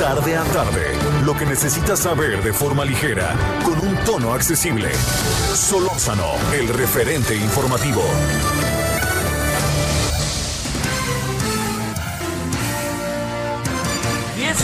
[0.00, 0.96] Tarde a tarde,
[1.26, 4.90] lo que necesitas saber de forma ligera, con un tono accesible.
[5.54, 8.00] Solórzano, el referente informativo.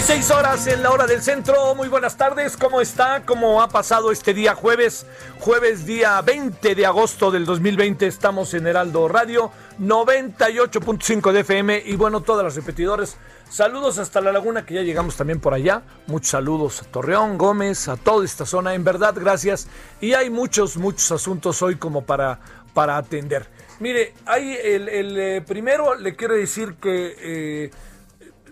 [0.07, 1.75] 16 horas en la hora del centro.
[1.75, 2.57] Muy buenas tardes.
[2.57, 3.25] ¿Cómo está?
[3.27, 5.05] ¿Cómo ha pasado este día jueves?
[5.41, 8.07] Jueves día 20 de agosto del 2020.
[8.07, 13.17] Estamos en Heraldo Radio 98.5 de FM y bueno, todas las repetidores.
[13.51, 15.83] Saludos hasta la laguna que ya llegamos también por allá.
[16.07, 18.75] Muchos saludos a Torreón, Gómez, a toda esta zona.
[18.75, 19.67] En verdad, gracias.
[20.01, 22.39] Y hay muchos, muchos asuntos hoy como para,
[22.75, 23.49] para atender.
[23.81, 27.71] Mire, hay el, eh, primero le quiero decir que, eh,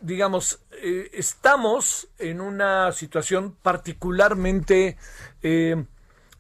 [0.05, 4.99] digamos, eh, estamos en una situación particularmente,
[5.43, 5.83] eh,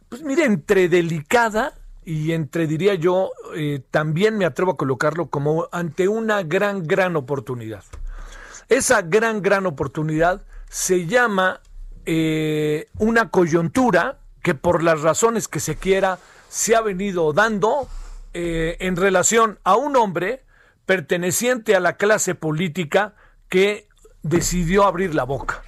[0.08, 1.72] pues mire, entre delicada
[2.04, 7.16] y entre, diría yo, eh, también me atrevo a colocarlo como ante una gran, gran
[7.16, 7.84] oportunidad.
[8.68, 11.60] Esa gran, gran oportunidad se llama
[12.98, 16.18] una coyuntura que por las razones que se quiera
[16.50, 17.88] se ha venido dando
[18.34, 20.44] en relación a un hombre
[20.84, 23.14] perteneciente a la clase política
[23.48, 23.88] que
[24.22, 25.62] decidió abrir la boca.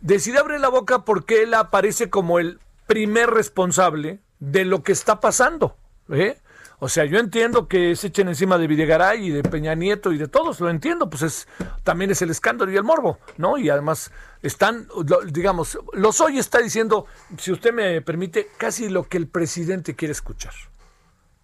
[0.00, 5.20] Decidió abrir la boca porque él aparece como el primer responsable de lo que está
[5.20, 5.76] pasando.
[6.10, 6.38] ¿eh?
[6.78, 10.18] O sea, yo entiendo que se echen encima de Videgaray y de Peña Nieto y
[10.18, 11.48] de todos, lo entiendo, pues es
[11.84, 13.56] también es el escándalo y el morbo, ¿no?
[13.56, 14.12] Y además
[14.42, 14.86] están,
[15.28, 17.06] digamos, los hoy está diciendo,
[17.38, 20.52] si usted me permite, casi lo que el presidente quiere escuchar,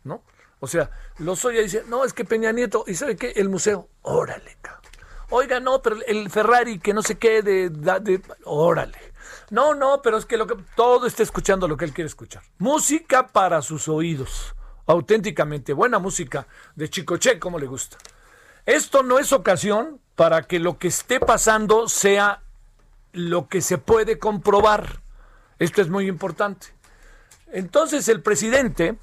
[0.05, 0.23] ¿no?
[0.61, 3.33] O sea, los hoy dice, no, es que Peña Nieto, ¿y sabe qué?
[3.35, 4.82] El museo, órale, cabrón.
[5.35, 8.99] Oiga, no, pero el Ferrari que no sé qué de, órale.
[9.49, 12.43] No, no, pero es que que todo está escuchando lo que él quiere escuchar.
[12.59, 14.55] Música para sus oídos.
[14.85, 17.97] Auténticamente buena música de Chicoche, como le gusta.
[18.67, 22.43] Esto no es ocasión para que lo que esté pasando sea
[23.15, 25.01] lo que se puede comprobar.
[25.59, 26.67] Esto es muy importante.
[27.47, 28.99] Entonces el presidente,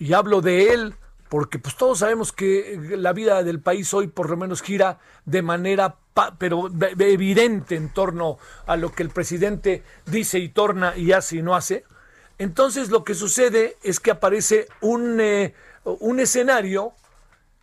[0.00, 0.96] y hablo de él
[1.28, 5.42] porque pues todos sabemos que la vida del país hoy por lo menos gira de
[5.42, 5.96] manera
[6.38, 11.42] pero evidente en torno a lo que el presidente dice y torna y hace y
[11.42, 11.84] no hace.
[12.38, 15.54] Entonces lo que sucede es que aparece un, eh,
[15.84, 16.92] un escenario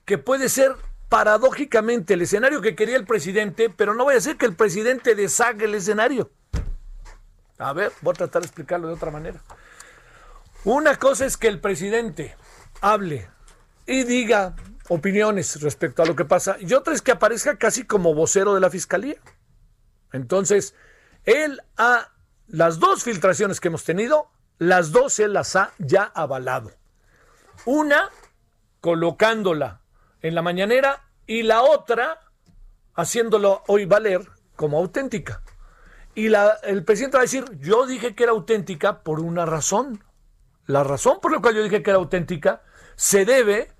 [0.05, 0.75] que puede ser
[1.09, 5.15] paradójicamente el escenario que quería el presidente, pero no voy a ser que el presidente
[5.15, 6.31] deshaga el escenario.
[7.59, 9.41] A ver, voy a tratar de explicarlo de otra manera.
[10.63, 12.35] Una cosa es que el presidente
[12.81, 13.29] hable
[13.85, 14.55] y diga
[14.89, 16.57] opiniones respecto a lo que pasa.
[16.59, 19.17] Y otra es que aparezca casi como vocero de la fiscalía.
[20.11, 20.75] Entonces,
[21.23, 22.09] él ha,
[22.47, 24.29] las dos filtraciones que hemos tenido,
[24.59, 26.71] las dos él las ha ya avalado.
[27.65, 28.09] Una,
[28.81, 29.81] colocándola
[30.21, 32.19] en la mañanera y la otra,
[32.93, 35.41] haciéndolo hoy valer como auténtica.
[36.15, 40.03] Y la, el presidente va a decir, yo dije que era auténtica por una razón.
[40.65, 42.61] La razón por la cual yo dije que era auténtica
[42.95, 43.71] se debe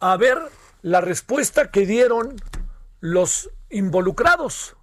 [0.00, 0.38] a ver
[0.82, 2.36] la respuesta que dieron
[3.00, 4.76] los involucrados.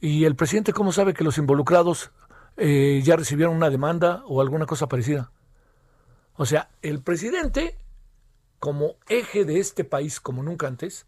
[0.00, 2.10] ¿Y el presidente cómo sabe que los involucrados
[2.56, 5.32] eh, ya recibieron una demanda o alguna cosa parecida?
[6.34, 7.76] O sea, el presidente,
[8.58, 11.06] como eje de este país como nunca antes,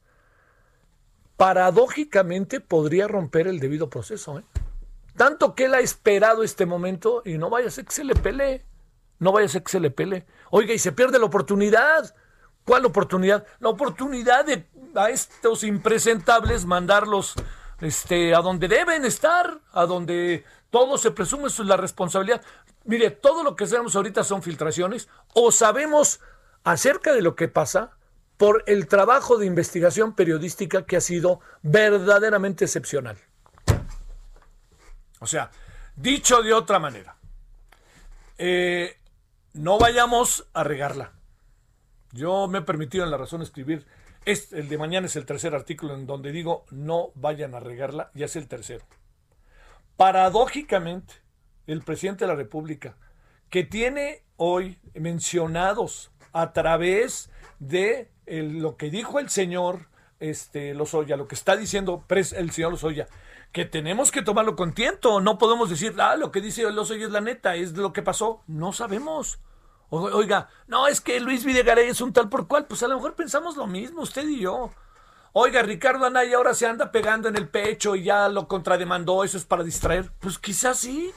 [1.36, 4.38] paradójicamente podría romper el debido proceso.
[4.38, 4.44] ¿eh?
[5.16, 8.14] Tanto que él ha esperado este momento y no vaya a ser que se le
[8.14, 8.64] pelee.
[9.18, 10.26] No vaya a ser que se le pele.
[10.50, 12.14] Oiga, y se pierde la oportunidad.
[12.64, 13.46] ¿Cuál oportunidad?
[13.60, 17.34] La oportunidad de a estos impresentables mandarlos
[17.80, 22.42] este, a donde deben estar, a donde todo se presume es la responsabilidad.
[22.84, 26.20] Mire, todo lo que sabemos ahorita son filtraciones o sabemos
[26.64, 27.92] acerca de lo que pasa
[28.36, 33.18] por el trabajo de investigación periodística que ha sido verdaderamente excepcional.
[35.20, 35.50] O sea,
[35.96, 37.16] dicho de otra manera,
[38.36, 38.97] eh,
[39.52, 41.12] no vayamos a regarla.
[42.12, 43.86] Yo me he permitido en la razón escribir,
[44.24, 48.10] este, el de mañana es el tercer artículo en donde digo no vayan a regarla,
[48.14, 48.84] ya es el tercero.
[49.96, 51.14] Paradójicamente,
[51.66, 52.96] el presidente de la República,
[53.50, 59.88] que tiene hoy mencionados a través de lo que dijo el señor
[60.20, 63.08] este, Lozoya, lo que está diciendo el señor Lozoya,
[63.52, 65.20] que tenemos que tomarlo con tiento.
[65.20, 68.42] No podemos decir, ah, lo que dice Lozoya es la neta, es lo que pasó.
[68.46, 69.38] No sabemos.
[69.90, 72.66] Oiga, no, es que Luis Videgaray es un tal por cual.
[72.66, 74.70] Pues a lo mejor pensamos lo mismo, usted y yo.
[75.32, 79.38] Oiga, Ricardo Anaya ahora se anda pegando en el pecho y ya lo contrademandó, eso
[79.38, 80.10] es para distraer.
[80.20, 81.12] Pues quizás sí.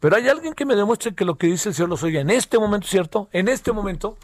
[0.00, 2.58] Pero hay alguien que me demuestre que lo que dice el señor Lozoya en este
[2.58, 3.28] momento, ¿cierto?
[3.32, 4.16] En este momento.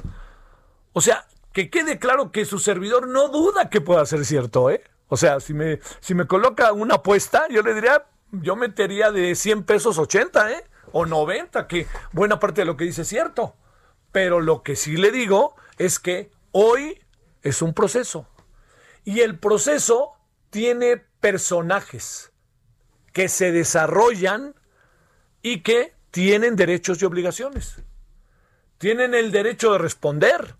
[0.92, 4.84] O sea, que quede claro que su servidor no duda que pueda ser cierto, ¿eh?
[5.10, 9.34] O sea, si me, si me coloca una apuesta, yo le diría, yo metería de
[9.34, 10.64] 100 pesos 80, ¿eh?
[10.92, 13.56] O 90, que buena parte de lo que dice es cierto.
[14.12, 17.00] Pero lo que sí le digo es que hoy
[17.42, 18.28] es un proceso.
[19.04, 20.12] Y el proceso
[20.50, 22.32] tiene personajes
[23.12, 24.54] que se desarrollan
[25.42, 27.82] y que tienen derechos y obligaciones.
[28.78, 30.54] Tienen el derecho de responder,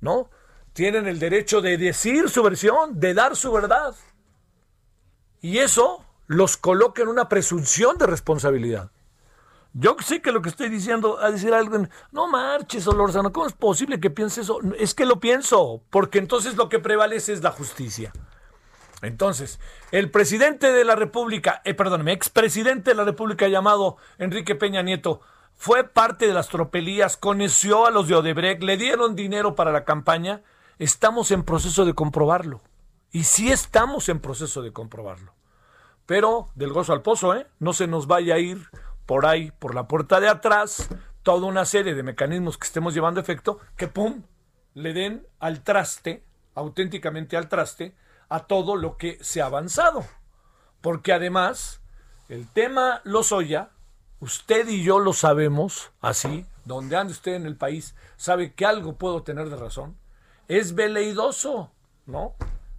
[0.00, 0.30] ¿no?
[0.76, 3.94] Tienen el derecho de decir su versión, de dar su verdad.
[5.40, 8.90] Y eso los coloca en una presunción de responsabilidad.
[9.72, 13.54] Yo sé que lo que estoy diciendo, a decir algo, no marches, Olorzano, ¿cómo es
[13.54, 14.60] posible que piense eso?
[14.78, 18.12] Es que lo pienso, porque entonces lo que prevalece es la justicia.
[19.00, 19.58] Entonces,
[19.92, 25.22] el presidente de la República, eh, perdóneme, expresidente de la República llamado Enrique Peña Nieto,
[25.54, 29.86] fue parte de las tropelías, conoció a los de Odebrecht, le dieron dinero para la
[29.86, 30.42] campaña.
[30.78, 32.60] Estamos en proceso de comprobarlo.
[33.10, 35.32] Y sí estamos en proceso de comprobarlo.
[36.04, 37.46] Pero del gozo al pozo, ¿eh?
[37.58, 38.68] No se nos vaya a ir
[39.06, 40.90] por ahí, por la puerta de atrás,
[41.22, 44.24] toda una serie de mecanismos que estemos llevando efecto, que pum,
[44.74, 47.96] le den al traste, auténticamente al traste,
[48.28, 50.04] a todo lo que se ha avanzado.
[50.82, 51.80] Porque además,
[52.28, 53.70] el tema Lozoya,
[54.20, 58.98] usted y yo lo sabemos así, donde ande usted en el país, sabe que algo
[58.98, 59.96] puedo tener de razón,
[60.48, 61.72] es veleidoso,
[62.06, 62.34] ¿no?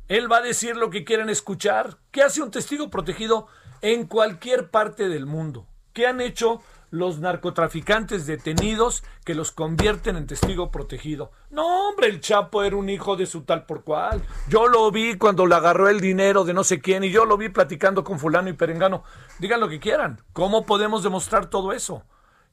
[0.08, 1.98] Él va a decir lo que quieren escuchar.
[2.12, 3.48] ¿Qué hace un testigo protegido
[3.82, 5.68] en cualquier parte del mundo?
[5.94, 11.32] ¿Qué han hecho los narcotraficantes detenidos que los convierten en testigo protegido.
[11.50, 14.22] No, hombre, el Chapo era un hijo de su tal por cual.
[14.48, 17.38] Yo lo vi cuando le agarró el dinero de no sé quién y yo lo
[17.38, 19.04] vi platicando con fulano y perengano.
[19.40, 20.22] Digan lo que quieran.
[20.34, 22.04] ¿Cómo podemos demostrar todo eso?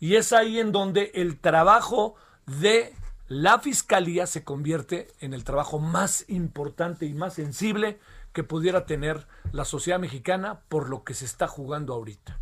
[0.01, 2.17] Y es ahí en donde el trabajo
[2.47, 2.95] de
[3.27, 7.99] la fiscalía se convierte en el trabajo más importante y más sensible
[8.33, 12.39] que pudiera tener la sociedad mexicana por lo que se está jugando ahorita.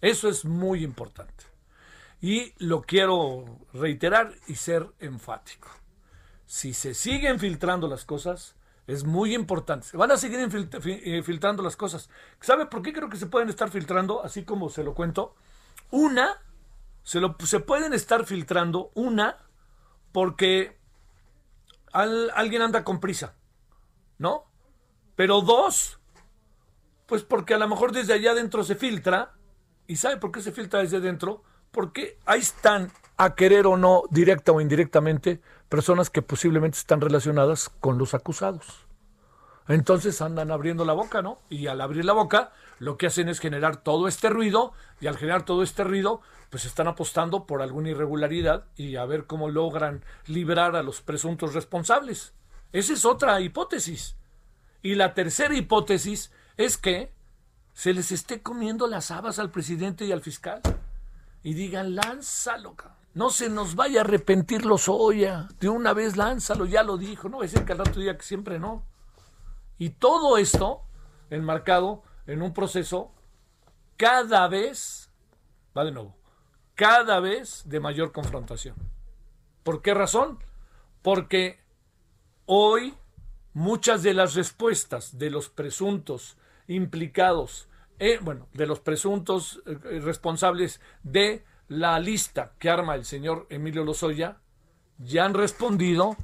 [0.00, 1.44] Eso es muy importante.
[2.20, 5.68] Y lo quiero reiterar y ser enfático.
[6.46, 8.54] Si se siguen filtrando las cosas,
[8.86, 9.86] es muy importante.
[9.86, 12.08] Se van a seguir eh, filtrando las cosas.
[12.40, 14.24] ¿Sabe por qué creo que se pueden estar filtrando?
[14.24, 15.34] Así como se lo cuento.
[15.90, 16.40] Una,
[17.02, 18.90] se, lo, se pueden estar filtrando.
[18.94, 19.36] Una,
[20.18, 20.76] porque
[21.92, 23.36] alguien anda con prisa.
[24.18, 24.50] ¿No?
[25.14, 26.00] Pero dos,
[27.06, 29.38] pues porque a lo mejor desde allá adentro se filtra
[29.86, 31.44] ¿Y sabe por qué se filtra desde dentro?
[31.70, 37.70] Porque ahí están, a querer o no, directa o indirectamente, personas que posiblemente están relacionadas
[37.80, 38.87] con los acusados.
[39.68, 41.38] Entonces andan abriendo la boca, ¿no?
[41.50, 45.16] Y al abrir la boca, lo que hacen es generar todo este ruido, y al
[45.16, 50.02] generar todo este ruido, pues están apostando por alguna irregularidad y a ver cómo logran
[50.26, 52.32] librar a los presuntos responsables.
[52.72, 54.16] Esa es otra hipótesis.
[54.82, 57.12] Y la tercera hipótesis es que
[57.74, 60.62] se les esté comiendo las habas al presidente y al fiscal.
[61.42, 62.74] Y digan, lánzalo,
[63.14, 65.48] no se nos vaya a arrepentir los Oya.
[65.60, 67.28] De una vez lánzalo, ya lo dijo.
[67.28, 68.84] No va a decir que al rato diga que siempre no.
[69.78, 70.82] Y todo esto
[71.30, 73.12] enmarcado en un proceso
[73.96, 75.10] cada vez,
[75.76, 76.16] va de nuevo,
[76.74, 78.76] cada vez de mayor confrontación.
[79.62, 80.38] ¿Por qué razón?
[81.02, 81.60] Porque
[82.46, 82.94] hoy
[83.52, 87.68] muchas de las respuestas de los presuntos implicados
[87.98, 93.84] eh, bueno, de los presuntos eh, responsables de la lista que arma el señor Emilio
[93.84, 94.38] Lozoya,
[94.98, 96.16] ya han respondido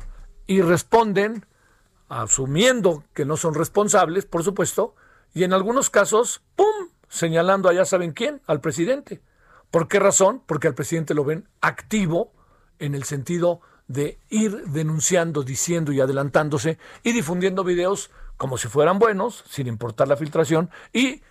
[0.46, 1.44] y responden
[2.08, 4.94] asumiendo que no son responsables, por supuesto,
[5.32, 9.20] y en algunos casos, ¡pum!, señalando a ya saben quién, al presidente.
[9.70, 10.42] ¿Por qué razón?
[10.46, 12.32] Porque al presidente lo ven activo
[12.78, 18.98] en el sentido de ir denunciando, diciendo y adelantándose y difundiendo videos como si fueran
[18.98, 21.22] buenos, sin importar la filtración, y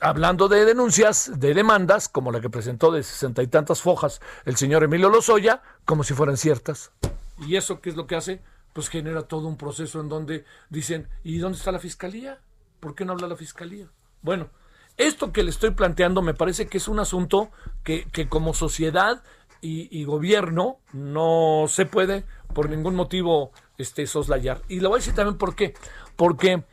[0.00, 4.56] hablando de denuncias, de demandas, como la que presentó de sesenta y tantas fojas el
[4.56, 6.92] señor Emilio Lozoya, como si fueran ciertas.
[7.38, 8.42] ¿Y eso qué es lo que hace?
[8.72, 12.40] Pues genera todo un proceso en donde dicen, ¿y dónde está la fiscalía?
[12.80, 13.88] ¿Por qué no habla la fiscalía?
[14.22, 14.50] Bueno,
[14.96, 17.50] esto que le estoy planteando me parece que es un asunto
[17.82, 19.22] que, que como sociedad
[19.60, 24.62] y, gobierno no se puede por ningún motivo este, soslayar.
[24.68, 25.74] Y lo voy a decir también por qué.
[26.16, 26.64] Porque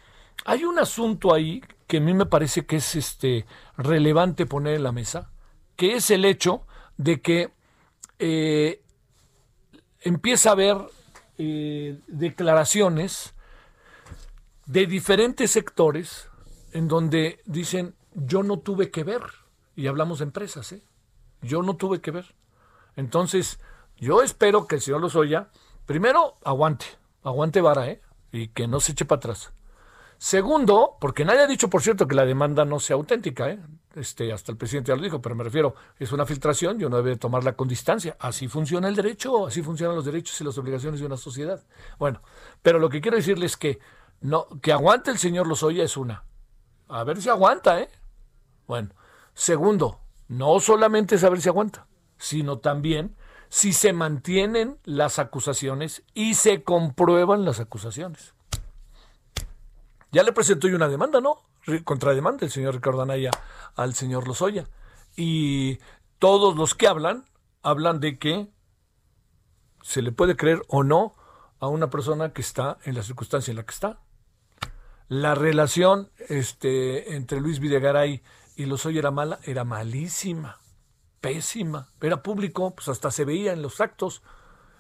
[0.46, 3.46] hay un asunto ahí que a mí me parece que es este,
[3.78, 5.32] relevante poner en la mesa,
[5.76, 6.66] que es el hecho
[6.98, 7.52] de que
[8.20, 8.82] eh,
[10.02, 10.78] empieza a haber
[11.38, 13.34] eh, declaraciones
[14.66, 16.30] de diferentes sectores
[16.72, 19.22] en donde dicen yo no tuve que ver,
[19.76, 20.82] y hablamos de empresas, ¿eh?
[21.42, 22.34] yo no tuve que ver.
[22.96, 23.60] Entonces,
[23.98, 25.50] yo espero que el señor Lozoya,
[25.86, 26.86] primero, aguante,
[27.24, 28.02] aguante vara, ¿eh?
[28.32, 29.52] y que no se eche para atrás.
[30.18, 33.60] Segundo, porque nadie ha dicho, por cierto, que la demanda no sea auténtica, ¿eh?
[33.96, 36.98] Este, hasta el presidente ya lo dijo, pero me refiero, es una filtración, yo no
[36.98, 38.16] debe tomarla con distancia.
[38.20, 41.64] Así funciona el derecho, así funcionan los derechos y las obligaciones de una sociedad.
[41.98, 42.22] Bueno,
[42.62, 43.80] pero lo que quiero decirles es que
[44.22, 46.24] no, que aguante el señor Lozoya es una.
[46.88, 47.90] A ver si aguanta, ¿eh?
[48.68, 48.90] Bueno.
[49.34, 50.00] Segundo,
[50.30, 51.88] no solamente saber si aguanta,
[52.18, 53.16] sino también
[53.50, 58.34] si se mantienen las acusaciones y se comprueban las acusaciones.
[60.12, 61.42] Ya le presentó una demanda, ¿no?
[61.84, 63.32] Contrademanda el señor Ricardo Anaya
[63.76, 64.66] al señor Lozoya.
[65.16, 65.80] Y
[66.20, 67.26] todos los que hablan,
[67.62, 68.50] hablan de que
[69.82, 71.16] se le puede creer o no
[71.60, 74.00] a una persona que está en la circunstancia en la que está.
[75.08, 78.24] La relación este, entre Luis Videgaray
[78.56, 80.58] y Lozoya era mala, era malísima,
[81.22, 81.90] pésima.
[82.02, 84.24] Era público, pues hasta se veía en los actos.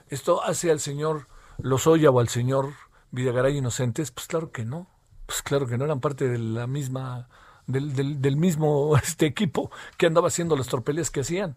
[0.07, 1.27] ¿Esto hace al señor
[1.57, 2.73] Lozoya o al señor
[3.11, 4.11] Videgaray inocentes?
[4.11, 4.94] Pues claro que no.
[5.25, 7.27] Pues claro que no eran parte de la misma,
[7.67, 11.55] del, del, del mismo este equipo que andaba haciendo las tropelías que hacían.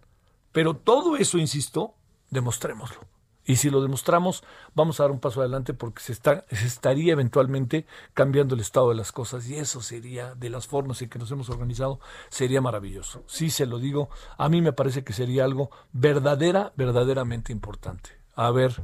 [0.53, 1.95] Pero todo eso, insisto,
[2.31, 3.01] demostrémoslo.
[3.49, 4.45] Y si lo demostramos,
[4.75, 8.91] vamos a dar un paso adelante porque se, está, se estaría eventualmente cambiando el estado
[8.91, 11.99] de las cosas y eso sería, de las formas en que nos hemos organizado,
[12.29, 13.25] sería maravilloso.
[13.27, 18.11] Sí, se lo digo, a mí me parece que sería algo verdadera, verdaderamente importante.
[18.37, 18.83] A ver,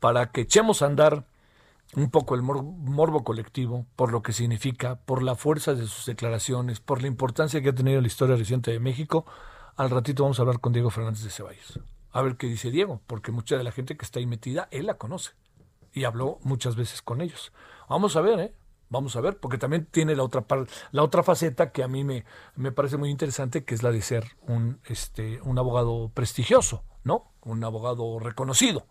[0.00, 1.24] para que echemos a andar
[1.96, 6.78] un poco el morbo colectivo, por lo que significa, por la fuerza de sus declaraciones,
[6.78, 9.26] por la importancia que ha tenido la historia reciente de México,
[9.74, 11.80] al ratito vamos a hablar con Diego Fernández de Ceballos
[12.16, 14.86] a ver qué dice Diego, porque mucha de la gente que está ahí metida, él
[14.86, 15.32] la conoce
[15.92, 17.52] y habló muchas veces con ellos.
[17.90, 18.54] Vamos a ver, ¿eh?
[18.88, 20.46] Vamos a ver, porque también tiene la otra
[20.92, 22.24] la otra faceta que a mí me,
[22.54, 27.32] me parece muy interesante, que es la de ser un, este, un abogado prestigioso, ¿no?
[27.42, 28.86] Un abogado reconocido.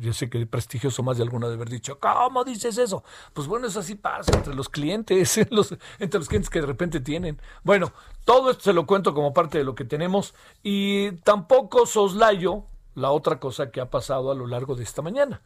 [0.00, 3.04] Yo sé que prestigioso más de alguno de haber dicho, ¿cómo dices eso?
[3.32, 5.38] Pues bueno, eso así pasa entre los clientes,
[5.98, 7.40] entre los clientes que de repente tienen.
[7.64, 7.92] Bueno,
[8.24, 12.64] todo esto se lo cuento como parte de lo que tenemos y tampoco soslayo
[12.94, 15.42] la otra cosa que ha pasado a lo largo de esta mañana,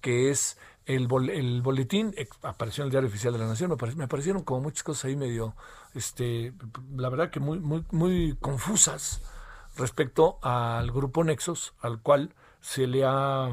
[0.00, 4.04] que es el, el boletín, apareció en el Diario Oficial de la Nación, me, me,
[4.04, 5.54] aparecieron como muchas cosas ahí medio,
[5.94, 6.52] este,
[6.96, 9.22] la verdad que muy, muy, muy confusas
[9.76, 13.52] respecto al grupo Nexos, al cual se le ha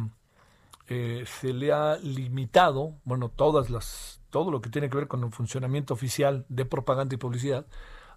[0.93, 5.23] eh, se le ha limitado, bueno, todas las, todo lo que tiene que ver con
[5.23, 7.65] el funcionamiento oficial de propaganda y publicidad,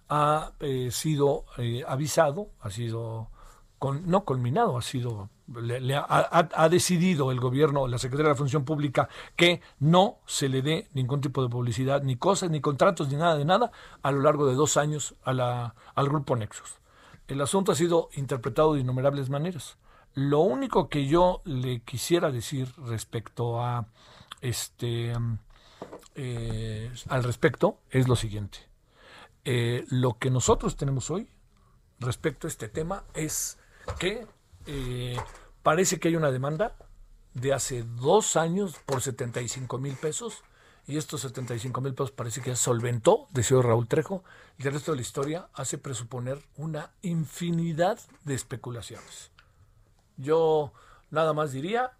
[0.09, 3.29] ha eh, sido eh, avisado, ha sido
[3.79, 8.37] con, no culminado, ha sido le, ha, ha, decidido el gobierno, la Secretaría de la
[8.37, 13.07] Función Pública, que no se le dé ningún tipo de publicidad, ni cosas, ni contratos,
[13.07, 16.79] ni nada de nada, a lo largo de dos años a la, al grupo Nexus.
[17.29, 19.77] El asunto ha sido interpretado de innumerables maneras.
[20.15, 23.85] Lo único que yo le quisiera decir respecto a
[24.39, 25.13] este
[26.15, 28.59] eh, al respecto es lo siguiente.
[29.43, 31.27] Eh, lo que nosotros tenemos hoy
[31.99, 33.57] respecto a este tema es
[33.99, 34.25] que
[34.65, 35.17] eh,
[35.61, 36.75] parece que hay una demanda
[37.33, 40.43] de hace dos años por 75 mil pesos
[40.87, 44.23] y estos 75 mil pesos parece que ya solventó, decía Raúl Trejo,
[44.57, 49.34] y el resto de la historia hace presuponer una infinidad de especulaciones.
[50.17, 50.71] Yo
[51.11, 51.91] nada más diría,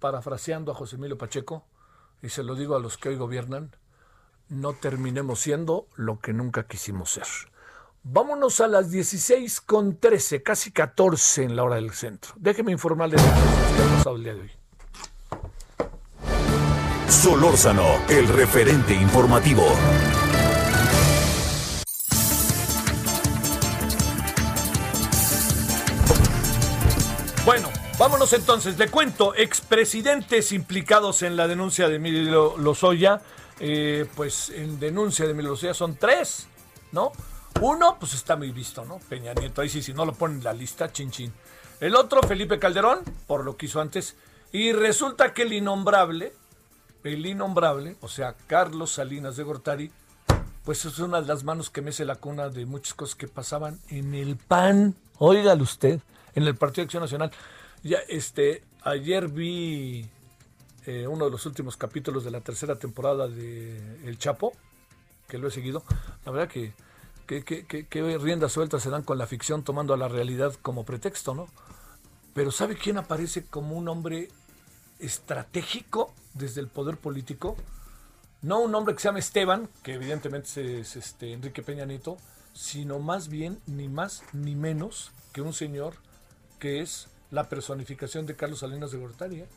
[0.00, 1.64] parafraseando a José Emilio Pacheco,
[2.22, 3.74] y se lo digo a los que hoy gobiernan,
[4.48, 7.26] no terminemos siendo lo que nunca quisimos ser.
[8.02, 12.32] Vámonos a las 16 con 13, casi 14 en la hora del centro.
[12.36, 14.50] Déjeme informarles de lo que ha pasado el día de hoy.
[17.08, 19.64] Solórzano, el referente informativo.
[28.08, 28.78] Vámonos entonces.
[28.78, 33.20] Le cuento, expresidentes implicados en la denuncia de Emilio Lozoya,
[33.60, 36.46] eh, pues en denuncia de Emilio Lozoya son tres,
[36.90, 37.12] ¿no?
[37.60, 38.98] Uno, pues está muy visto, ¿no?
[39.10, 41.30] Peña Nieto, ahí sí, si no lo ponen en la lista, chin chin.
[41.80, 44.16] El otro, Felipe Calderón, por lo que hizo antes.
[44.52, 46.32] Y resulta que el innombrable,
[47.04, 49.92] el innombrable, o sea, Carlos Salinas de Gortari,
[50.64, 53.78] pues es una de las manos que mece la cuna de muchas cosas que pasaban
[53.90, 54.94] en el PAN.
[55.18, 56.00] Óigalo usted
[56.34, 57.32] en el Partido de Acción Nacional.
[57.82, 60.08] Ya, este, ayer vi
[60.86, 64.52] eh, uno de los últimos capítulos de la tercera temporada de El Chapo,
[65.28, 65.84] que lo he seguido.
[66.24, 66.72] La verdad que,
[67.26, 70.84] que, que, que riendas sueltas se dan con la ficción tomando a la realidad como
[70.84, 71.46] pretexto, ¿no?
[72.34, 74.28] Pero ¿sabe quién aparece como un hombre
[74.98, 77.56] estratégico desde el poder político?
[78.42, 82.16] No un hombre que se llama Esteban, que evidentemente es, este, Enrique Peña Nieto,
[82.54, 85.94] sino más bien ni más ni menos que un señor
[86.58, 89.48] que es la personificación de Carlos Salinas de Gortari, ¿eh?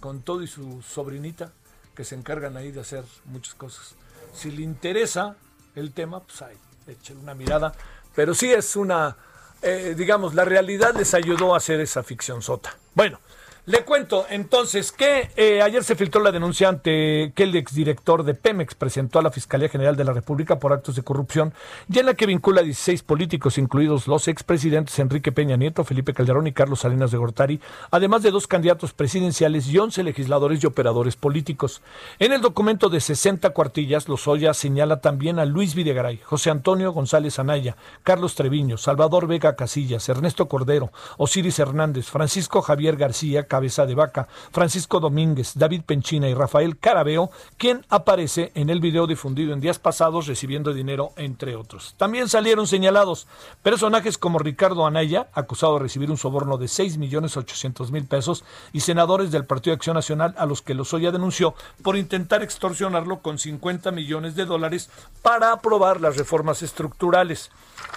[0.00, 1.52] con todo y su sobrinita,
[1.94, 3.94] que se encargan ahí de hacer muchas cosas.
[4.32, 5.36] Si le interesa
[5.74, 6.56] el tema, pues ahí,
[6.86, 7.72] échale una mirada.
[8.14, 9.16] Pero sí es una,
[9.62, 12.76] eh, digamos, la realidad les ayudó a hacer esa ficción sota.
[12.94, 13.20] Bueno,
[13.68, 18.32] le cuento entonces que eh, ayer se filtró la denuncia ante que el exdirector de
[18.32, 21.52] Pemex presentó a la Fiscalía General de la República por actos de corrupción
[21.92, 26.14] y en la que vincula a 16 políticos, incluidos los expresidentes Enrique Peña Nieto, Felipe
[26.14, 27.60] Calderón y Carlos Salinas de Gortari,
[27.90, 31.82] además de dos candidatos presidenciales y 11 legisladores y operadores políticos.
[32.18, 37.38] En el documento de 60 cuartillas, Lozoya señala también a Luis Videgaray, José Antonio González
[37.38, 43.96] Anaya, Carlos Treviño, Salvador Vega Casillas, Ernesto Cordero, Osiris Hernández, Francisco Javier García, cabeza de
[43.96, 49.60] vaca, Francisco Domínguez, David Penchina y Rafael Carabeo, quien aparece en el video difundido en
[49.60, 51.96] días pasados recibiendo dinero, entre otros.
[51.96, 53.26] También salieron señalados
[53.64, 58.44] personajes como Ricardo Anaya, acusado de recibir un soborno de 6 millones 800 mil pesos,
[58.72, 63.22] y senadores del Partido de Acción Nacional a los que Lozoya denunció por intentar extorsionarlo
[63.22, 64.88] con 50 millones de dólares
[65.20, 67.50] para aprobar las reformas estructurales.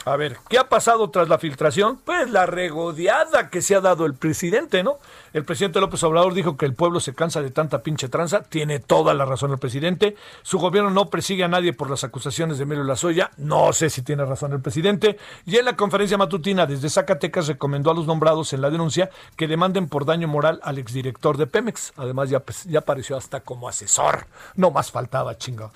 [0.03, 1.99] A ver, ¿qué ha pasado tras la filtración?
[2.03, 4.97] Pues la regodeada que se ha dado el presidente, ¿no?
[5.31, 8.41] El presidente López Obrador dijo que el pueblo se cansa de tanta pinche tranza.
[8.41, 10.15] Tiene toda la razón el presidente.
[10.41, 13.29] Su gobierno no persigue a nadie por las acusaciones de Emilio Lazoya.
[13.37, 15.17] No sé si tiene razón el presidente.
[15.45, 19.47] Y en la conferencia matutina desde Zacatecas recomendó a los nombrados en la denuncia que
[19.47, 21.93] demanden por daño moral al exdirector de Pemex.
[21.95, 24.25] Además ya, pues, ya apareció hasta como asesor.
[24.55, 25.71] No más faltaba, chinga.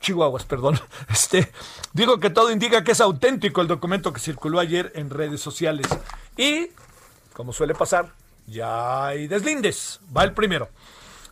[0.00, 0.78] Chihuahuas, perdón.
[1.10, 1.50] Este,
[1.92, 5.86] digo que todo indica que es auténtico el documento que circuló ayer en redes sociales.
[6.36, 6.68] Y,
[7.32, 8.12] como suele pasar,
[8.46, 10.00] ya hay deslindes.
[10.16, 10.68] Va el primero.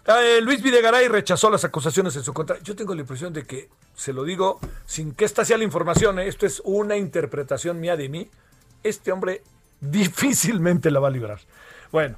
[0.06, 2.58] Eh, Luis Videgaray rechazó las acusaciones en su contra.
[2.60, 6.18] Yo tengo la impresión de que, se lo digo sin que esta sea la información,
[6.18, 8.30] eh, esto es una interpretación mía de mí,
[8.82, 9.42] este hombre
[9.80, 11.40] difícilmente la va a librar.
[11.90, 12.16] Bueno,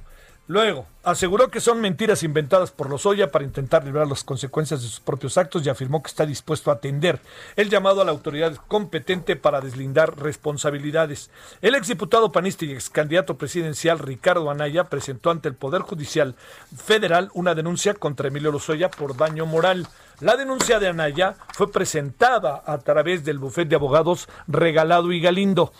[0.49, 4.99] Luego, aseguró que son mentiras inventadas por Lozoya para intentar librar las consecuencias de sus
[4.99, 7.19] propios actos y afirmó que está dispuesto a atender
[7.55, 11.29] el llamado a la autoridad competente para deslindar responsabilidades.
[11.61, 16.33] El exdiputado panista y ex candidato presidencial Ricardo Anaya presentó ante el Poder Judicial
[16.75, 19.87] Federal una denuncia contra Emilio Lozoya por daño moral.
[20.19, 25.71] La denuncia de Anaya fue presentada a través del bufete de abogados Regalado y Galindo.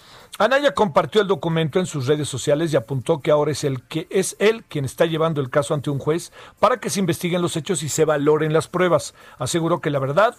[0.42, 4.08] Anaya compartió el documento en sus redes sociales y apuntó que ahora es el que
[4.10, 7.58] es él quien está llevando el caso ante un juez para que se investiguen los
[7.58, 9.14] hechos y se valoren las pruebas.
[9.38, 10.38] Aseguró que la verdad,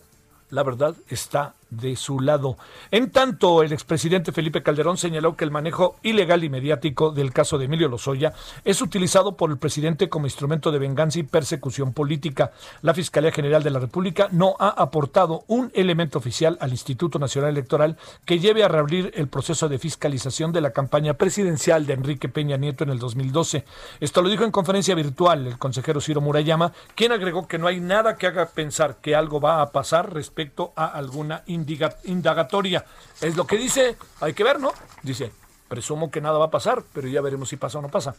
[0.49, 2.57] la verdad está de su lado.
[2.91, 7.59] En tanto, el expresidente Felipe Calderón señaló que el manejo ilegal y mediático del caso
[7.59, 8.33] de Emilio Lozoya
[8.65, 12.53] es utilizado por el presidente como instrumento de venganza y persecución política.
[12.83, 17.51] La Fiscalía General de la República no ha aportado un elemento oficial al Instituto Nacional
[17.51, 22.29] Electoral que lleve a reabrir el proceso de fiscalización de la campaña presidencial de Enrique
[22.29, 23.65] Peña Nieto en el 2012.
[24.01, 27.81] Esto lo dijo en conferencia virtual el consejero Ciro Murayama, quien agregó que no hay
[27.81, 31.43] nada que haga pensar que algo va a pasar respecto a alguna
[32.05, 32.85] indagatoria.
[33.21, 34.73] Es lo que dice, hay que ver, ¿no?
[35.03, 35.33] Dice,
[35.69, 38.15] presumo que nada va a pasar, pero ya veremos si pasa o no pasa.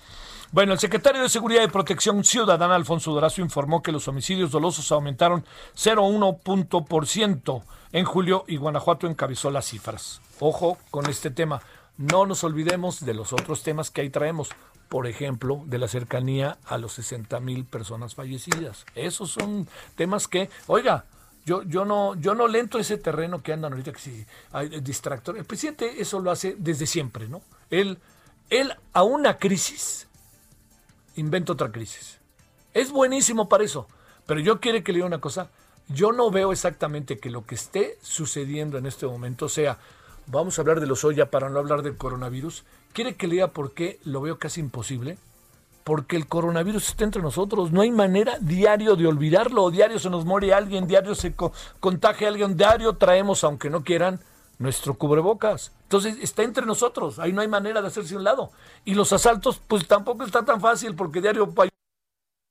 [0.52, 4.92] Bueno, el secretario de Seguridad y Protección Ciudadana, Alfonso Dorazo, informó que los homicidios dolosos
[4.92, 10.22] aumentaron 0,1 punto por ciento en julio y Guanajuato encabezó las cifras.
[10.40, 11.62] Ojo con este tema.
[11.98, 14.50] No nos olvidemos de los otros temas que ahí traemos.
[14.88, 18.86] Por ejemplo, de la cercanía a los 60 mil personas fallecidas.
[18.96, 21.06] Esos son temas que, oiga,
[21.46, 25.38] yo, yo no, yo no lento ese terreno que andan ahorita que si hay distractor.
[25.38, 27.42] El presidente eso lo hace desde siempre, ¿no?
[27.70, 27.98] Él,
[28.50, 30.08] él a una crisis
[31.16, 32.20] inventa otra crisis.
[32.74, 33.88] Es buenísimo para eso.
[34.26, 35.50] Pero yo quiero que le diga una cosa.
[35.88, 39.78] Yo no veo exactamente que lo que esté sucediendo en este momento sea,
[40.28, 42.64] vamos a hablar de los Oya para no hablar del coronavirus.
[42.94, 45.18] ¿Quiere que le diga por qué lo veo casi imposible?
[45.84, 47.72] Porque el coronavirus está entre nosotros.
[47.72, 49.72] No hay manera diario de olvidarlo.
[49.72, 51.34] Diario se nos muere alguien, diario se
[51.80, 54.20] contagia alguien, diario traemos, aunque no quieran,
[54.60, 55.72] nuestro cubrebocas.
[55.84, 57.20] Entonces está entre nosotros.
[57.20, 58.52] Ahí no hay manera de hacerse un lado.
[58.86, 61.70] Y los asaltos, pues tampoco está tan fácil, porque diario hay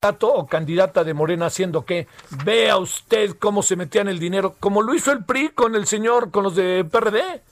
[0.01, 2.07] candidato o candidata de Morena haciendo que
[2.43, 6.31] vea usted cómo se metían el dinero, como lo hizo el PRI con el señor,
[6.31, 7.43] con los de PRD.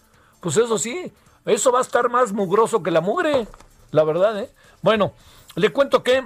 [0.41, 1.11] Pues eso sí,
[1.45, 3.47] eso va a estar más mugroso que la mugre.
[3.91, 4.49] la verdad, ¿eh?
[4.81, 5.13] Bueno,
[5.55, 6.23] le cuento que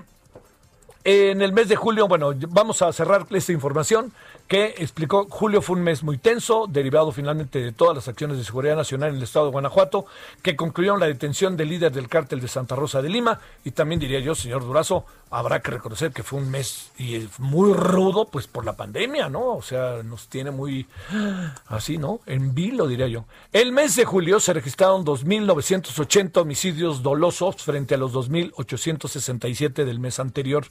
[1.05, 4.13] en el mes de julio, bueno, vamos a cerrar esta información
[4.53, 8.43] que explicó Julio fue un mes muy tenso, derivado finalmente de todas las acciones de
[8.43, 10.05] seguridad nacional en el estado de Guanajuato,
[10.43, 13.99] que concluyeron la detención del líder del cártel de Santa Rosa de Lima, y también
[13.99, 18.45] diría yo, señor Durazo, habrá que reconocer que fue un mes y muy rudo, pues
[18.45, 19.55] por la pandemia, ¿no?
[19.55, 20.85] O sea, nos tiene muy
[21.65, 22.19] así, ¿no?
[22.27, 23.25] En vilo, diría yo.
[23.51, 30.19] El mes de julio se registraron 2.980 homicidios dolosos frente a los 2.867 del mes
[30.19, 30.67] anterior.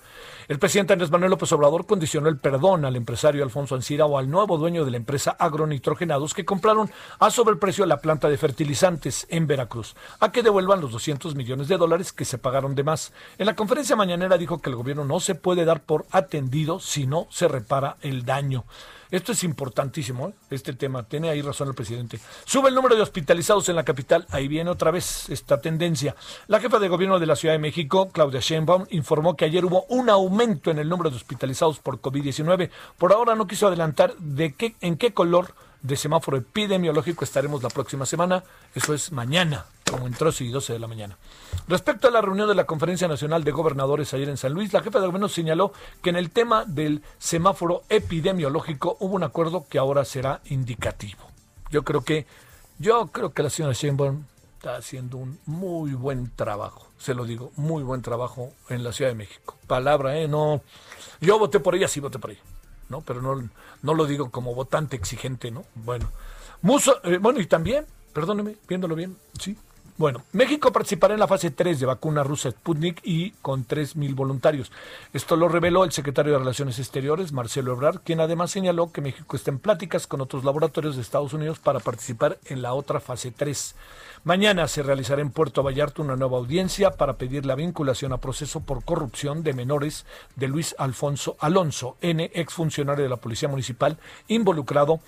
[0.46, 4.30] El presidente Andrés Manuel López Obrador condicionó el perdón al empresario Alfonso Ancira o al
[4.30, 9.46] nuevo dueño de la empresa Agronitrogenados que compraron a sobreprecio la planta de fertilizantes en
[9.46, 13.12] Veracruz, a que devuelvan los 200 millones de dólares que se pagaron de más.
[13.38, 17.06] En la conferencia mañanera dijo que el gobierno no se puede dar por atendido si
[17.06, 18.64] no se repara el daño.
[19.12, 20.34] Esto es importantísimo, ¿eh?
[20.48, 21.02] este tema.
[21.02, 22.18] Tiene ahí razón el presidente.
[22.46, 24.26] Sube el número de hospitalizados en la capital.
[24.30, 26.16] Ahí viene otra vez esta tendencia.
[26.46, 29.84] La jefa de gobierno de la Ciudad de México, Claudia Sheinbaum, informó que ayer hubo
[29.90, 32.70] un aumento en el número de hospitalizados por COVID-19.
[32.96, 37.68] Por ahora no quiso adelantar de qué, en qué color de semáforo epidemiológico estaremos la
[37.68, 38.44] próxima semana.
[38.74, 41.18] Eso es mañana, como entró y 12 de la mañana.
[41.68, 44.82] Respecto a la reunión de la Conferencia Nacional de Gobernadores ayer en San Luis, la
[44.82, 49.78] jefa de gobierno señaló que en el tema del semáforo epidemiológico hubo un acuerdo que
[49.78, 51.20] ahora será indicativo.
[51.70, 52.26] Yo creo que,
[52.78, 54.24] yo creo que la señora Sheinbaum
[54.56, 59.10] está haciendo un muy buen trabajo, se lo digo, muy buen trabajo en la Ciudad
[59.10, 59.56] de México.
[59.66, 60.28] Palabra, ¿eh?
[60.28, 60.62] No,
[61.20, 62.40] yo voté por ella, sí voté por ella.
[63.00, 63.48] Pero no,
[63.82, 65.64] no lo digo como votante exigente, ¿no?
[65.74, 66.10] Bueno,
[67.04, 69.56] eh, bueno, y también, perdóneme, viéndolo bien, sí.
[69.98, 74.72] Bueno, México participará en la fase 3 de vacuna rusa Sputnik y con 3.000 voluntarios.
[75.12, 79.36] Esto lo reveló el secretario de Relaciones Exteriores, Marcelo Ebrard, quien además señaló que México
[79.36, 83.32] está en pláticas con otros laboratorios de Estados Unidos para participar en la otra fase
[83.32, 83.74] 3.
[84.24, 88.60] Mañana se realizará en Puerto Vallarta una nueva audiencia para pedir la vinculación a proceso
[88.60, 90.06] por corrupción de menores
[90.36, 95.00] de Luis Alfonso Alonso, N, exfuncionario de la Policía Municipal, involucrado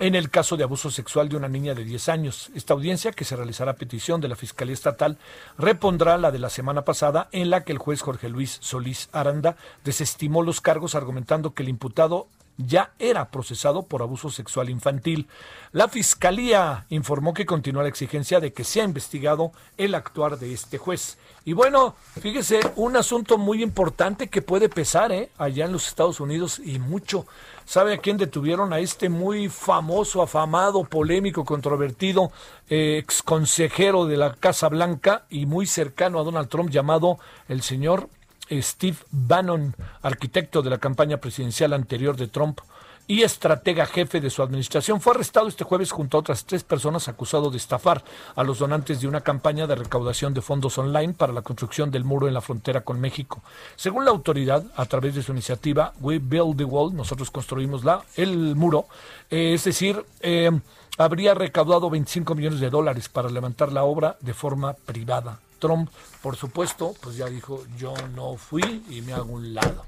[0.00, 2.50] en el caso de abuso sexual de una niña de 10 años.
[2.54, 5.16] Esta audiencia, que se realizará a petición de la Fiscalía Estatal,
[5.56, 9.56] repondrá la de la semana pasada, en la que el juez Jorge Luis Solís Aranda
[9.82, 15.28] desestimó los cargos argumentando que el imputado ya era procesado por abuso sexual infantil.
[15.72, 20.76] La Fiscalía informó que continúa la exigencia de que sea investigado el actuar de este
[20.76, 21.18] juez.
[21.44, 25.30] Y bueno, fíjese, un asunto muy importante que puede pesar ¿eh?
[25.38, 27.26] allá en los Estados Unidos y mucho.
[27.64, 28.72] ¿Sabe a quién detuvieron?
[28.72, 32.32] A este muy famoso, afamado, polémico, controvertido
[32.68, 37.18] eh, ex consejero de la Casa Blanca y muy cercano a Donald Trump llamado
[37.48, 38.08] el señor
[38.50, 42.60] Steve Bannon, arquitecto de la campaña presidencial anterior de Trump
[43.06, 47.08] y estratega jefe de su administración, fue arrestado este jueves junto a otras tres personas
[47.08, 48.04] acusado de estafar
[48.36, 52.04] a los donantes de una campaña de recaudación de fondos online para la construcción del
[52.04, 53.42] muro en la frontera con México.
[53.76, 58.04] Según la autoridad, a través de su iniciativa We Build the Wall, nosotros construimos la,
[58.16, 58.86] el muro,
[59.30, 60.50] eh, es decir, eh,
[60.98, 65.38] habría recaudado 25 millones de dólares para levantar la obra de forma privada.
[65.58, 65.90] Trump,
[66.22, 69.84] por supuesto, pues ya dijo, yo no fui y me hago un lado.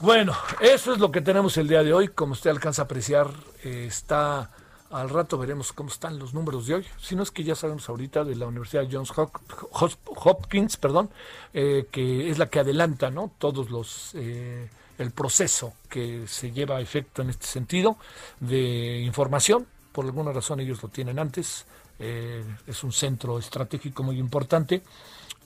[0.00, 2.08] Bueno, eso es lo que tenemos el día de hoy.
[2.08, 3.30] Como usted alcanza a apreciar,
[3.64, 4.50] eh, está
[4.90, 6.86] al rato veremos cómo están los números de hoy.
[7.00, 11.10] Si no es que ya sabemos ahorita de la Universidad Johns Hopkins, perdón,
[11.52, 13.32] eh, que es la que adelanta, ¿no?
[13.38, 14.68] Todos los eh,
[14.98, 17.96] el proceso que se lleva a efecto en este sentido
[18.40, 19.66] de información.
[19.92, 21.66] Por alguna razón ellos lo tienen antes
[21.98, 24.82] eh, es un centro estratégico muy importante.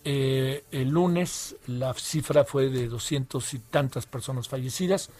[0.05, 5.11] Eh, el lunes la cifra fue de 200 y tantas personas fallecidas.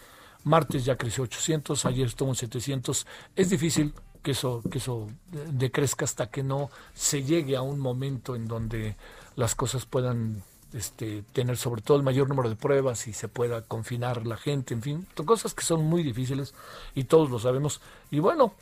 [0.43, 3.07] Martes ya creció 800, ayer estuvo en 700.
[3.35, 5.07] Es difícil que eso, que eso
[5.51, 8.95] decrezca hasta que no se llegue a un momento en donde
[9.35, 10.43] las cosas puedan
[10.73, 14.73] este, tener sobre todo el mayor número de pruebas y se pueda confinar la gente,
[14.73, 16.53] en fin, cosas que son muy difíciles
[16.95, 17.79] y todos lo sabemos.
[18.11, 18.53] Y bueno,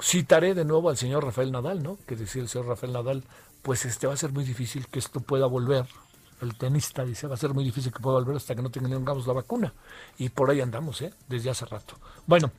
[0.00, 1.98] citaré de nuevo al señor Rafael Nadal, ¿no?
[2.06, 3.24] Que decía el señor Rafael Nadal,
[3.62, 5.86] pues este va a ser muy difícil que esto pueda volver.
[6.40, 9.26] El tenista dice, va a ser muy difícil que pueda volver hasta que no tengamos
[9.26, 9.72] la vacuna.
[10.18, 11.12] Y por ahí andamos, ¿eh?
[11.28, 11.94] Desde hace rato.
[12.26, 12.52] Bueno,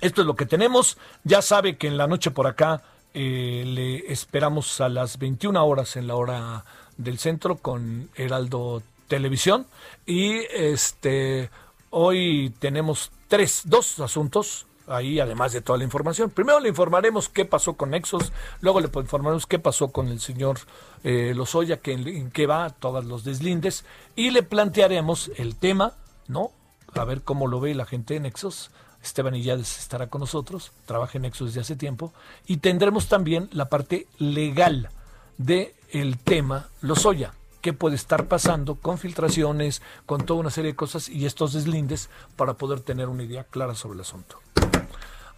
[0.00, 0.98] esto es lo que tenemos.
[1.24, 2.82] Ya sabe que en la noche por acá
[3.14, 6.64] eh, le esperamos a las 21 horas en la hora
[6.98, 9.66] del centro con Heraldo Televisión.
[10.04, 11.50] Y este
[11.90, 16.30] hoy tenemos tres, dos asuntos ahí, además de toda la información.
[16.30, 20.58] Primero le informaremos qué pasó con Nexos, luego le informaremos qué pasó con el señor
[21.04, 23.84] eh, Lozoya, que, en qué va, todos los deslindes,
[24.16, 25.94] y le plantearemos el tema,
[26.26, 26.52] ¿no?
[26.94, 28.70] A ver cómo lo ve la gente de Nexos.
[29.02, 32.12] Esteban Illades estará con nosotros, trabaja en Nexos desde hace tiempo,
[32.46, 34.90] y tendremos también la parte legal
[35.36, 40.76] de el tema Lozoya qué puede estar pasando con filtraciones, con toda una serie de
[40.76, 44.38] cosas y estos deslindes para poder tener una idea clara sobre el asunto.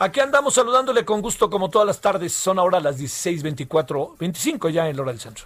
[0.03, 2.33] Aquí andamos saludándole con gusto como todas las tardes.
[2.33, 5.45] Son ahora las 16:24, 25 ya en la hora del centro.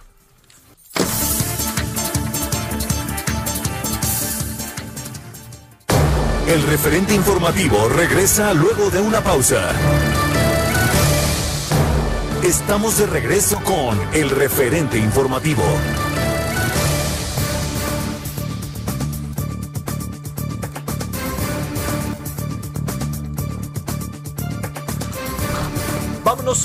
[6.47, 9.73] El referente informativo regresa luego de una pausa.
[12.41, 15.63] Estamos de regreso con el referente informativo.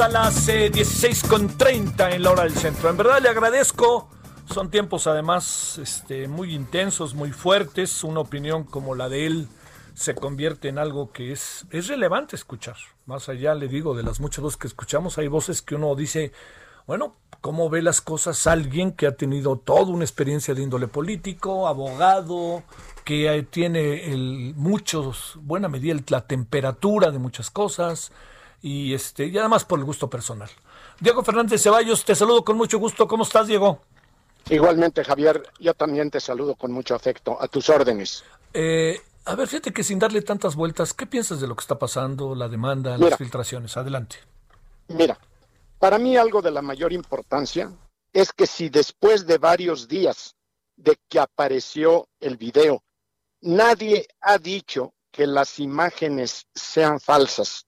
[0.00, 2.88] A las 16.30 eh, en la hora del centro.
[2.88, 4.08] En verdad le agradezco.
[4.46, 8.02] Son tiempos además este, muy intensos, muy fuertes.
[8.02, 9.48] Una opinión como la de él
[9.94, 12.76] se convierte en algo que es, es relevante escuchar.
[13.04, 16.32] Más allá, le digo, de las muchas voces que escuchamos, hay voces que uno dice,
[16.86, 21.68] bueno, ¿cómo ve las cosas alguien que ha tenido toda una experiencia de índole político,
[21.68, 22.62] abogado,
[23.04, 28.12] que tiene el, muchos, buena medida, la temperatura de muchas cosas?
[28.62, 30.50] Y este y además por el gusto personal.
[31.00, 33.08] Diego Fernández Ceballos, te saludo con mucho gusto.
[33.08, 33.80] ¿Cómo estás, Diego?
[34.48, 37.40] Igualmente, Javier, yo también te saludo con mucho afecto.
[37.40, 38.24] A tus órdenes.
[38.52, 41.78] Eh, a ver, fíjate que sin darle tantas vueltas, ¿qué piensas de lo que está
[41.78, 43.76] pasando, la demanda, las filtraciones?
[43.76, 44.16] Adelante.
[44.88, 45.18] Mira,
[45.78, 47.72] para mí algo de la mayor importancia
[48.12, 50.34] es que si después de varios días
[50.76, 52.82] de que apareció el video,
[53.40, 57.66] nadie ha dicho que las imágenes sean falsas,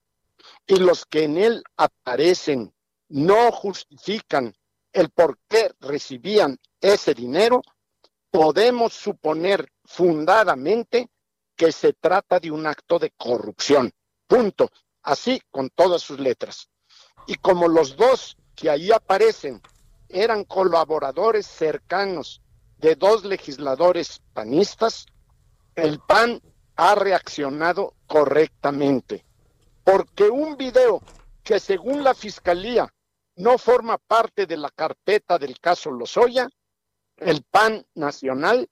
[0.66, 2.72] y los que en él aparecen
[3.08, 4.54] no justifican
[4.92, 7.62] el por qué recibían ese dinero,
[8.30, 11.10] podemos suponer fundadamente
[11.56, 13.92] que se trata de un acto de corrupción.
[14.26, 14.70] Punto.
[15.02, 16.68] Así con todas sus letras.
[17.26, 19.60] Y como los dos que ahí aparecen
[20.08, 22.40] eran colaboradores cercanos
[22.78, 25.06] de dos legisladores panistas,
[25.74, 26.40] el PAN
[26.76, 29.24] ha reaccionado correctamente
[29.84, 31.02] porque un video
[31.42, 32.92] que según la Fiscalía
[33.36, 36.48] no forma parte de la carpeta del caso Lozoya,
[37.16, 38.68] el PAN Nacional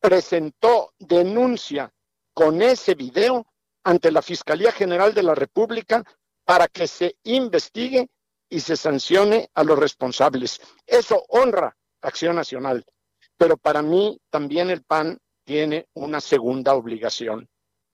[0.00, 1.92] presentó denuncia
[2.34, 3.46] con ese video
[3.84, 6.04] ante la Fiscalía General de la República
[6.44, 8.08] para que se investigue
[8.48, 10.60] y se sancione a los responsables.
[10.86, 12.84] Eso honra Acción Nacional,
[13.36, 17.48] pero para mí también el PAN tiene una segunda obligación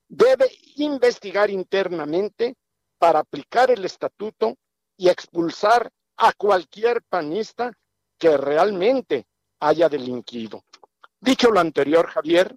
[0.09, 2.57] debe investigar internamente
[2.99, 4.57] para aplicar el estatuto
[4.97, 7.73] y expulsar a cualquier panista
[8.19, 9.27] que realmente
[9.61, 10.65] haya delinquido.
[11.21, 12.57] Dicho lo anterior, Javier,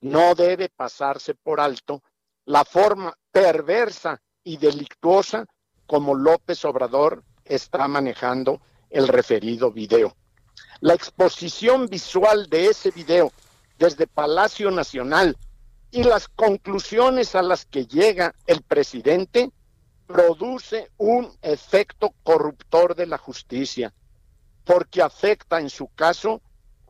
[0.00, 2.02] no debe pasarse por alto
[2.44, 5.46] la forma perversa y delictuosa
[5.86, 10.16] como López Obrador está manejando el referido video.
[10.80, 13.32] La exposición visual de ese video
[13.78, 15.36] desde Palacio Nacional
[15.90, 19.50] y las conclusiones a las que llega el presidente
[20.06, 23.92] produce un efecto corruptor de la justicia,
[24.64, 26.40] porque afecta en su caso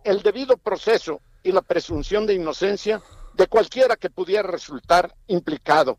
[0.04, 3.02] el debido proceso y la presunción de inocencia
[3.34, 5.98] de cualquiera que pudiera resultar implicado.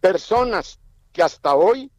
[0.00, 0.78] Personas
[1.12, 1.90] que hasta hoy,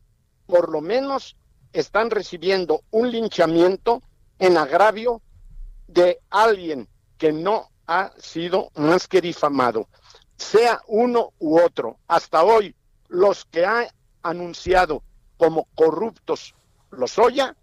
[0.46, 1.36] por lo menos,
[1.74, 4.02] están recibiendo un linchamiento
[4.40, 5.22] en agravio
[5.88, 9.88] de alguien que no ha sido más que difamado
[10.40, 12.00] sea uno u otro.
[12.08, 12.76] Hasta hoy,
[13.08, 13.88] los que ha
[14.24, 15.04] anunciado
[15.38, 16.56] como corruptos
[16.92, 17.56] los Oya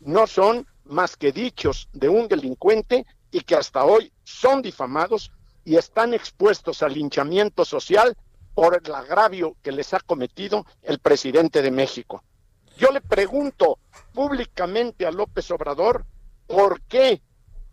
[0.00, 5.30] no son más que dichos de un delincuente y que hasta hoy son difamados
[5.64, 8.16] y están expuestos al linchamiento social
[8.54, 12.22] por el agravio que les ha cometido el presidente de México.
[12.76, 13.78] Yo le pregunto
[14.12, 16.04] públicamente a López Obrador
[16.46, 17.22] por qué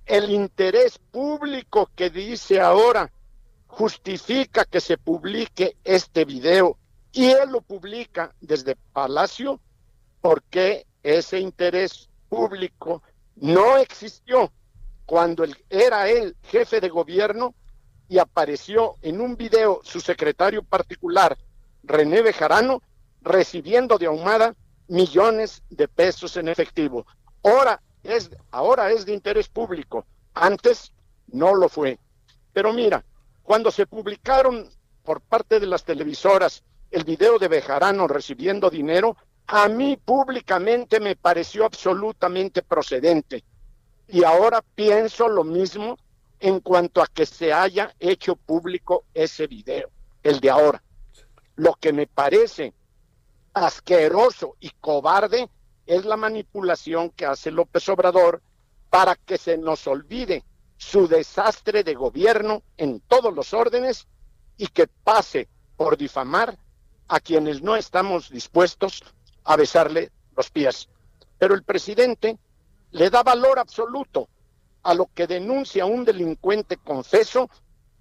[0.06, 3.12] el interés público que dice ahora
[3.70, 6.78] justifica que se publique este video
[7.12, 9.62] y él lo publica desde Palacio
[10.22, 13.02] porque ese interés público
[13.36, 14.52] no existió
[15.06, 17.54] cuando él, era él jefe de gobierno
[18.10, 21.38] y apareció en un video su secretario particular,
[21.84, 22.82] René Bejarano,
[23.22, 24.56] recibiendo de Ahumada
[24.88, 27.06] millones de pesos en efectivo.
[27.44, 30.92] Ahora es, ahora es de interés público, antes
[31.28, 32.00] no lo fue.
[32.52, 33.06] Pero mira,
[33.50, 34.70] cuando se publicaron
[35.04, 41.16] por parte de las televisoras el video de Bejarano recibiendo dinero, a mí públicamente me
[41.16, 43.44] pareció absolutamente procedente.
[44.08, 45.98] Y ahora pienso lo mismo
[46.40, 49.90] en cuanto a que se haya hecho público ese video,
[50.22, 50.84] el de ahora.
[51.56, 52.72] Lo que me parece
[53.56, 55.50] asqueroso y cobarde
[55.88, 58.44] es la manipulación que hace López Obrador
[58.92, 60.44] para que se nos olvide
[60.80, 64.08] su desastre de gobierno en todos los órdenes
[64.56, 66.58] y que pase por difamar
[67.10, 69.04] a quienes no estamos dispuestos
[69.44, 70.88] a besarle los pies.
[71.38, 72.40] Pero el presidente
[72.92, 74.30] le da valor absoluto
[74.84, 77.50] a lo que denuncia un delincuente confeso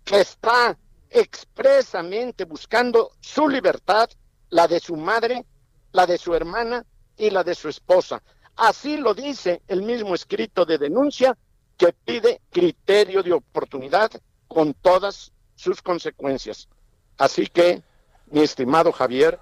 [0.05, 0.79] que está
[1.11, 4.09] expresamente buscando su libertad,
[4.51, 5.45] la de su madre,
[5.91, 6.87] la de su hermana
[7.17, 8.23] y la de su esposa.
[8.55, 11.37] Así lo dice el mismo escrito de denuncia
[11.79, 14.11] que pide criterio de oportunidad
[14.49, 16.69] con todas sus consecuencias.
[17.17, 17.83] Así que,
[18.27, 19.41] mi estimado Javier,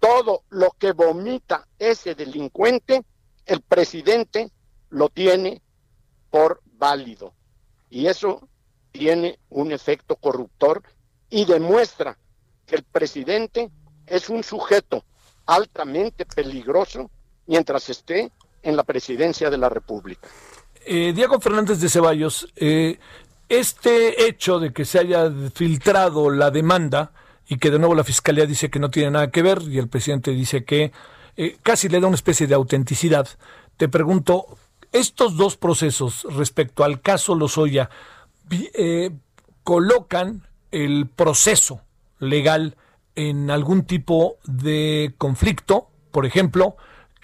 [0.00, 3.04] todo lo que vomita ese delincuente,
[3.44, 4.50] el presidente
[4.90, 5.60] lo tiene
[6.30, 7.34] por válido.
[7.90, 8.48] Y eso
[8.92, 10.82] tiene un efecto corruptor
[11.28, 12.16] y demuestra
[12.64, 13.70] que el presidente
[14.06, 15.04] es un sujeto
[15.46, 17.10] altamente peligroso
[17.46, 18.30] mientras esté
[18.62, 20.28] en la presidencia de la República.
[20.88, 23.00] Eh, Diego Fernández de Ceballos, eh,
[23.48, 27.10] este hecho de que se haya filtrado la demanda
[27.48, 29.88] y que de nuevo la fiscalía dice que no tiene nada que ver y el
[29.88, 30.92] presidente dice que
[31.36, 33.28] eh, casi le da una especie de autenticidad,
[33.76, 34.46] te pregunto,
[34.92, 37.90] estos dos procesos respecto al caso Lozoya
[39.64, 41.80] colocan el proceso
[42.20, 42.76] legal
[43.16, 46.76] en algún tipo de conflicto, por ejemplo,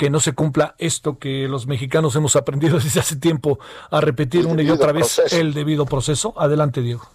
[0.03, 4.49] que no se cumpla esto que los mexicanos hemos aprendido desde hace tiempo a repetir
[4.49, 6.35] una y otra vez el debido proceso.
[6.37, 7.09] Adelante, Diego.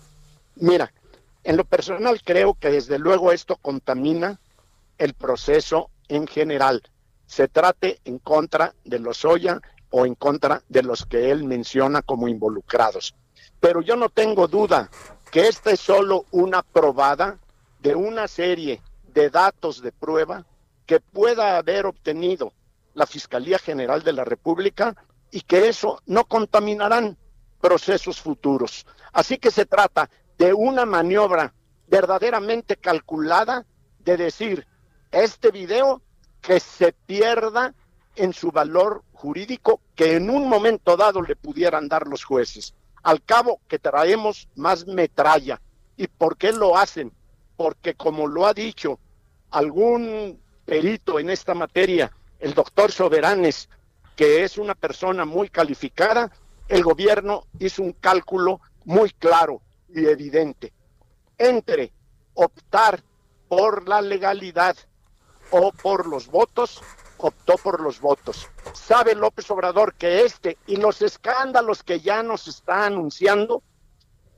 [0.56, 0.94] Mira,
[1.44, 4.40] en lo personal creo que desde luego esto contamina
[4.98, 6.82] el proceso en general.
[7.26, 12.02] Se trate en contra de los Oya o en contra de los que él menciona
[12.02, 13.16] como involucrados.
[13.60, 14.90] Pero yo no tengo duda
[15.30, 17.38] que esta es solo una probada
[17.82, 18.82] de una serie
[19.14, 20.46] de datos de prueba
[20.86, 22.54] que pueda haber obtenido
[22.98, 24.96] la Fiscalía General de la República
[25.30, 27.16] y que eso no contaminarán
[27.62, 28.88] procesos futuros.
[29.14, 31.54] Así que se trata de una maniobra
[31.88, 33.66] verdaderamente calculada
[34.00, 34.66] de decir,
[35.12, 36.02] este video
[36.42, 37.76] que se pierda
[38.16, 42.74] en su valor jurídico que en un momento dado le pudieran dar los jueces.
[43.04, 45.62] Al cabo que traemos más metralla.
[45.98, 47.14] ¿Y por qué lo hacen?
[47.56, 49.00] Porque como lo ha dicho
[49.52, 53.70] algún perito en esta materia, el doctor Soberanes,
[54.16, 56.32] que es una persona muy calificada,
[56.68, 60.74] el gobierno hizo un cálculo muy claro y evidente.
[61.38, 61.92] Entre
[62.34, 63.04] optar
[63.48, 64.76] por la legalidad
[65.52, 66.82] o por los votos,
[67.18, 68.48] optó por los votos.
[68.74, 73.64] Sabe López Obrador que este y los escándalos que ya nos está anunciando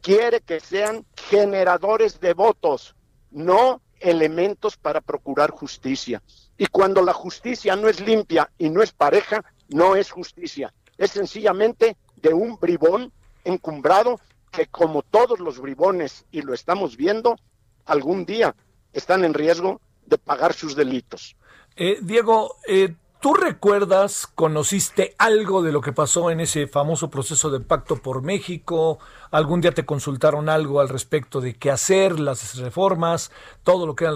[0.02, 2.96] quiere que sean generadores de votos,
[3.32, 6.22] no elementos para procurar justicia.
[6.60, 10.74] Y cuando la justicia no es limpia y no es pareja, no es justicia.
[10.98, 13.14] Es sencillamente de un bribón
[13.46, 14.20] encumbrado
[14.52, 17.38] que como todos los bribones, y lo estamos viendo,
[17.86, 18.54] algún día
[18.92, 21.38] están en riesgo de pagar sus delitos.
[21.78, 27.50] Eh, Diego, eh, ¿tú recuerdas, conociste algo de lo que pasó en ese famoso proceso
[27.50, 29.00] de pacto por México?
[29.32, 33.32] ¿Algún día te consultaron algo al respecto de qué hacer, las reformas,
[33.64, 34.16] todo lo que eran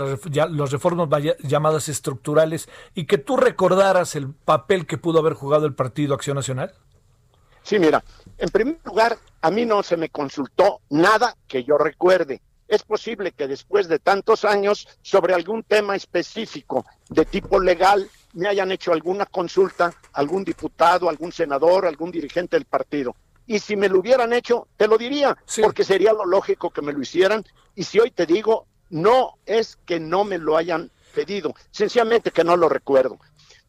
[0.58, 5.74] las, reformas llamadas estructurales, y que tú recordaras el papel que pudo haber jugado el
[5.74, 6.74] Partido Acción Nacional?
[7.64, 8.04] Sí, mira,
[8.38, 13.32] en primer lugar, a mí no se me consultó nada que yo recuerde es posible
[13.32, 18.94] que después de tantos años sobre algún tema específico de tipo legal me hayan hecho
[18.94, 23.16] alguna consulta, algún diputado, algún senador, algún dirigente del partido.
[23.46, 26.94] Y si me lo hubieran hecho, te lo diría, porque sería lo lógico que me
[26.94, 27.44] lo hicieran.
[27.76, 32.44] Y si hoy te digo, no es que no me lo hayan pedido, sencillamente que
[32.44, 33.20] no lo recuerdo.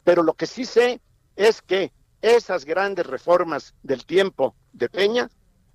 [0.03, 1.01] Pero lo que sí sé
[1.35, 5.29] es que esas grandes reformas del tiempo de Peña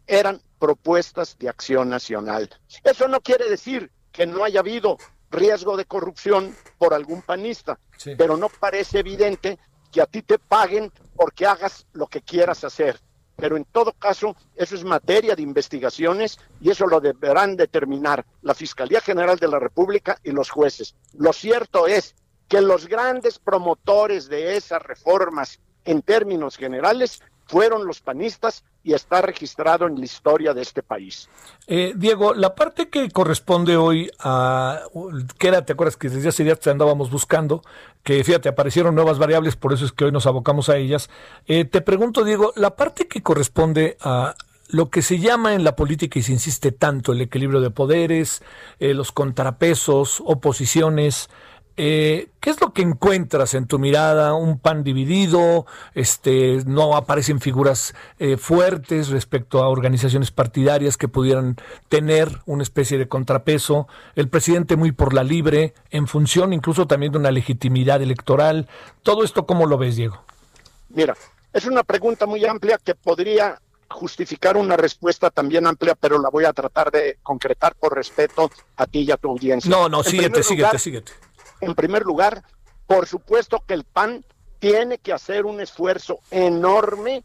[0.07, 2.50] eran propuestas de acción nacional.
[2.83, 4.98] Eso no quiere decir que no haya habido
[5.30, 7.78] riesgo de corrupción por algún panista,
[8.18, 9.58] pero no parece evidente
[9.90, 13.00] que a ti te paguen porque hagas lo que quieras hacer.
[13.36, 18.54] Pero en todo caso, eso es materia de investigaciones y eso lo deberán determinar la
[18.54, 20.94] Fiscalía General de la República y los jueces.
[21.14, 22.14] Lo cierto es
[22.48, 29.21] que los grandes promotores de esas reformas en términos generales fueron los panistas y está
[29.23, 31.29] registrado en la historia de este país.
[31.67, 34.83] Eh, Diego, la parte que corresponde hoy a,
[35.37, 37.63] que era, te acuerdas que desde hace días te andábamos buscando,
[38.05, 41.11] que fíjate, aparecieron nuevas variables, por eso es que hoy nos abocamos a ellas.
[41.48, 44.37] Eh, te pregunto, Diego, la parte que corresponde a
[44.69, 48.42] lo que se llama en la política y se insiste tanto, el equilibrio de poderes,
[48.79, 51.29] eh, los contrapesos, oposiciones,
[51.83, 54.35] Eh, ¿Qué es lo que encuentras en tu mirada?
[54.35, 55.64] ¿Un pan dividido?
[55.94, 61.56] Este, ¿No aparecen figuras eh, fuertes respecto a organizaciones partidarias que pudieran
[61.88, 63.88] tener una especie de contrapeso?
[64.14, 68.68] ¿El presidente muy por la libre, en función incluso también de una legitimidad electoral?
[69.02, 70.22] ¿Todo esto cómo lo ves, Diego?
[70.90, 71.16] Mira,
[71.50, 73.58] es una pregunta muy amplia que podría
[73.90, 78.87] justificar una respuesta también amplia, pero la voy a tratar de concretar por respeto a
[78.87, 79.70] ti y a tu audiencia.
[79.70, 81.12] No, no, síguete, síguete, síguete.
[81.61, 82.42] En primer lugar,
[82.87, 84.25] por supuesto que el PAN
[84.58, 87.25] tiene que hacer un esfuerzo enorme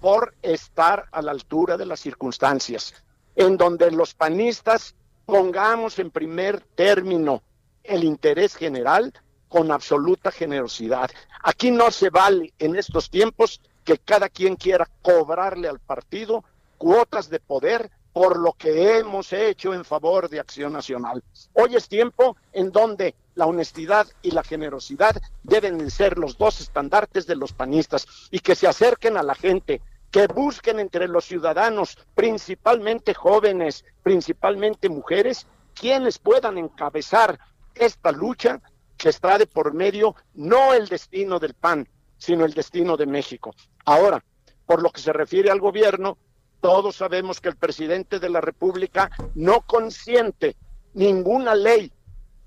[0.00, 2.94] por estar a la altura de las circunstancias,
[3.36, 7.42] en donde los panistas pongamos en primer término
[7.84, 9.12] el interés general
[9.48, 11.10] con absoluta generosidad.
[11.42, 16.44] Aquí no se vale en estos tiempos que cada quien quiera cobrarle al partido
[16.78, 21.22] cuotas de poder por lo que hemos hecho en favor de Acción Nacional.
[21.54, 27.26] Hoy es tiempo en donde la honestidad y la generosidad deben ser los dos estandartes
[27.26, 29.80] de los panistas y que se acerquen a la gente,
[30.10, 37.38] que busquen entre los ciudadanos, principalmente jóvenes, principalmente mujeres, quienes puedan encabezar
[37.74, 38.60] esta lucha
[38.96, 43.54] que está de por medio no el destino del PAN, sino el destino de México.
[43.84, 44.22] Ahora,
[44.66, 46.18] por lo que se refiere al gobierno,
[46.60, 50.56] todos sabemos que el presidente de la República no consiente
[50.94, 51.90] ninguna ley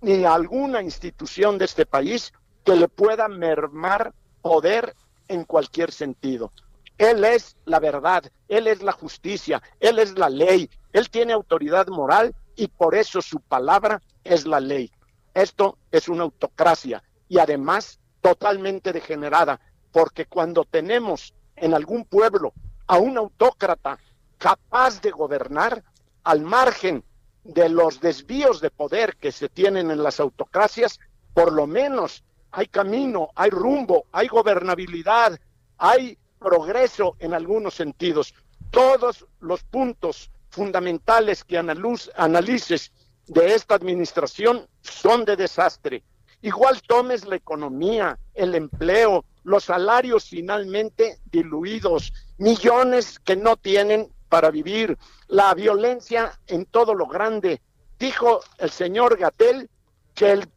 [0.06, 2.32] ni alguna institución de este país
[2.64, 4.95] que le pueda mermar poder
[5.28, 6.51] en cualquier sentido.
[6.99, 11.88] Él es la verdad, él es la justicia, él es la ley, él tiene autoridad
[11.88, 14.91] moral y por eso su palabra es la ley.
[15.34, 19.60] Esto es una autocracia y además totalmente degenerada,
[19.91, 22.53] porque cuando tenemos en algún pueblo
[22.86, 23.97] a un autócrata
[24.38, 25.84] capaz de gobernar
[26.24, 27.03] al margen
[27.46, 31.00] de los desvíos de poder que se tienen en las autocracias,
[31.34, 35.39] por lo menos hay camino, hay rumbo, hay gobernabilidad,
[35.78, 38.34] hay progreso en algunos sentidos.
[38.72, 42.91] Todos los puntos fundamentales que analices
[43.28, 46.04] de esta administración son de desastre.
[46.41, 54.52] Igual tomes la economía, el empleo, los salarios finalmente diluidos, millones que no tienen para
[54.52, 54.98] vivir,
[55.30, 57.62] la violencia en todo lo grande.
[57.98, 59.70] Dijo el señor Gatel
[60.14, 60.50] que el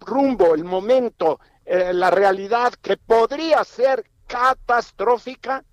[0.00, 5.64] rumbo, el momento, eh, la realidad que podría ser catastrófica,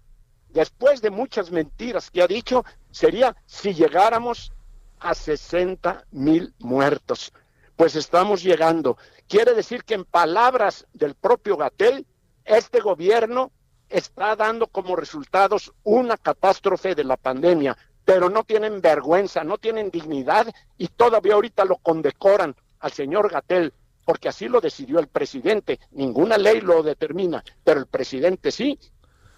[0.47, 4.53] después de muchas mentiras que ha dicho, sería si llegáramos
[5.01, 7.33] a 60 mil muertos.
[7.75, 8.97] Pues estamos llegando.
[9.27, 12.07] Quiere decir que en palabras del propio Gatel,
[12.45, 13.51] este gobierno
[13.89, 19.89] está dando como resultados una catástrofe de la pandemia, pero no tienen vergüenza, no tienen
[19.89, 23.73] dignidad y todavía ahorita lo condecoran al señor Gatel,
[24.05, 25.79] porque así lo decidió el presidente.
[25.91, 28.79] Ninguna ley lo determina, pero el presidente sí,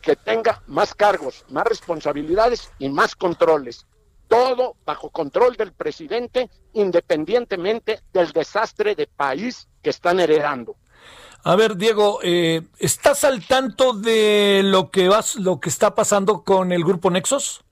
[0.01, 3.85] que tenga más cargos, más responsabilidades y más controles.
[4.27, 10.75] Todo bajo control del presidente, independientemente del desastre de país que están heredando.
[11.47, 16.43] A ver, Diego, eh, ¿estás al tanto de lo que vas, lo que está pasando
[16.43, 17.63] con el grupo Nexos?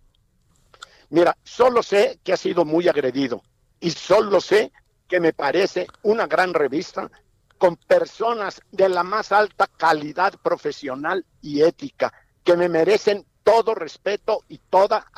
[1.10, 3.42] Mira, solo sé que ha sido muy agredido
[3.82, 4.72] y solo sé
[5.10, 7.12] que me parece una gran revista
[7.58, 12.14] con personas de la más alta calidad profesional y ética
[12.46, 15.12] que me merecen todo respeto y toda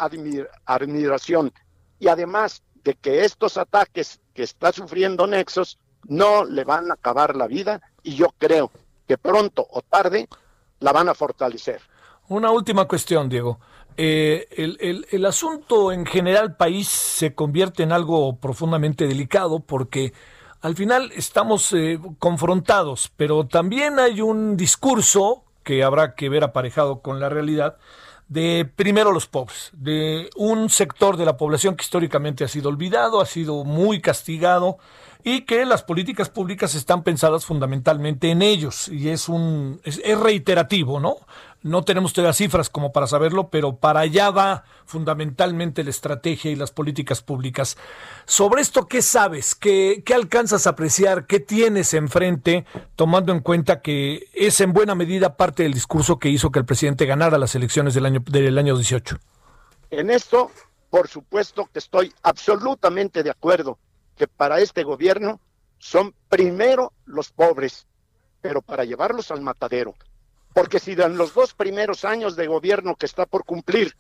[0.66, 1.54] admiración.
[2.00, 5.78] Y además de que estos ataques que está sufriendo Nexos
[6.08, 8.72] no le van a acabar la vida y yo creo
[9.06, 10.30] que pronto o tarde
[10.80, 11.82] la van a fortalecer.
[12.30, 13.60] Una última cuestión, Diego.
[13.98, 14.48] Eh,
[15.12, 20.14] el, asunto en general país se convierte en algo profundamente delicado porque
[20.62, 27.02] al final estamos eh, confrontados, pero también hay un discurso que habrá que ver aparejado
[27.02, 27.78] con la realidad
[28.28, 33.22] de primero los pobres, de un sector de la población que históricamente ha sido olvidado,
[33.22, 34.78] ha sido muy castigado,
[35.24, 41.02] y que las políticas públicas están pensadas fundamentalmente en ellos y es un es, reiterativo,
[41.02, 41.18] ¿no?
[41.68, 46.56] No tenemos todavía cifras como para saberlo, pero para allá va fundamentalmente la estrategia y
[46.56, 47.78] las políticas públicas.
[48.26, 49.54] Sobre esto, ¿qué sabes?
[49.54, 51.28] ¿Qué, qué alcanzas a apreciar?
[51.28, 52.66] ¿Qué tienes enfrente,
[52.96, 56.66] tomando en cuenta que es en buena medida parte del discurso que hizo que el
[56.66, 59.18] presidente ganara las elecciones del año, del año 18?
[59.92, 60.52] En esto,
[60.90, 63.78] por supuesto que estoy absolutamente de acuerdo
[64.16, 65.40] que para este gobierno
[65.78, 67.88] son primero los pobres,
[68.42, 69.96] pero para llevarlos al matadero.
[70.58, 73.96] Porque si en los dos primeros años de gobierno que está por cumplir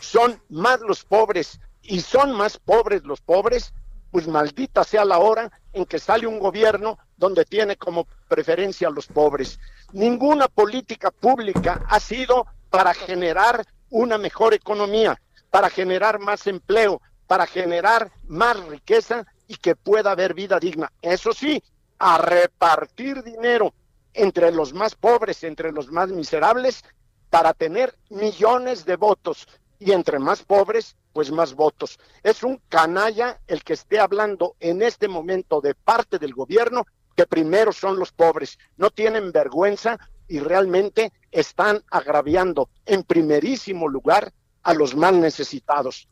[0.00, 3.72] son más los pobres y son más pobres los pobres,
[4.10, 8.90] pues maldita sea la hora en que sale un gobierno donde tiene como preferencia a
[8.90, 9.60] los pobres.
[9.92, 15.16] Ninguna política pública ha sido para generar una mejor economía,
[15.50, 20.90] para generar más empleo, para generar más riqueza y que pueda haber vida digna.
[21.00, 21.62] Eso sí,
[22.00, 23.72] a repartir dinero
[24.16, 26.82] entre los más pobres, entre los más miserables,
[27.30, 29.46] para tener millones de votos
[29.78, 31.98] y entre más pobres, pues más votos.
[32.22, 37.26] Es un canalla el que esté hablando en este momento de parte del gobierno que
[37.26, 38.58] primero son los pobres.
[38.76, 39.98] No tienen vergüenza
[40.28, 46.08] y realmente están agraviando en primerísimo lugar a los más necesitados.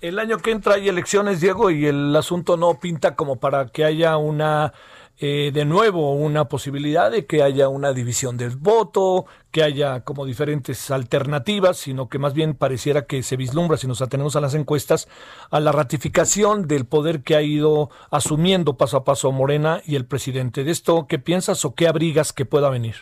[0.00, 3.84] El año que entra hay elecciones, Diego, y el asunto no pinta como para que
[3.84, 4.72] haya una
[5.18, 10.26] eh, de nuevo una posibilidad de que haya una división del voto, que haya como
[10.26, 14.54] diferentes alternativas, sino que más bien pareciera que se vislumbra, si nos atenemos a las
[14.54, 15.06] encuestas,
[15.50, 20.04] a la ratificación del poder que ha ido asumiendo paso a paso Morena y el
[20.04, 20.64] presidente.
[20.64, 22.96] ¿De esto qué piensas o qué abrigas que pueda venir?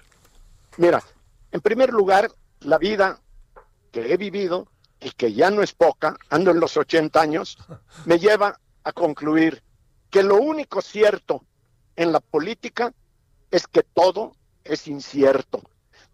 [0.77, 1.03] Mira,
[1.51, 3.21] en primer lugar, la vida
[3.91, 4.69] que he vivido
[5.01, 7.57] y que ya no es poca, ando en los 80 años,
[8.05, 9.63] me lleva a concluir
[10.11, 11.43] que lo único cierto
[11.97, 12.93] en la política
[13.51, 15.63] es que todo es incierto.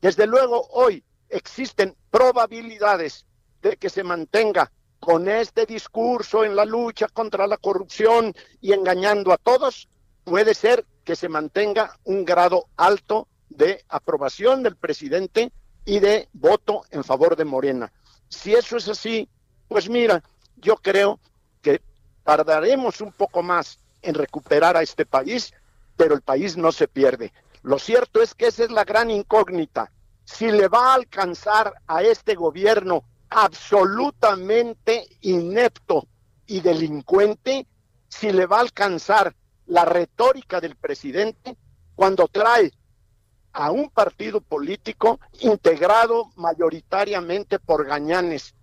[0.01, 3.26] Desde luego, hoy existen probabilidades
[3.62, 4.70] de que se mantenga
[5.01, 9.89] con este discurso en la lucha contra la corrupción y engañando a todos,
[10.24, 15.53] puede ser que se mantenga un grado alto de aprobación del presidente
[15.85, 17.93] y de voto en favor de Morena.
[18.29, 19.29] Si eso es así,
[19.68, 20.22] pues mira,
[20.57, 21.18] yo creo
[21.62, 21.81] que
[22.24, 25.53] tardaremos un poco más en recuperar a este país,
[25.99, 27.32] pero el país no se pierde.
[27.62, 29.90] Lo cierto es que esa es la gran incógnita.
[30.24, 36.07] Si le va a alcanzar a este gobierno absolutamente inepto
[36.46, 37.66] y delincuente,
[38.09, 39.34] si le va a alcanzar
[39.66, 41.57] la retórica del presidente
[41.96, 42.70] cuando trae
[43.53, 48.55] a un partido político integrado mayoritariamente por gañanes,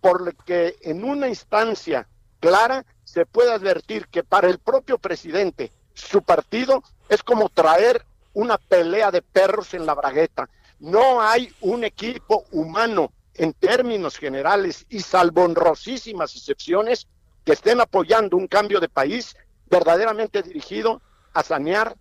[0.00, 2.06] por lo que en una instancia
[2.38, 8.58] clara se puede advertir que para el propio presidente su partido es como traer una
[8.58, 10.48] pelea de perros en la bragueta.
[10.80, 17.06] No hay un equipo humano en términos generales y salvo honrosísimas excepciones
[17.44, 19.36] que estén apoyando un cambio de país
[19.66, 21.00] verdaderamente dirigido
[21.32, 21.96] a sanear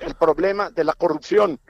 [0.00, 1.60] el problema de la corrupción,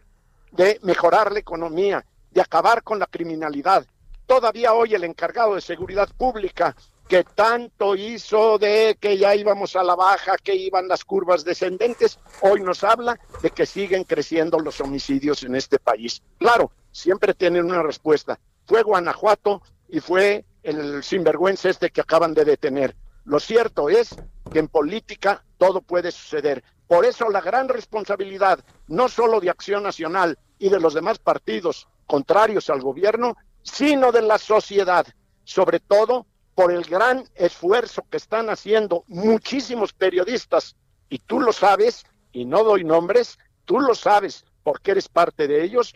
[0.53, 3.87] de mejorar la economía, de acabar con la criminalidad.
[4.27, 6.77] Todavía hoy el encargado de seguridad pública
[7.09, 12.19] que tanto hizo de que ya íbamos a la baja, que iban las curvas descendentes,
[12.43, 16.23] hoy nos habla de que siguen creciendo los homicidios en este país.
[16.39, 18.39] Claro, siempre tienen una respuesta.
[18.67, 22.95] Fue Guanajuato y fue el sinvergüenza este que acaban de detener.
[23.25, 24.15] Lo cierto es
[24.53, 26.63] que en política todo puede suceder.
[26.87, 31.89] Por eso la gran responsabilidad, no solo de Acción Nacional y de los demás partidos
[32.07, 35.07] contrarios al gobierno, sino de la sociedad,
[35.45, 36.27] sobre todo
[36.59, 40.75] por el gran esfuerzo que están haciendo muchísimos periodistas,
[41.09, 45.63] y tú lo sabes, y no doy nombres, tú lo sabes porque eres parte de
[45.63, 45.95] ellos,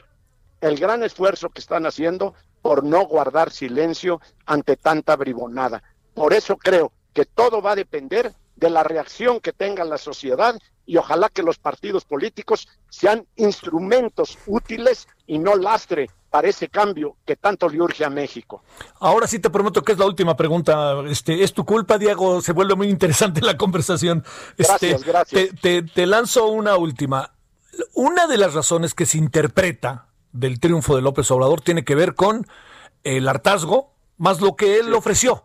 [0.60, 5.82] el gran esfuerzo que están haciendo por no guardar silencio ante tanta bribonada.
[6.14, 10.56] Por eso creo que todo va a depender de la reacción que tenga la sociedad
[10.86, 17.18] y ojalá que los partidos políticos sean instrumentos útiles y no lastre para ese cambio
[17.26, 18.64] que tanto le urge a México.
[19.00, 20.94] Ahora sí te prometo que es la última pregunta.
[21.06, 22.40] Este, es tu culpa, Diego.
[22.40, 24.24] Se vuelve muy interesante la conversación.
[24.56, 25.50] Este, gracias, gracias.
[25.60, 27.34] Te, te, lanzo una última.
[27.92, 32.14] Una de las razones que se interpreta del triunfo de López Obrador tiene que ver
[32.14, 32.46] con
[33.04, 35.44] el hartazgo, más lo que él ofreció.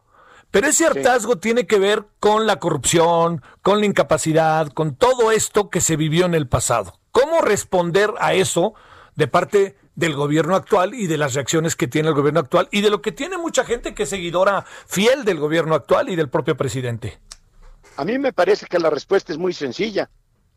[0.52, 5.70] Pero ese hartazgo tiene que ver con la corrupción, con la incapacidad, con todo esto
[5.70, 6.98] que se vivió en el pasado.
[7.12, 8.74] ¿Cómo responder a eso
[9.18, 12.82] de parte del gobierno actual y de las reacciones que tiene el gobierno actual y
[12.82, 16.30] de lo que tiene mucha gente que es seguidora fiel del gobierno actual y del
[16.30, 17.20] propio presidente?
[17.98, 20.08] A mí me parece que la respuesta es muy sencilla.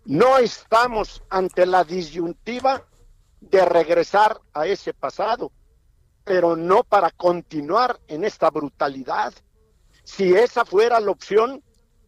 [0.05, 2.85] No estamos ante la disyuntiva
[3.41, 5.51] de regresar a ese pasado,
[6.23, 9.33] pero no para continuar en esta brutalidad.
[10.05, 11.63] Si esa fuera la opción,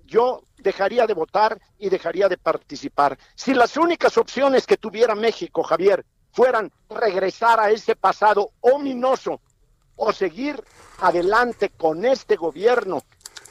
[0.05, 3.18] yo dejaría de votar y dejaría de participar.
[3.35, 9.41] Si las únicas opciones que tuviera México, Javier, fueran regresar a ese pasado ominoso
[9.97, 10.62] o seguir
[10.99, 13.03] adelante con este gobierno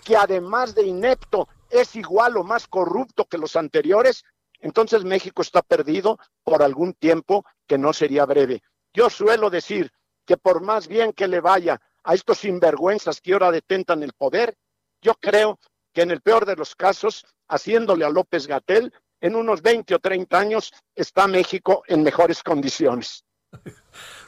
[0.03, 4.23] que además de inepto es igual o más corrupto que los anteriores,
[4.59, 8.61] entonces México está perdido por algún tiempo que no sería breve.
[8.93, 9.91] Yo suelo decir
[10.25, 14.57] que por más bien que le vaya a estos sinvergüenzas que ahora detentan el poder,
[15.01, 15.59] yo creo
[15.93, 19.99] que en el peor de los casos, haciéndole a López Gatel, en unos 20 o
[19.99, 23.23] 30 años está México en mejores condiciones.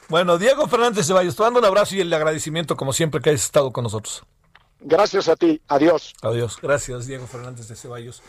[0.06, 3.44] Bueno, Diego Fernández Ceballos, te mando un abrazo y el agradecimiento como siempre que hayas
[3.44, 4.22] estado con nosotros.
[4.78, 6.12] Gracias a ti, adiós.
[6.20, 8.22] Adiós, gracias Diego Fernández de Ceballos.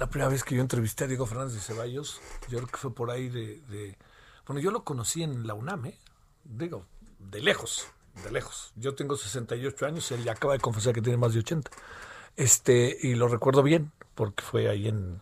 [0.00, 2.92] La primera vez que yo entrevisté a Diego Fernández de Ceballos, yo creo que fue
[2.92, 3.96] por ahí de...
[4.48, 5.98] Bueno, yo lo conocí en la UNAM, ¿eh?
[6.42, 6.86] digo,
[7.20, 7.86] de lejos,
[8.24, 8.72] de lejos.
[8.74, 11.70] Yo tengo 68 años, él ya acaba de confesar que tiene más de 80.
[12.36, 15.20] Este, y lo recuerdo bien, porque fue ahí en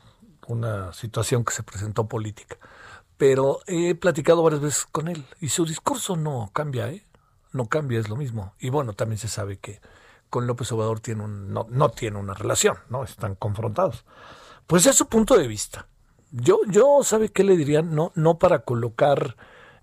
[0.50, 2.56] una situación que se presentó política.
[3.16, 7.04] Pero he platicado varias veces con él y su discurso no cambia, ¿eh?
[7.52, 8.54] No cambia, es lo mismo.
[8.58, 9.80] Y bueno, también se sabe que
[10.30, 13.04] con López Obrador tiene un, no, no tiene una relación, ¿no?
[13.04, 14.04] Están confrontados.
[14.66, 15.86] Pues es su punto de vista.
[16.30, 17.82] Yo, yo ¿sabe qué le diría?
[17.82, 19.36] No, no para colocar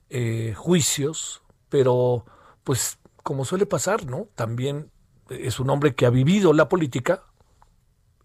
[0.09, 2.25] eh, juicios, pero
[2.63, 4.29] pues como suele pasar, ¿no?
[4.35, 4.89] También
[5.29, 7.23] es un hombre que ha vivido la política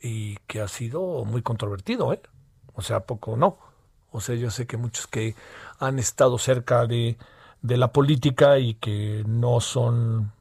[0.02, 2.20] y que ha sido muy controvertido, ¿eh?
[2.74, 3.58] O sea, poco no.
[4.10, 5.36] O sea, yo sé que muchos que
[5.78, 7.16] han estado cerca de,
[7.62, 10.32] de la política y que no son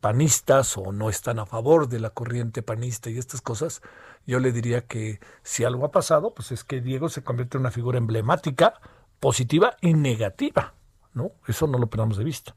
[0.00, 3.82] panistas o no están a favor de la corriente panista y estas cosas,
[4.24, 7.62] yo le diría que si algo ha pasado, pues es que Diego se convierte en
[7.62, 8.74] una figura emblemática,
[9.18, 10.74] positiva y negativa,
[11.12, 11.32] ¿no?
[11.48, 12.54] Eso no lo perdamos de vista.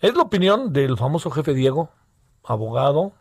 [0.00, 1.90] Es la opinión del famoso jefe Diego,
[2.42, 3.12] abogado,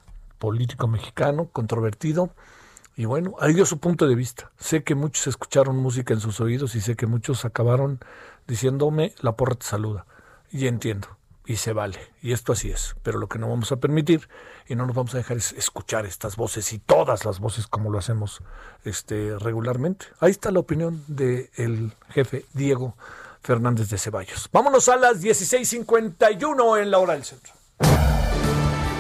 [0.44, 2.30] político mexicano, controvertido,
[2.98, 4.52] y bueno, ahí dio su punto de vista.
[4.58, 8.02] Sé que muchos escucharon música en sus oídos y sé que muchos acabaron
[8.46, 10.06] diciéndome la porra te saluda.
[10.52, 11.08] Y entiendo,
[11.46, 12.94] y se vale, y esto así es.
[13.04, 14.28] Pero lo que no vamos a permitir
[14.68, 17.90] y no nos vamos a dejar es escuchar estas voces y todas las voces como
[17.90, 18.42] lo hacemos
[18.84, 20.08] este, regularmente.
[20.20, 22.98] Ahí está la opinión del jefe Diego
[23.42, 24.50] Fernández de Ceballos.
[24.52, 27.54] Vámonos a las 16:51 en la hora del centro.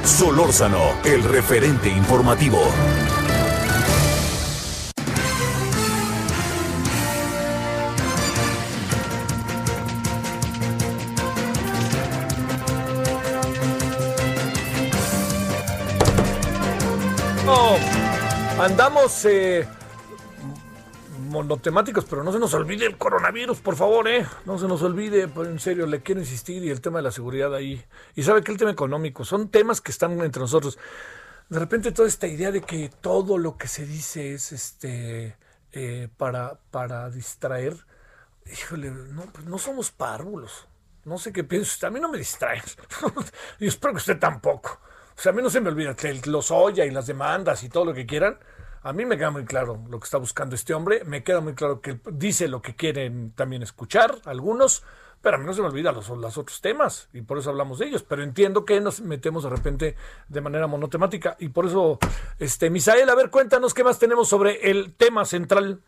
[0.04, 2.60] Solórzano, el referente informativo.
[18.64, 19.68] andamos eh,
[21.34, 24.26] monotemáticos, pero no se nos olvide el coronavirus, por favor, ¿eh?
[24.46, 27.12] No se nos olvide, pues, en serio, le quiero insistir y el tema de la
[27.12, 27.84] seguridad ahí.
[28.16, 30.78] Y sabe que el tema económico, son temas que están entre nosotros.
[31.50, 35.36] De repente toda esta idea de que todo lo que se dice es este
[35.72, 37.76] eh, para, para distraer,
[38.46, 40.68] híjole, no, pues no somos párvulos.
[41.06, 42.64] No sé qué pienso, a mí no me distraen.
[43.60, 44.80] y espero que usted tampoco.
[45.18, 47.70] O sea, a mí no se me olvida que los Oya y las demandas y
[47.70, 48.38] todo lo que quieran,
[48.84, 51.54] a mí me queda muy claro lo que está buscando este hombre, me queda muy
[51.54, 54.86] claro que dice lo que quieren también escuchar algunos,
[55.22, 57.80] pero a mí no se me olvida los, los otros temas y por eso hablamos
[57.80, 59.96] de ellos, pero entiendo que nos metemos de repente
[60.28, 61.98] de manera monotemática y por eso,
[62.40, 65.80] este, Misael, a ver, cuéntanos qué más tenemos sobre el tema central.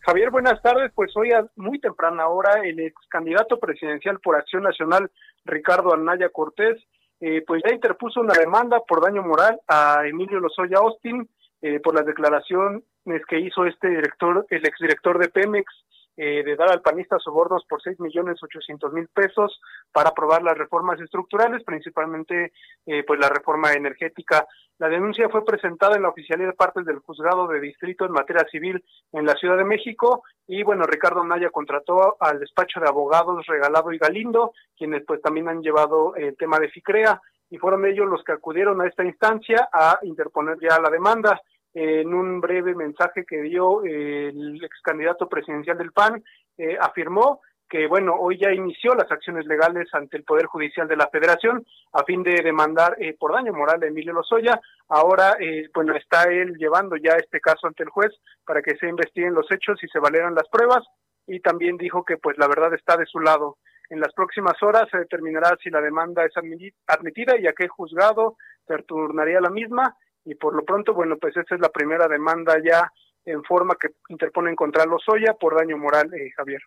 [0.00, 0.90] Javier, buenas tardes.
[0.94, 5.10] Pues hoy a muy temprana hora el ex candidato presidencial por Acción Nacional,
[5.44, 6.78] Ricardo Anaya Cortés,
[7.20, 11.28] eh, pues ya interpuso una demanda por daño moral a Emilio Lozoya Austin
[11.62, 12.82] eh, por las declaraciones
[13.28, 15.72] que hizo este director, el exdirector de Pemex,
[16.20, 19.60] eh, de dar al panista sobornos por seis millones ochocientos mil pesos
[19.92, 22.52] para aprobar las reformas estructurales, principalmente
[22.86, 24.44] eh, pues la reforma energética.
[24.78, 28.44] La denuncia fue presentada en la oficialidad de partes del juzgado de distrito en materia
[28.50, 33.46] civil en la Ciudad de México y bueno, Ricardo Naya contrató al despacho de abogados
[33.46, 38.08] Regalado y Galindo, quienes pues también han llevado el tema de FICREA y fueron ellos
[38.08, 41.40] los que acudieron a esta instancia a interponer ya la demanda.
[41.74, 46.22] En un breve mensaje que dio eh, el ex candidato presidencial del PAN,
[46.56, 50.96] eh, afirmó que, bueno, hoy ya inició las acciones legales ante el Poder Judicial de
[50.96, 54.58] la Federación a fin de demandar eh, por daño moral a Emilio Lozoya.
[54.88, 55.36] Ahora,
[55.74, 58.10] bueno, está él llevando ya este caso ante el juez
[58.44, 60.82] para que se investiguen los hechos y se valeran las pruebas
[61.26, 63.58] y también dijo que, pues, la verdad está de su lado.
[63.90, 68.36] En las próximas horas se determinará si la demanda es admitida y a qué juzgado
[68.66, 69.96] se turnaría la misma.
[70.24, 72.92] Y por lo pronto, bueno, pues esa es la primera demanda ya
[73.24, 76.60] en forma que interponen contra Lozoya por daño moral, eh, Javier.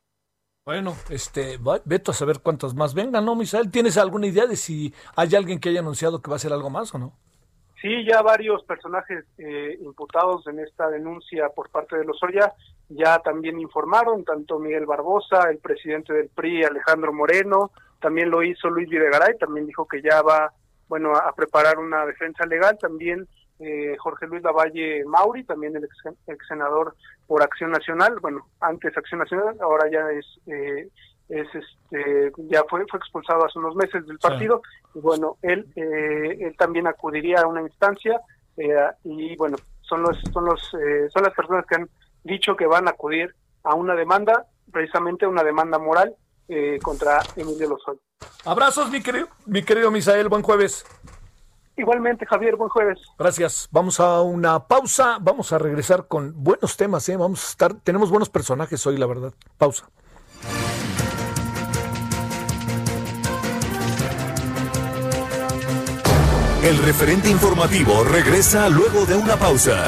[0.64, 3.72] Bueno, este, veto a saber cuántos más vengan, ¿no, Misael?
[3.72, 6.70] ¿Tienes alguna idea de si hay alguien que haya anunciado que va a hacer algo
[6.70, 7.14] más o no?
[7.82, 12.54] Sí, ya varios personajes eh, imputados en esta denuncia por parte de Lozoya
[12.96, 18.70] ya también informaron, tanto Miguel Barbosa, el presidente del PRI, Alejandro Moreno, también lo hizo
[18.70, 20.52] Luis Videgaray, también dijo que ya va,
[20.88, 23.28] bueno, a, preparar una defensa legal, también
[23.60, 26.96] eh, Jorge Luis Lavalle Mauri, también el ex, senador
[27.28, 30.90] por Acción Nacional, bueno, antes Acción Nacional, ahora ya es, eh,
[31.30, 34.62] es este, ya fue, fue expulsado hace unos meses del partido,
[34.96, 38.20] y bueno, él, eh, él también acudiría a una instancia
[39.04, 41.90] y bueno, son los son los son las personas que han
[42.24, 46.16] dicho que van a acudir a una demanda, precisamente una demanda moral
[46.82, 48.00] contra Emilio Lozoya.
[48.46, 50.86] Abrazos, mi querido, mi querido Misael, buen jueves.
[51.78, 53.00] Igualmente, Javier, buen jueves.
[53.18, 53.70] Gracias.
[53.72, 55.18] Vamos a una pausa.
[55.22, 57.16] Vamos a regresar con buenos temas, ¿eh?
[57.16, 59.34] Vamos a estar, tenemos buenos personajes hoy, la verdad.
[59.58, 59.90] Pausa.
[66.64, 69.88] El referente informativo regresa luego de una pausa.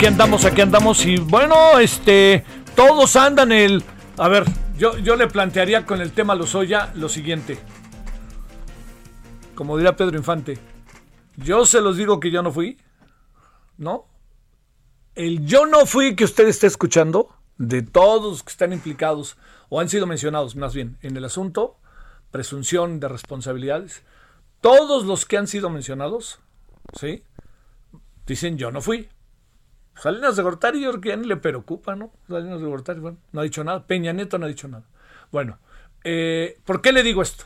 [0.00, 2.42] Aquí andamos, aquí andamos y bueno, este,
[2.74, 3.84] todos andan el...
[4.16, 4.44] A ver,
[4.78, 7.58] yo, yo le plantearía con el tema Lozoya lo siguiente.
[9.54, 10.58] Como dirá Pedro Infante,
[11.36, 12.78] yo se los digo que yo no fui,
[13.76, 14.06] ¿no?
[15.16, 19.36] El yo no fui que usted está escuchando, de todos los que están implicados,
[19.68, 21.76] o han sido mencionados más bien, en el asunto,
[22.30, 24.02] presunción de responsabilidades,
[24.62, 26.40] todos los que han sido mencionados,
[26.98, 27.22] ¿sí?
[28.24, 29.10] Dicen yo no fui.
[30.00, 32.10] Salinas de Gortari yo creo que ya ni le preocupa, ¿no?
[32.26, 33.86] Salinas de Gortari, bueno, no ha dicho nada.
[33.86, 34.84] Peña Nieto no ha dicho nada.
[35.30, 35.58] Bueno,
[36.04, 37.44] eh, ¿por qué le digo esto?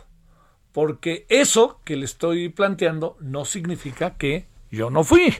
[0.70, 5.34] Porque eso que le estoy planteando no significa que yo no fui.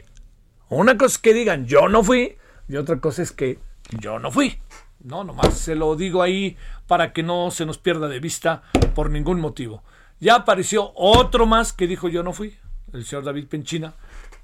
[0.67, 2.37] Una cosa es que digan yo no fui
[2.67, 3.59] y otra cosa es que
[3.97, 4.59] yo no fui.
[4.99, 8.63] No, nomás se lo digo ahí para que no se nos pierda de vista
[8.93, 9.83] por ningún motivo.
[10.19, 12.57] Ya apareció otro más que dijo yo no fui,
[12.91, 13.93] el señor David Penchina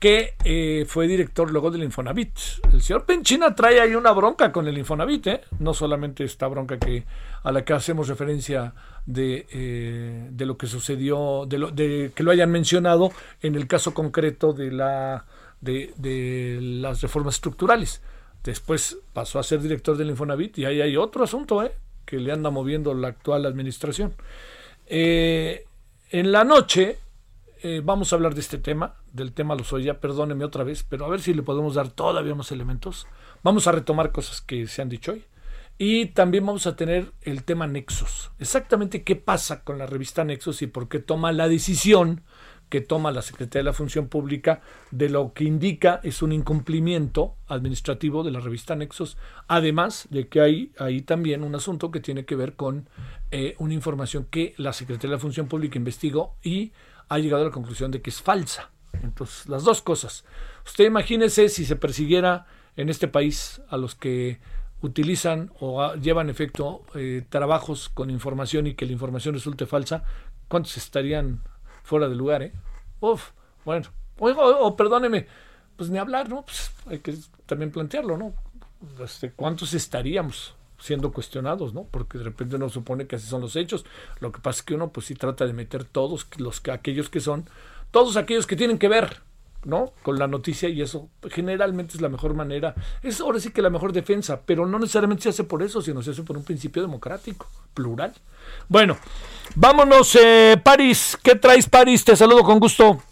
[0.02, 2.32] que eh, fue director luego del Infonavit.
[2.74, 5.42] El señor Penchina trae ahí una bronca con el Infonavit, ¿eh?
[5.60, 7.06] no solamente esta bronca que
[7.44, 8.74] a la que hacemos referencia
[9.06, 13.12] de, eh, de lo que sucedió, de, lo, de que lo hayan mencionado
[13.44, 15.26] en el caso concreto de la
[15.62, 18.02] de, de las reformas estructurales.
[18.44, 21.74] Después pasó a ser director del Infonavit y ahí hay otro asunto ¿eh?
[22.06, 24.16] que le anda moviendo la actual administración.
[24.88, 26.98] en la noche
[27.84, 31.22] vamos a hablar de este tema del tema Lozoya, perdóneme otra vez, pero a ver
[31.22, 33.08] si le podemos dar todavía más elementos.
[33.44, 35.26] Vamos a retomar cosas que se han dicho hoy.
[35.78, 38.32] Y también vamos a tener el tema Nexos.
[38.38, 42.22] Exactamente qué pasa con la revista Nexos y por qué toma la decisión
[42.70, 47.36] que toma la Secretaría de la Función Pública de lo que indica es un incumplimiento
[47.48, 52.26] administrativo de la revista Nexos, además de que hay ahí también un asunto que tiene
[52.26, 52.88] que ver con
[53.32, 56.72] eh, una información que la Secretaría de la Función Pública investigó y
[57.12, 58.72] ha llegado a la conclusión de que es falsa.
[59.04, 60.24] Entonces, las dos cosas.
[60.66, 62.46] Usted imagínese si se persiguiera
[62.78, 64.40] en este país a los que
[64.82, 70.06] utilizan o llevan efecto eh, trabajos con información y que la información resulte falsa,
[70.48, 71.42] ¿cuántos estarían
[71.84, 72.44] fuera de lugar?
[72.44, 72.54] Eh?
[73.02, 73.32] Uf,
[73.66, 75.28] bueno, o, perdóneme,
[75.76, 76.46] pues ni hablar, ¿no?
[76.46, 78.34] Pues hay que también plantearlo, ¿no?
[79.04, 81.86] Este, ¿Cuántos estaríamos siendo cuestionados, ¿no?
[81.90, 83.86] Porque de repente uno supone que así son los hechos.
[84.20, 87.20] Lo que pasa es que uno pues sí trata de meter todos los aquellos que
[87.20, 87.46] son
[87.92, 89.22] todos aquellos que tienen que ver
[89.66, 89.94] ¿no?
[90.02, 92.74] con la noticia y eso generalmente es la mejor manera,
[93.04, 96.02] es ahora sí que la mejor defensa, pero no necesariamente se hace por eso, sino
[96.02, 98.14] se hace por un principio democrático, plural.
[98.68, 98.98] Bueno,
[99.56, 102.04] vámonos, eh, París, ¿qué traes París?
[102.04, 103.04] Te saludo con gusto.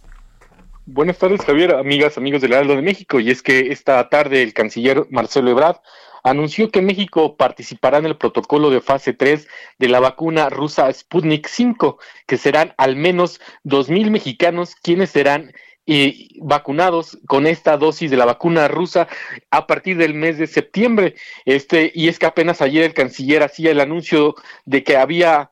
[0.86, 4.54] Buenas tardes, Javier, amigas, amigos del Heraldo de México, y es que esta tarde el
[4.54, 5.78] canciller Marcelo Ebrard
[6.24, 9.48] anunció que México participará en el protocolo de fase 3
[9.78, 15.54] de la vacuna rusa Sputnik 5, que serán al menos 2.000 mexicanos quienes serán
[15.92, 19.08] eh, vacunados con esta dosis de la vacuna rusa
[19.50, 21.16] a partir del mes de septiembre.
[21.46, 25.50] Este, y es que apenas ayer el canciller hacía el anuncio de que había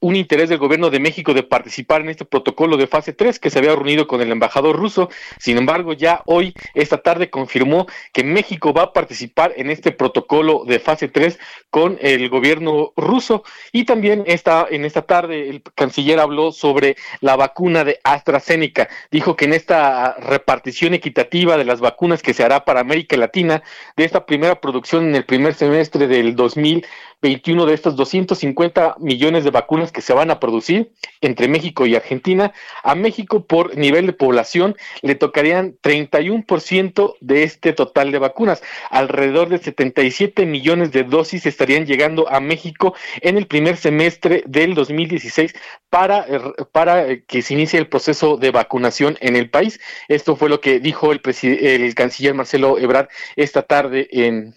[0.00, 3.48] un interés del gobierno de México de participar en este protocolo de fase 3 que
[3.48, 5.08] se había reunido con el embajador ruso.
[5.38, 10.64] Sin embargo, ya hoy, esta tarde, confirmó que México va a participar en este protocolo
[10.66, 11.38] de fase 3
[11.70, 13.44] con el gobierno ruso.
[13.72, 18.90] Y también esta, en esta tarde el canciller habló sobre la vacuna de AstraZeneca.
[19.10, 23.62] Dijo que en esta repartición equitativa de las vacunas que se hará para América Latina,
[23.96, 26.84] de esta primera producción en el primer semestre del 2000,
[27.22, 31.94] 21 de estos 250 millones de vacunas que se van a producir entre México y
[31.94, 32.52] Argentina.
[32.82, 38.62] A México por nivel de población le tocarían 31% de este total de vacunas.
[38.90, 44.74] Alrededor de 77 millones de dosis estarían llegando a México en el primer semestre del
[44.74, 45.54] 2016
[45.90, 46.26] para,
[46.72, 49.80] para que se inicie el proceso de vacunación en el país.
[50.08, 54.56] Esto fue lo que dijo el, el canciller Marcelo Ebrard esta tarde en,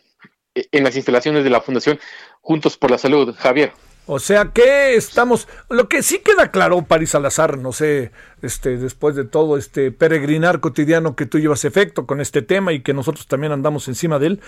[0.56, 2.00] en las instalaciones de la Fundación
[2.42, 3.36] Juntos por la Salud.
[3.38, 3.72] Javier.
[4.08, 8.12] O sea que estamos, lo que sí queda claro, París Salazar, no sé,
[8.44, 12.84] este, después de todo este peregrinar cotidiano que tú llevas efecto con este tema y
[12.84, 14.42] que nosotros también andamos encima de él,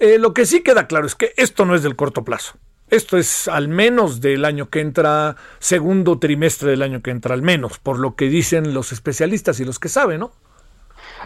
[0.00, 2.58] eh, lo que sí queda claro es que esto no es del corto plazo.
[2.90, 7.42] Esto es al menos del año que entra, segundo trimestre del año que entra, al
[7.42, 10.32] menos, por lo que dicen los especialistas y los que saben, ¿no?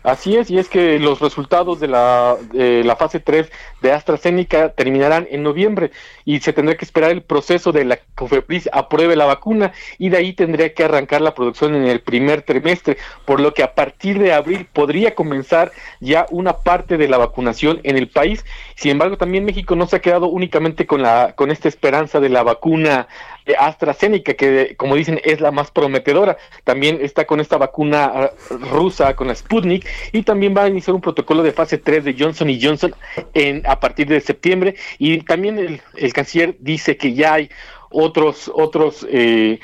[0.03, 3.51] Así es, y es que los resultados de la, de la fase 3
[3.83, 5.91] de AstraZeneca terminarán en noviembre
[6.25, 10.19] y se tendrá que esperar el proceso de la COFEPRIS apruebe la vacuna y de
[10.19, 14.19] ahí tendría que arrancar la producción en el primer trimestre, por lo que a partir
[14.19, 18.45] de abril podría comenzar ya una parte de la vacunación en el país.
[18.77, 22.29] Sin embargo, también México no se ha quedado únicamente con la con esta esperanza de
[22.29, 23.09] la vacuna
[23.57, 26.37] AstraZeneca, que como dicen es la más prometedora.
[26.65, 28.31] También está con esta vacuna ah,
[28.71, 32.17] rusa, con la Sputnik, y también va a iniciar un protocolo de fase 3 de
[32.19, 32.95] Johnson y Johnson
[33.35, 34.75] en, a partir de septiembre.
[34.99, 37.51] Y también el, el canciller dice que ya hay
[37.91, 39.61] otros, otros eh,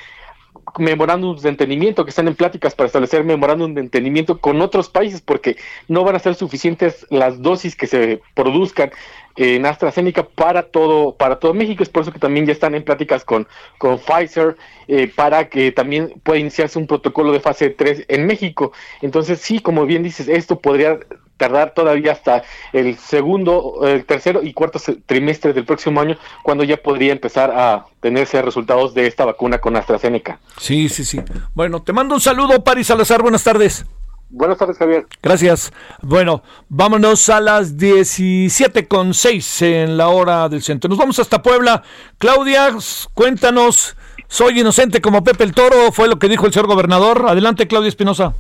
[0.79, 5.21] memorándums de entendimiento que están en pláticas para establecer memorándum de entendimiento con otros países
[5.21, 5.57] porque
[5.89, 8.91] no van a ser suficientes las dosis que se produzcan
[9.37, 12.85] en AstraZeneca para todo para todo México es por eso que también ya están en
[12.85, 14.57] pláticas con con Pfizer
[14.87, 18.73] eh, para que también pueda iniciarse un protocolo de fase 3 en México
[19.03, 21.01] entonces sí como bien dices esto podría
[21.37, 26.77] tardar todavía hasta el segundo, el tercero y cuarto trimestre del próximo año, cuando ya
[26.77, 30.39] podría empezar a tenerse resultados de esta vacuna con AstraZeneca.
[30.59, 31.21] Sí, sí, sí.
[31.55, 33.85] Bueno, te mando un saludo, Paris Salazar, buenas tardes.
[34.31, 35.07] Buenas tardes, Javier.
[35.23, 35.73] Gracias.
[36.03, 40.89] Bueno, vámonos a las 17 con 6 en la hora del centro.
[40.89, 41.83] Nos vamos hasta Puebla.
[42.19, 42.71] Claudia,
[43.15, 43.97] cuéntanos,
[44.29, 47.27] soy inocente como Pepe el Toro, fue lo que dijo el señor gobernador.
[47.29, 48.35] Adelante, Claudia Espinosa.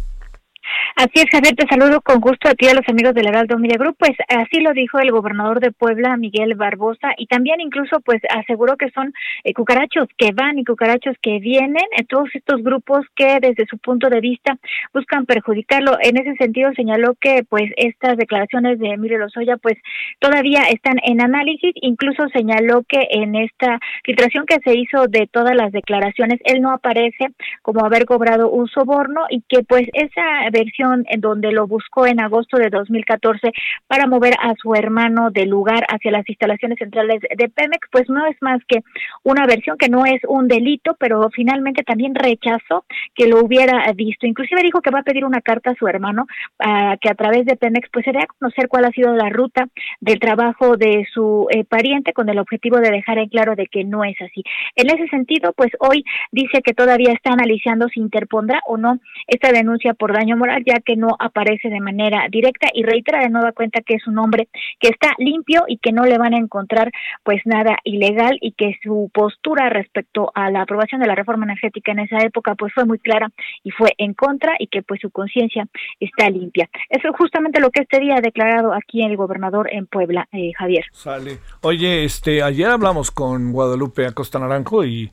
[0.97, 3.59] Así es, Javier, te saludo con gusto a ti y a los amigos del Heraldo
[3.59, 3.97] Media Group.
[3.99, 8.77] Pues así lo dijo el gobernador de Puebla, Miguel Barbosa, y también incluso pues aseguró
[8.77, 9.13] que son
[9.43, 13.79] eh, cucarachos que van y cucarachos que vienen, eh, todos estos grupos que desde su
[13.79, 14.57] punto de vista
[14.93, 15.99] buscan perjudicarlo.
[16.01, 19.75] En ese sentido señaló que pues estas declaraciones de Emilio Lozoya pues
[20.21, 25.55] todavía están en análisis, incluso señaló que en esta filtración que se hizo de todas
[25.55, 27.29] las declaraciones, él no aparece
[27.63, 32.21] como haber cobrado un soborno y que pues esa versión en donde lo buscó en
[32.21, 33.53] agosto de 2014
[33.87, 38.27] para mover a su hermano del lugar hacia las instalaciones centrales de Pemex, pues no
[38.27, 38.81] es más que
[39.23, 42.85] una versión que no es un delito, pero finalmente también rechazó
[43.15, 44.27] que lo hubiera visto.
[44.27, 46.27] Inclusive dijo que va a pedir una carta a su hermano
[46.57, 49.67] para que a través de Pemex pues se a conocer cuál ha sido la ruta
[50.01, 53.85] del trabajo de su eh, pariente con el objetivo de dejar en claro de que
[53.85, 54.43] no es así.
[54.77, 59.51] En ese sentido, pues hoy dice que todavía está analizando si interpondrá o no esta
[59.53, 63.81] denuncia por daño ya que no aparece de manera directa y reitera de nueva cuenta
[63.81, 64.49] que es un hombre
[64.81, 66.93] que está limpio y que no le van a encontrar
[67.23, 71.93] pues nada ilegal y que su postura respecto a la aprobación de la reforma energética
[71.93, 73.31] en esa época pues fue muy clara
[73.63, 75.67] y fue en contra y que pues su conciencia
[76.01, 76.69] está limpia.
[76.89, 80.53] Eso es justamente lo que este día ha declarado aquí el gobernador en Puebla, eh,
[80.57, 80.85] Javier.
[80.93, 81.39] Sale.
[81.63, 85.11] Oye, este ayer hablamos con Guadalupe Acosta Naranjo y,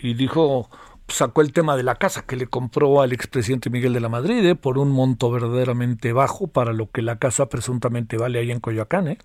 [0.00, 0.68] y dijo
[1.08, 4.44] sacó el tema de la casa que le compró al expresidente Miguel de la Madrid
[4.44, 4.54] ¿eh?
[4.54, 9.08] por un monto verdaderamente bajo para lo que la casa presuntamente vale ahí en Coyoacán.
[9.08, 9.18] ¿eh?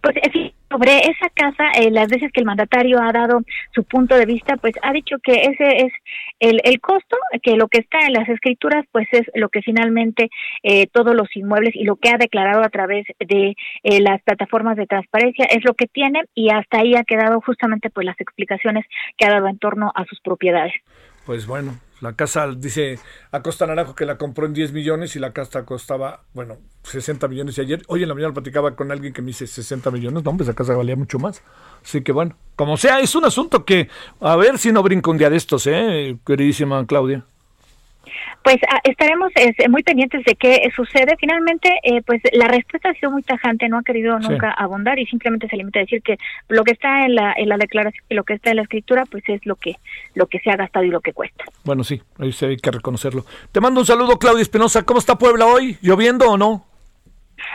[0.00, 0.16] Pues
[0.68, 3.40] sobre esa casa, eh, las veces que el mandatario ha dado
[3.74, 5.92] su punto de vista, pues ha dicho que ese es
[6.40, 10.28] el, el costo, que lo que está en las escrituras, pues es lo que finalmente
[10.62, 14.76] eh, todos los inmuebles y lo que ha declarado a través de eh, las plataformas
[14.76, 18.84] de transparencia es lo que tiene y hasta ahí ha quedado justamente pues las explicaciones
[19.16, 20.74] que ha dado en torno a sus propiedades.
[21.26, 23.00] Pues bueno, la casa dice
[23.32, 27.58] Acosta Naranjo que la compró en 10 millones y la casa costaba, bueno, 60 millones.
[27.58, 30.22] Y ayer, hoy en la mañana platicaba con alguien que me dice 60 millones.
[30.22, 31.42] No, hombre, esa casa valía mucho más.
[31.84, 33.88] Así que bueno, como sea, es un asunto que
[34.20, 36.16] a ver si no brinco un día de estos, ¿eh?
[36.24, 37.24] Queridísima Claudia.
[38.42, 39.32] Pues ah, estaremos
[39.68, 41.16] muy pendientes de qué sucede.
[41.18, 45.06] Finalmente, eh, pues la respuesta ha sido muy tajante, no ha querido nunca abundar y
[45.06, 46.16] simplemente se limita a decir que
[46.48, 49.04] lo que está en la, en la declaración y lo que está en la escritura,
[49.10, 49.76] pues es lo que,
[50.14, 51.44] lo que se ha gastado y lo que cuesta.
[51.64, 53.24] Bueno, sí, ahí sí hay que reconocerlo.
[53.52, 54.84] Te mando un saludo, Claudia Espinosa.
[54.84, 55.78] ¿Cómo está Puebla hoy?
[55.82, 56.64] ¿Lloviendo o no?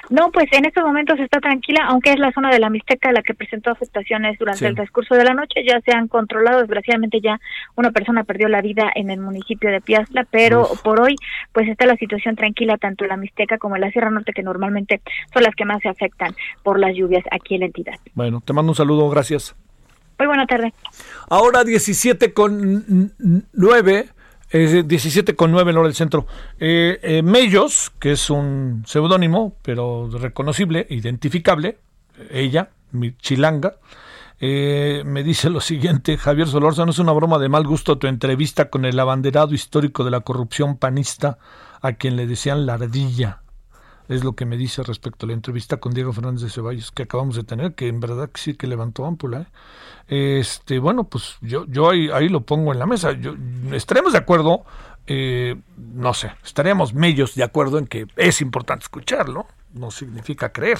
[0.10, 3.22] No, pues en estos momentos está tranquila, aunque es la zona de la Mixteca la
[3.22, 5.64] que presentó afectaciones durante el transcurso de la noche.
[5.66, 7.40] Ya se han controlado, desgraciadamente ya
[7.76, 11.16] una persona perdió la vida en el municipio de Piazla, pero por hoy
[11.52, 14.44] pues está la situación tranquila tanto en la Mixteca como en la Sierra Norte, que
[14.44, 15.02] normalmente
[15.34, 17.96] son las que más se afectan por las lluvias aquí en la entidad.
[18.14, 19.56] Bueno, te mando un saludo, gracias.
[20.20, 20.74] Muy buena tarde.
[21.30, 23.12] Ahora 17 con
[23.54, 24.06] 9
[24.52, 26.28] 17 con 9 en hora del centro.
[26.60, 31.78] Eh, eh, Mellos, que es un seudónimo, pero reconocible, identificable,
[32.30, 33.76] ella, mi chilanga,
[34.40, 38.70] eh, me dice lo siguiente, Javier Solórzano, es una broma de mal gusto tu entrevista
[38.70, 41.38] con el abanderado histórico de la corrupción panista,
[41.82, 43.42] a quien le decían la ardilla
[44.12, 47.04] es lo que me dice respecto a la entrevista con Diego Fernández de Ceballos que
[47.04, 49.48] acabamos de tener, que en verdad sí que levantó ámpula.
[50.10, 50.40] ¿eh?
[50.40, 53.14] Este, bueno, pues yo, yo ahí, lo pongo en la mesa.
[53.14, 53.36] Yo,
[53.72, 54.66] estaremos de acuerdo,
[55.08, 59.48] eh, no sé, estaríamos medios de acuerdo en que es importante escucharlo.
[59.74, 60.80] No significa creer.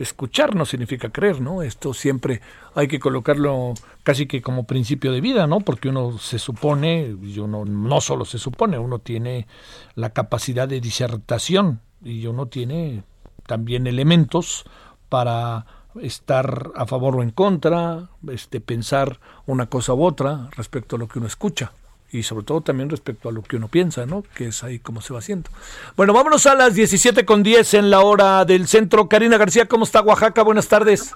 [0.00, 1.62] Escuchar no significa creer, ¿no?
[1.62, 2.40] Esto siempre
[2.74, 5.60] hay que colocarlo casi que como principio de vida, ¿no?
[5.60, 9.46] Porque uno se supone, y uno no solo se supone, uno tiene
[9.94, 13.02] la capacidad de disertación y uno tiene
[13.46, 14.64] también elementos
[15.08, 15.66] para
[16.00, 21.08] estar a favor o en contra, este, pensar una cosa u otra respecto a lo
[21.08, 21.72] que uno escucha
[22.12, 24.22] y sobre todo también respecto a lo que uno piensa, ¿no?
[24.34, 25.50] Que es ahí como se va haciendo.
[25.96, 29.08] Bueno, vámonos a las 17 con 10 en la hora del centro.
[29.08, 30.42] Karina García, ¿cómo está Oaxaca?
[30.42, 31.12] Buenas tardes.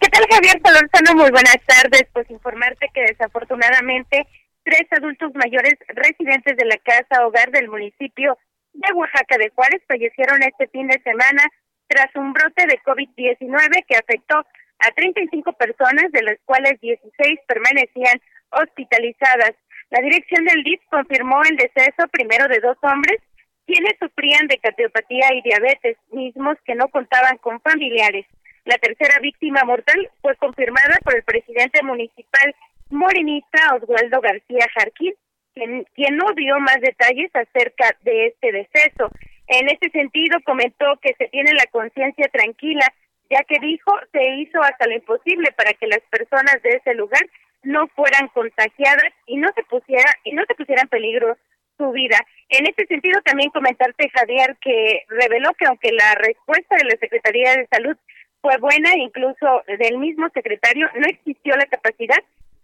[0.00, 1.14] ¿Qué tal, Javier Solorzano?
[1.14, 2.04] Muy buenas tardes.
[2.12, 4.26] Pues informarte que desafortunadamente
[4.62, 8.36] tres adultos mayores residentes de la casa hogar del municipio
[8.78, 11.42] de Oaxaca de Juárez fallecieron este fin de semana
[11.88, 18.20] tras un brote de COVID-19 que afectó a 35 personas, de las cuales 16 permanecían
[18.50, 19.54] hospitalizadas.
[19.90, 23.18] La dirección del DIF confirmó el deceso primero de dos hombres,
[23.66, 28.26] quienes sufrían de cardiopatía y diabetes, mismos que no contaban con familiares.
[28.64, 32.54] La tercera víctima mortal fue confirmada por el presidente municipal
[32.90, 35.14] morinista Oswaldo García Jarquín,
[35.54, 39.10] quien, no dio más detalles acerca de este deceso.
[39.48, 42.86] En ese sentido, comentó que se tiene la conciencia tranquila,
[43.30, 47.22] ya que dijo se hizo hasta lo imposible para que las personas de ese lugar
[47.62, 51.36] no fueran contagiadas y no se pusiera y no se pusiera en peligro
[51.76, 52.18] su vida.
[52.48, 57.54] En este sentido, también comentarte, Javier, que reveló que aunque la respuesta de la Secretaría
[57.54, 57.96] de Salud
[58.40, 62.18] fue buena, incluso del mismo secretario, no existió la capacidad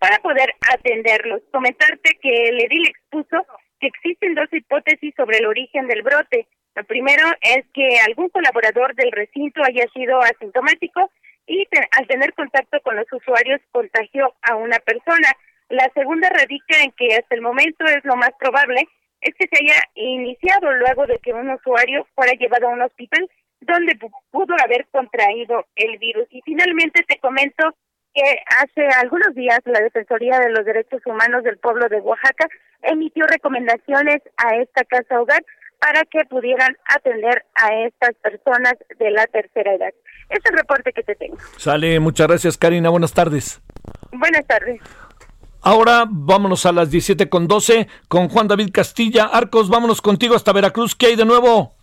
[0.04, 1.40] para poder atenderlos.
[1.50, 3.46] Comentarte que el edil expuso
[3.80, 6.46] que existen dos hipótesis sobre el origen del brote.
[6.74, 11.10] Lo primero es que algún colaborador del recinto haya sido asintomático
[11.46, 15.28] y al tener contacto con los usuarios contagió a una persona.
[15.70, 18.86] La segunda radica en que hasta el momento es lo más probable
[19.22, 23.26] es que se haya iniciado luego de que un usuario fuera llevado a un hospital
[23.60, 23.96] donde
[24.30, 26.26] pudo haber contraído el virus.
[26.28, 27.74] Y finalmente te comento
[28.14, 28.22] que
[28.60, 32.48] hace algunos días la Defensoría de los Derechos Humanos del Pueblo de Oaxaca
[32.82, 35.44] emitió recomendaciones a esta casa hogar
[35.80, 39.92] para que pudieran atender a estas personas de la tercera edad.
[40.30, 41.36] Es el reporte que te tengo.
[41.58, 43.60] Sale, muchas gracias Karina, buenas tardes.
[44.12, 44.80] Buenas tardes.
[45.60, 49.24] Ahora vámonos a las 17 con 12 con Juan David Castilla.
[49.24, 50.94] Arcos, vámonos contigo hasta Veracruz.
[50.94, 51.74] ¿Qué hay de nuevo?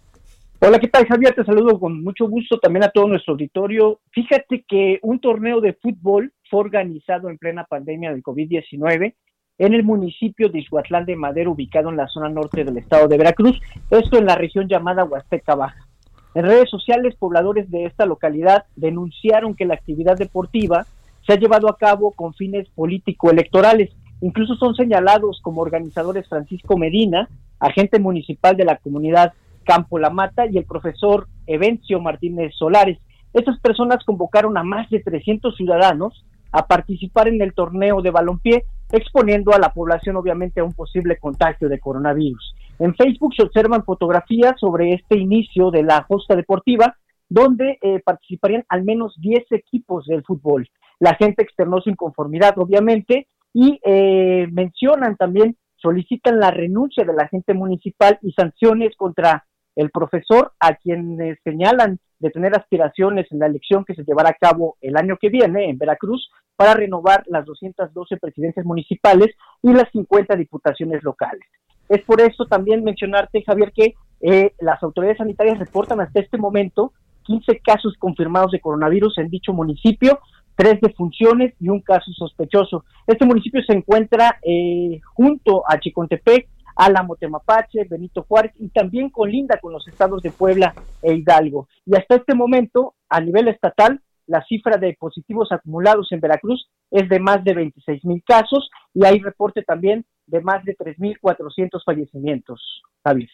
[0.63, 1.33] Hola, ¿qué tal Javier?
[1.33, 3.99] Te saludo con mucho gusto también a todo nuestro auditorio.
[4.11, 9.15] Fíjate que un torneo de fútbol fue organizado en plena pandemia del COVID-19
[9.57, 13.17] en el municipio de Ixhuatlán de Madero, ubicado en la zona norte del estado de
[13.17, 13.59] Veracruz,
[13.89, 15.87] esto en la región llamada Huasteca Baja.
[16.35, 20.85] En redes sociales, pobladores de esta localidad denunciaron que la actividad deportiva
[21.25, 23.89] se ha llevado a cabo con fines político-electorales.
[24.21, 29.33] Incluso son señalados como organizadores Francisco Medina, agente municipal de la comunidad
[29.63, 32.99] Campo La Mata y el profesor Evencio Martínez Solares.
[33.33, 38.65] Estas personas convocaron a más de 300 ciudadanos a participar en el torneo de balompié,
[38.91, 42.55] exponiendo a la población obviamente a un posible contagio de coronavirus.
[42.79, 46.97] En Facebook se observan fotografías sobre este inicio de la justa deportiva,
[47.29, 50.67] donde eh, participarían al menos 10 equipos del fútbol.
[50.99, 57.27] La gente externó su inconformidad, obviamente, y eh, mencionan también, solicitan la renuncia de la
[57.27, 59.45] gente municipal y sanciones contra
[59.75, 64.37] el profesor a quienes señalan de tener aspiraciones en la elección que se llevará a
[64.39, 69.89] cabo el año que viene en Veracruz para renovar las 212 presidencias municipales y las
[69.91, 71.47] 50 diputaciones locales.
[71.89, 76.93] Es por eso también mencionarte, Javier, que eh, las autoridades sanitarias reportan hasta este momento
[77.23, 80.19] 15 casos confirmados de coronavirus en dicho municipio,
[80.55, 82.85] tres defunciones y un caso sospechoso.
[83.07, 89.59] Este municipio se encuentra eh, junto a Chicontepec, Álamo Temapache, Benito Juárez y también colinda
[89.59, 91.67] con los estados de Puebla e Hidalgo.
[91.85, 97.09] Y hasta este momento, a nivel estatal, la cifra de positivos acumulados en Veracruz es
[97.09, 102.81] de más de 26 mil casos y hay reporte también de más de 3.400 fallecimientos.
[103.03, 103.29] Javier.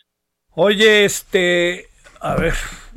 [0.51, 1.85] Oye, este,
[2.19, 2.53] a ver,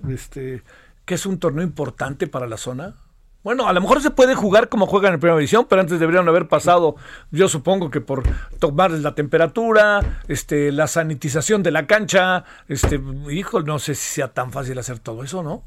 [0.08, 0.62] este,
[1.04, 2.94] ¿qué es un torneo importante para la zona?
[3.42, 6.28] Bueno, a lo mejor se puede jugar como juegan en primera división, pero antes deberían
[6.28, 6.96] haber pasado,
[7.30, 8.22] yo supongo que por
[8.58, 14.28] tomar la temperatura, este, la sanitización de la cancha, este, hijo, no sé si sea
[14.28, 15.62] tan fácil hacer todo eso, ¿no?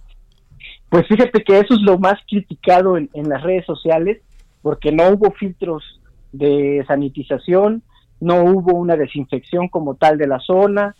[0.89, 4.21] Pues fíjate que eso es lo más criticado en, las redes sociales,
[4.61, 5.99] porque no hubo filtros
[6.31, 7.81] de sanitización,
[8.19, 10.95] no hubo una desinfección como tal de la zona,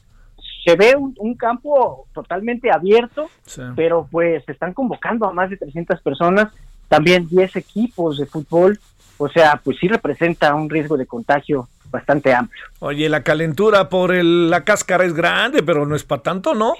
[0.64, 3.30] se ve un, campo totalmente abierto,
[3.76, 6.54] pero pues se están convocando a más de 300 personas,
[6.88, 8.80] también 10 equipos de fútbol,
[9.18, 12.64] o sea, pues sí representa un riesgo de contagio bastante amplio.
[12.80, 16.74] Oye, la calentura por la cáscara es grande, pero no es para tanto, ¿no?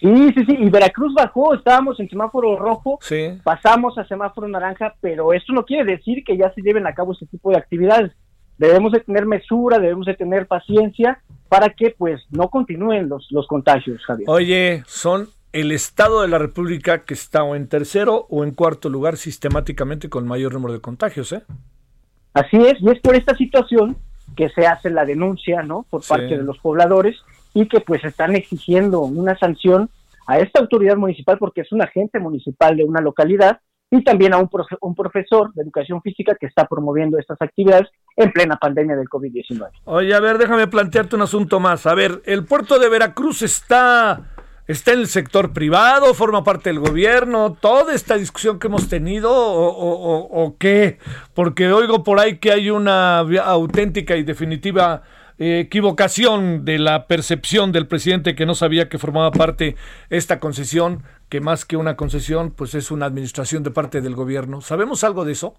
[0.00, 2.98] Sí, sí, sí, y Veracruz bajó, estábamos en semáforo rojo,
[3.42, 7.12] pasamos a semáforo naranja, pero esto no quiere decir que ya se lleven a cabo
[7.12, 8.12] este tipo de actividades.
[8.58, 11.18] Debemos de tener mesura, debemos de tener paciencia
[11.48, 14.28] para que pues no continúen los, los contagios, Javier.
[14.28, 18.88] Oye, son el Estado de la República que está o en tercero o en cuarto
[18.88, 21.42] lugar sistemáticamente con mayor número de contagios, ¿eh?
[22.34, 23.96] Así es, y es por esta situación
[24.36, 25.86] que se hace la denuncia, ¿no?
[25.88, 27.16] Por parte de los pobladores
[27.54, 29.88] y que pues están exigiendo una sanción
[30.26, 34.38] a esta autoridad municipal porque es un agente municipal de una localidad y también a
[34.38, 39.08] un, un profesor de educación física que está promoviendo estas actividades en plena pandemia del
[39.08, 39.68] COVID-19.
[39.84, 41.86] Oye, a ver, déjame plantearte un asunto más.
[41.86, 44.22] A ver, el puerto de Veracruz está,
[44.66, 49.30] está en el sector privado, forma parte del gobierno, toda esta discusión que hemos tenido
[49.30, 50.98] o, o qué,
[51.34, 55.02] porque oigo por ahí que hay una auténtica y definitiva
[55.38, 59.76] equivocación de la percepción del presidente que no sabía que formaba parte
[60.08, 64.60] esta concesión, que más que una concesión, pues es una administración de parte del gobierno.
[64.60, 65.54] ¿Sabemos algo de eso?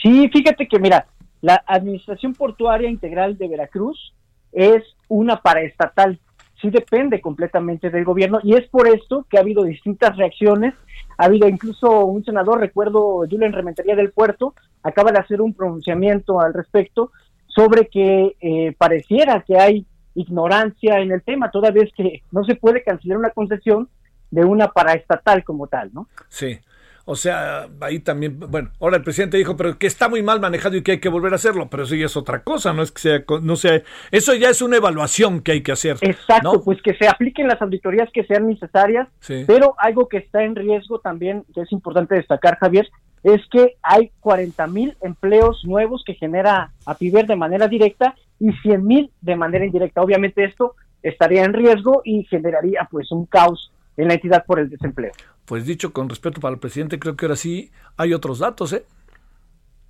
[0.00, 1.06] Sí, fíjate que mira,
[1.44, 4.14] la Administración Portuaria Integral de Veracruz
[4.50, 6.18] es una paraestatal,
[6.58, 10.72] sí depende completamente del gobierno y es por esto que ha habido distintas reacciones.
[11.18, 16.40] Ha habido incluso un senador, recuerdo, Julián Rementería del Puerto, acaba de hacer un pronunciamiento
[16.40, 17.12] al respecto
[17.46, 19.84] sobre que eh, pareciera que hay
[20.14, 23.90] ignorancia en el tema, toda vez que no se puede cancelar una concesión
[24.30, 26.08] de una paraestatal como tal, ¿no?
[26.30, 26.58] Sí.
[27.06, 30.76] O sea, ahí también, bueno, ahora el presidente dijo, pero que está muy mal manejado
[30.76, 32.92] y que hay que volver a hacerlo, pero eso ya es otra cosa, no es
[32.92, 35.98] que sea, no sea, eso ya es una evaluación que hay que hacer.
[36.00, 39.06] Exacto, pues que se apliquen las auditorías que sean necesarias,
[39.46, 42.88] pero algo que está en riesgo también, que es importante destacar, Javier,
[43.22, 48.86] es que hay 40 mil empleos nuevos que genera APIVER de manera directa y 100
[48.86, 50.02] mil de manera indirecta.
[50.02, 54.68] Obviamente esto estaría en riesgo y generaría pues un caos en la entidad por el
[54.68, 55.12] desempleo.
[55.44, 58.84] Pues dicho con respeto para el presidente, creo que ahora sí hay otros datos, ¿eh?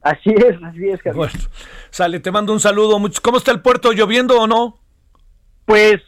[0.02, 1.14] Así es, así es, Javier.
[1.14, 1.32] Bueno,
[1.90, 3.00] sale, te mando un saludo.
[3.22, 3.92] ¿Cómo está el puerto?
[3.92, 4.78] ¿Lloviendo o no?
[5.64, 6.02] Pues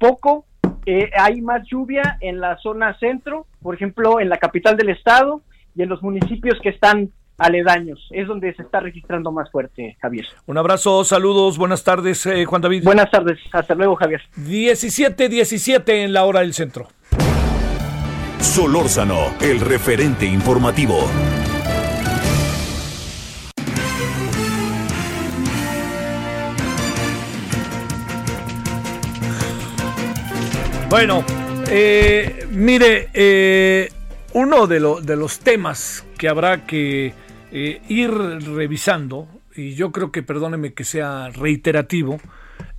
[0.00, 0.46] poco.
[0.84, 5.42] Eh, hay más lluvia en la zona centro, por ejemplo, en la capital del estado
[5.74, 8.08] y en los municipios que están aledaños.
[8.10, 10.26] Es donde se está registrando más fuerte, Javier.
[10.46, 12.84] Un abrazo, saludos, buenas tardes, eh, Juan David.
[12.84, 14.22] Buenas tardes, hasta luego, Javier.
[14.36, 16.88] 17, 17 en la hora del centro.
[18.46, 21.10] Solórzano, el referente informativo.
[30.88, 31.24] Bueno,
[31.68, 33.90] eh, mire, eh,
[34.32, 37.12] uno de, los temas que habrá que
[37.52, 42.20] eh, ir revisando, y yo creo que perdóneme que sea reiterativo,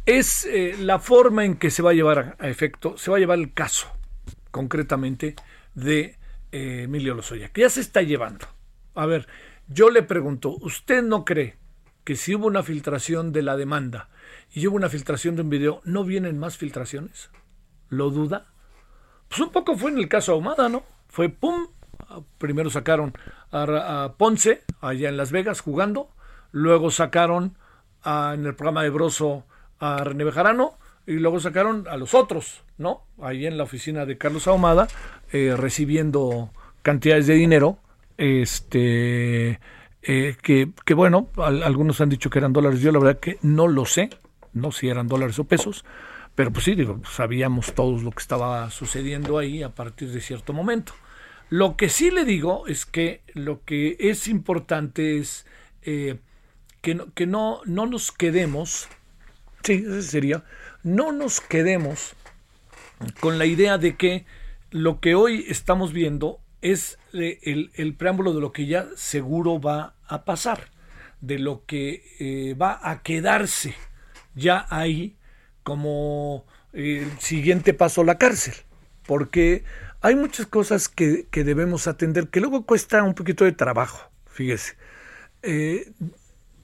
[0.06, 0.48] es
[0.80, 3.54] la forma en que se va a llevar a efecto, se va a llevar el
[3.54, 3.88] caso,
[4.50, 5.36] concretamente,
[5.78, 6.18] de
[6.52, 8.48] eh, Emilio Lozoya, que ya se está llevando.
[8.96, 9.28] A ver,
[9.68, 11.58] yo le pregunto, ¿usted no cree
[12.04, 14.10] que si hubo una filtración de la demanda
[14.52, 17.30] y hubo una filtración de un video, no vienen más filtraciones?
[17.90, 18.48] ¿Lo duda?
[19.28, 20.84] Pues un poco fue en el caso Ahumada, ¿no?
[21.10, 21.68] fue pum,
[22.38, 23.14] primero sacaron
[23.52, 26.10] a, Ponce, allá en Las Vegas, jugando,
[26.52, 27.58] luego sacaron
[28.06, 29.46] en el programa de Broso
[29.80, 30.78] a René Bejarano,
[31.08, 33.02] y luego sacaron a los otros, ¿no?
[33.22, 34.88] Ahí en la oficina de Carlos Ahumada,
[35.32, 36.52] eh, recibiendo
[36.82, 37.80] cantidades de dinero,
[38.18, 39.60] este,
[40.02, 43.68] eh, que, que, bueno, algunos han dicho que eran dólares, yo la verdad que no
[43.68, 44.10] lo sé,
[44.52, 45.86] no si eran dólares o pesos,
[46.36, 50.52] pero pues sí, digo, sabíamos todos lo que estaba sucediendo ahí a partir de cierto
[50.52, 50.94] momento.
[51.50, 55.46] Lo que sí le digo es que lo que es importante es
[55.84, 56.20] eh,
[56.82, 58.90] que, no, que no, no nos quedemos
[59.68, 60.44] Sí, ese sería.
[60.88, 62.16] No nos quedemos
[63.20, 64.26] con la idea de que
[64.72, 69.96] lo que hoy estamos viendo es eh, el, preámbulo de lo que ya seguro va
[70.08, 70.72] a pasar,
[71.20, 73.76] de lo que eh, va a quedarse
[74.34, 75.18] ya ahí
[75.62, 78.54] como el siguiente paso la cárcel,
[79.06, 79.66] porque
[80.00, 84.78] hay muchas cosas que, debemos atender que luego cuesta un poquito de trabajo, fíjese.
[85.42, 85.92] Eh,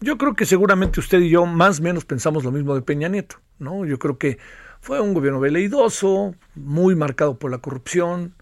[0.03, 3.07] yo creo que seguramente usted y yo más o menos pensamos lo mismo de Peña
[3.07, 3.85] Nieto, ¿no?
[3.85, 4.37] Yo creo que
[4.81, 8.35] fue un gobierno veleidoso, muy marcado por la corrupción.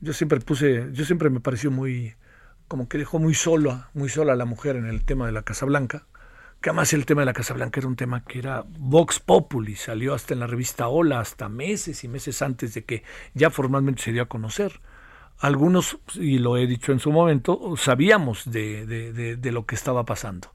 [0.00, 2.14] Yo siempre puse, yo siempre me pareció muy,
[2.66, 5.42] como que dejó muy sola, muy sola a la mujer en el tema de la
[5.42, 6.06] Casa Blanca.
[6.60, 9.76] Que además el tema de la Casa Blanca era un tema que era Vox Populi,
[9.76, 13.04] salió hasta en la revista Hola, hasta meses y meses antes de que
[13.34, 14.80] ya formalmente se dio a conocer.
[15.38, 20.04] Algunos, y lo he dicho en su momento, sabíamos de, de, de lo que estaba
[20.04, 20.52] pasando.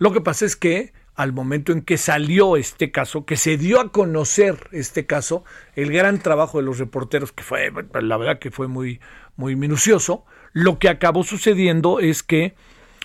[0.00, 3.80] Lo que pasa es que al momento en que salió este caso, que se dio
[3.80, 5.44] a conocer este caso,
[5.76, 7.70] el gran trabajo de los reporteros, que fue,
[8.00, 8.98] la verdad que fue muy,
[9.36, 10.24] muy minucioso,
[10.54, 12.54] lo que acabó sucediendo es que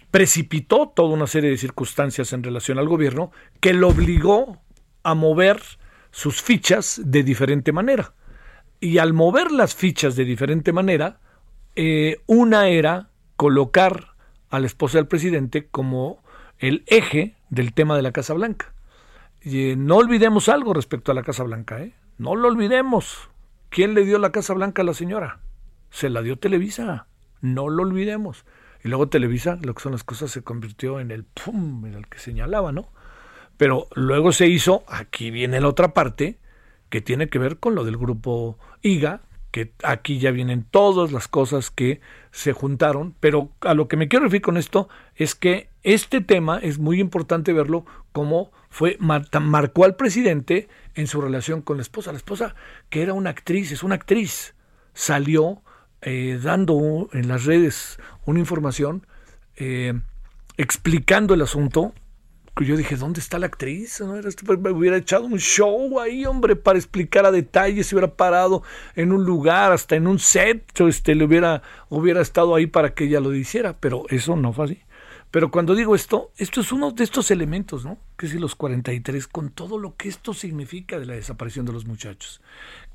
[0.09, 4.61] precipitó toda una serie de circunstancias en relación al gobierno que lo obligó
[5.03, 5.61] a mover
[6.11, 8.13] sus fichas de diferente manera.
[8.80, 11.19] Y al mover las fichas de diferente manera,
[11.76, 14.15] eh, una era colocar
[14.49, 16.23] a la esposa del presidente como
[16.60, 18.73] el eje del tema de la Casa Blanca.
[19.41, 21.94] Y, eh, no olvidemos algo respecto a la Casa Blanca, ¿eh?
[22.18, 23.30] No lo olvidemos.
[23.69, 25.40] ¿Quién le dio la Casa Blanca a la señora?
[25.90, 27.07] Se la dio Televisa.
[27.41, 28.45] No lo olvidemos.
[28.84, 32.07] Y luego Televisa, lo que son las cosas, se convirtió en el pum, en el
[32.07, 32.90] que señalaba, ¿no?
[33.57, 36.40] Pero luego se hizo, aquí viene la otra parte,
[36.90, 39.22] que tiene que ver con lo del grupo IGA,
[39.56, 42.02] que aquí ya vienen todas las cosas que
[42.34, 46.60] se juntaron, pero a lo que me quiero referir con esto es que este tema
[46.61, 52.11] es muy importante verlo como fue marcó al presidente en su relación con la esposa.
[52.11, 52.53] La esposa,
[52.90, 54.56] que era una actriz, es una actriz,
[54.94, 55.61] salió
[56.02, 59.07] eh, dando en las redes una información
[59.56, 59.94] eh,
[60.57, 61.94] explicando el asunto
[62.64, 63.99] yo dije, ¿dónde está la actriz?
[63.99, 64.14] ¿No?
[64.14, 68.64] Me hubiera echado un show ahí, hombre, para explicar a detalle, se hubiera parado
[68.95, 73.06] en un lugar, hasta en un set, este, le hubiera, hubiera estado ahí para que
[73.06, 74.82] ella lo hiciera, pero eso no fue así.
[75.32, 77.98] Pero cuando digo esto, esto es uno de estos elementos, ¿no?
[78.18, 81.86] Que si los 43, con todo lo que esto significa de la desaparición de los
[81.86, 82.41] muchachos.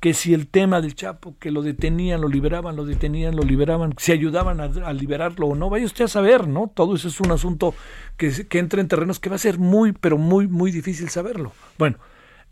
[0.01, 3.93] Que si el tema del Chapo, que lo detenían, lo liberaban, lo detenían, lo liberaban,
[3.97, 6.69] si ayudaban a, liberarlo o no, vaya usted a saber, ¿no?
[6.75, 7.73] Todo eso es un asunto
[8.17, 11.53] que, que entra en terrenos que va a ser muy, pero muy, muy difícil saberlo.
[11.77, 11.97] Bueno,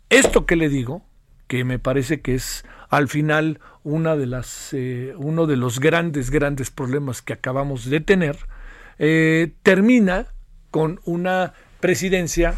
[0.08, 1.02] esto que le digo,
[1.50, 6.30] que me parece que es al final una de las, eh, uno de los grandes,
[6.30, 8.36] grandes problemas que acabamos de tener,
[9.00, 10.26] eh, termina
[10.70, 12.54] con una presidencia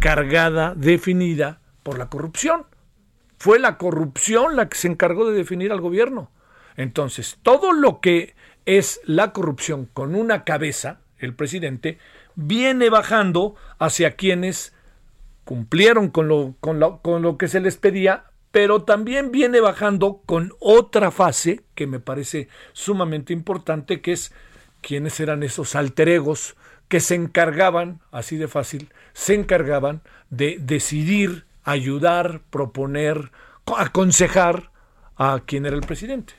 [0.00, 2.64] cargada, definida por la corrupción.
[3.38, 6.30] Fue la corrupción la que se encargó de definir al gobierno.
[6.76, 8.34] Entonces, todo lo que
[8.66, 11.98] es la corrupción con una cabeza, el presidente,
[12.34, 14.74] viene bajando hacia quienes
[15.44, 20.22] cumplieron con lo, con lo, con lo que se les pedía, pero también viene bajando
[20.26, 24.32] con otra fase que me parece sumamente importante, que es
[24.80, 26.56] quiénes eran esos alter egos
[26.88, 33.30] que se encargaban, así de fácil, se encargaban de decidir, ayudar, proponer,
[33.76, 34.70] aconsejar
[35.16, 36.32] a quien era el presidente.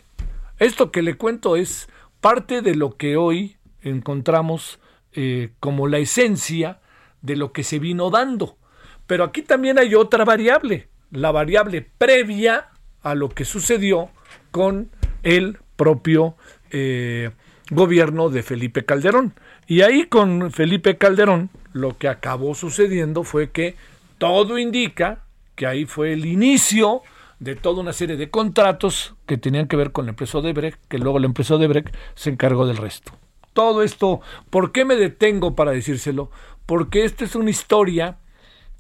[0.58, 1.88] Esto que le cuento es
[2.20, 4.80] parte de lo que hoy encontramos
[5.14, 6.80] eh, como la esencia
[7.22, 8.58] de lo que se vino dando.
[9.06, 12.70] Pero aquí también hay otra variable, la variable previa
[13.02, 14.10] a lo que sucedió
[14.50, 14.90] con
[15.22, 16.36] el propio
[16.72, 17.32] eh,
[17.70, 19.34] gobierno de Felipe Calderón.
[19.68, 23.76] Y ahí con Felipe Calderón lo que acabó sucediendo fue que
[24.20, 25.26] todo indica
[25.56, 27.02] que ahí fue el inicio
[27.40, 31.00] de toda una serie de contratos que tenían que ver con la empresa Odebrecht, que
[31.00, 33.14] luego la empresa Odebrecht se encargó del resto.
[33.54, 36.30] Todo esto, ¿por qué me detengo para decírselo?
[36.66, 38.20] Porque esta es una historia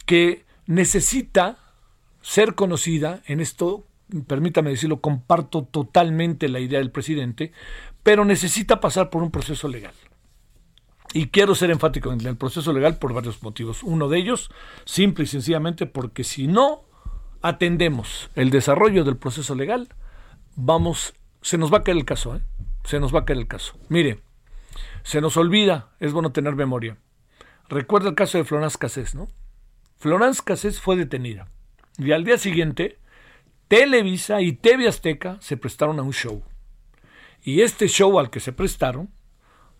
[0.05, 1.57] que necesita
[2.21, 3.85] ser conocida, en esto,
[4.27, 7.51] permítame decirlo, comparto totalmente la idea del presidente,
[8.03, 9.93] pero necesita pasar por un proceso legal.
[11.13, 13.81] Y quiero ser enfático en el proceso legal por varios motivos.
[13.83, 14.51] Uno de ellos,
[14.85, 16.83] simple y sencillamente, porque si no
[17.41, 19.89] atendemos el desarrollo del proceso legal,
[20.55, 22.41] vamos, se nos va a caer el caso, ¿eh?
[22.83, 23.77] se nos va a caer el caso.
[23.87, 24.21] Mire,
[25.03, 26.97] se nos olvida, es bueno tener memoria.
[27.69, 29.27] Recuerda el caso de Florence Cassés, ¿no?
[29.97, 31.47] Florence Cassés fue detenida
[31.97, 32.97] y al día siguiente
[33.67, 36.43] Televisa y TV Azteca se prestaron a un show.
[37.43, 39.11] Y este show al que se prestaron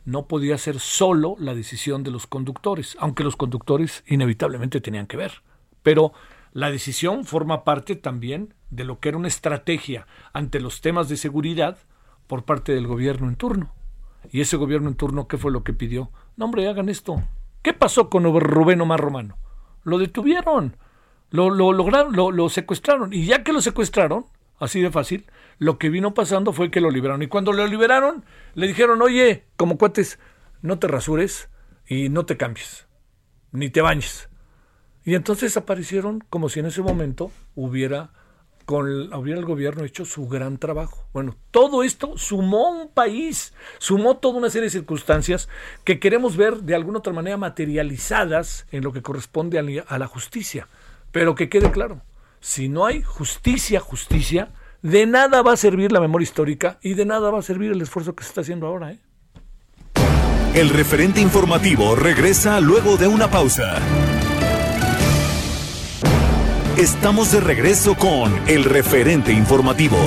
[0.09, 5.17] no podía ser solo la decisión de los conductores, aunque los conductores inevitablemente tenían que
[5.17, 5.43] ver.
[5.83, 6.11] pero
[6.51, 11.15] la decisión forma parte también de lo que era una estrategia ante los temas de
[11.15, 11.77] seguridad
[12.25, 13.71] por parte del gobierno en turno.
[14.31, 16.11] Y ese gobierno en turno, ¿qué fue lo que pidió?
[16.37, 17.21] No, hombre, hagan esto.
[17.61, 19.37] ¿Qué pasó con Rubén Omar Romano?
[19.83, 20.75] Lo detuvieron,
[21.29, 23.13] lo, lo lograron, lo, lo secuestraron.
[23.13, 24.25] Y ya que lo secuestraron,
[24.59, 25.25] así de fácil,
[25.59, 27.21] lo que vino pasando fue que lo liberaron.
[27.21, 28.25] Y cuando lo liberaron,
[28.55, 30.17] le dijeron, oye, como cuates,
[30.61, 31.49] no te rasures
[31.85, 32.87] y no te cambies,
[33.51, 34.29] ni te bañes.
[35.03, 38.11] Y entonces aparecieron como si en ese momento hubiera,
[38.65, 41.05] con, hubiera el gobierno hecho su gran trabajo.
[41.11, 45.49] Bueno, todo esto sumó un país, sumó toda una serie de circunstancias
[45.83, 50.69] que queremos ver de alguna otra manera materializadas en lo que corresponde a la justicia.
[51.11, 52.01] Pero que quede claro,
[52.39, 57.05] si no hay justicia, justicia, de nada va a servir la memoria histórica y de
[57.05, 58.91] nada va a servir el esfuerzo que se está haciendo ahora.
[58.93, 58.99] ¿eh?
[60.53, 63.77] El referente informativo regresa luego de una pausa.
[66.77, 69.97] Estamos de regreso con el referente informativo.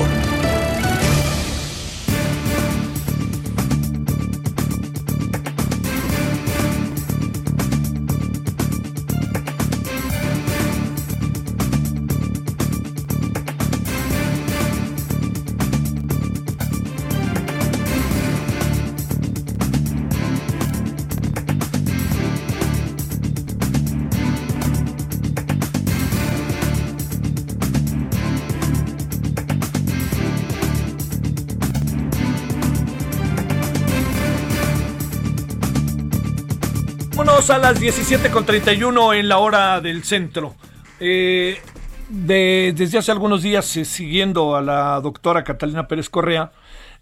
[37.53, 40.55] A las 17.31 en la hora del centro.
[40.99, 41.61] Eh,
[42.09, 46.53] desde hace algunos días, eh, siguiendo a la doctora Catalina Pérez Correa,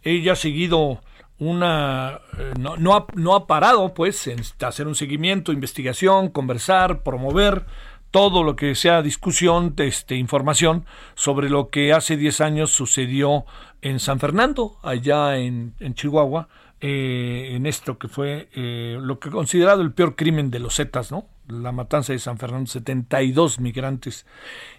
[0.03, 1.03] ella ha seguido
[1.39, 2.19] una...
[2.37, 7.67] Eh, no, no, ha, no ha parado, pues, en hacer un seguimiento, investigación, conversar, promover
[8.11, 13.45] todo lo que sea discusión, este, información sobre lo que hace 10 años sucedió
[13.83, 16.49] en San Fernando, allá en, en Chihuahua,
[16.83, 21.13] eh, en esto que fue eh, lo que considerado el peor crimen de los Zetas,
[21.13, 21.27] ¿no?
[21.47, 24.25] La matanza de San Fernando, 72 migrantes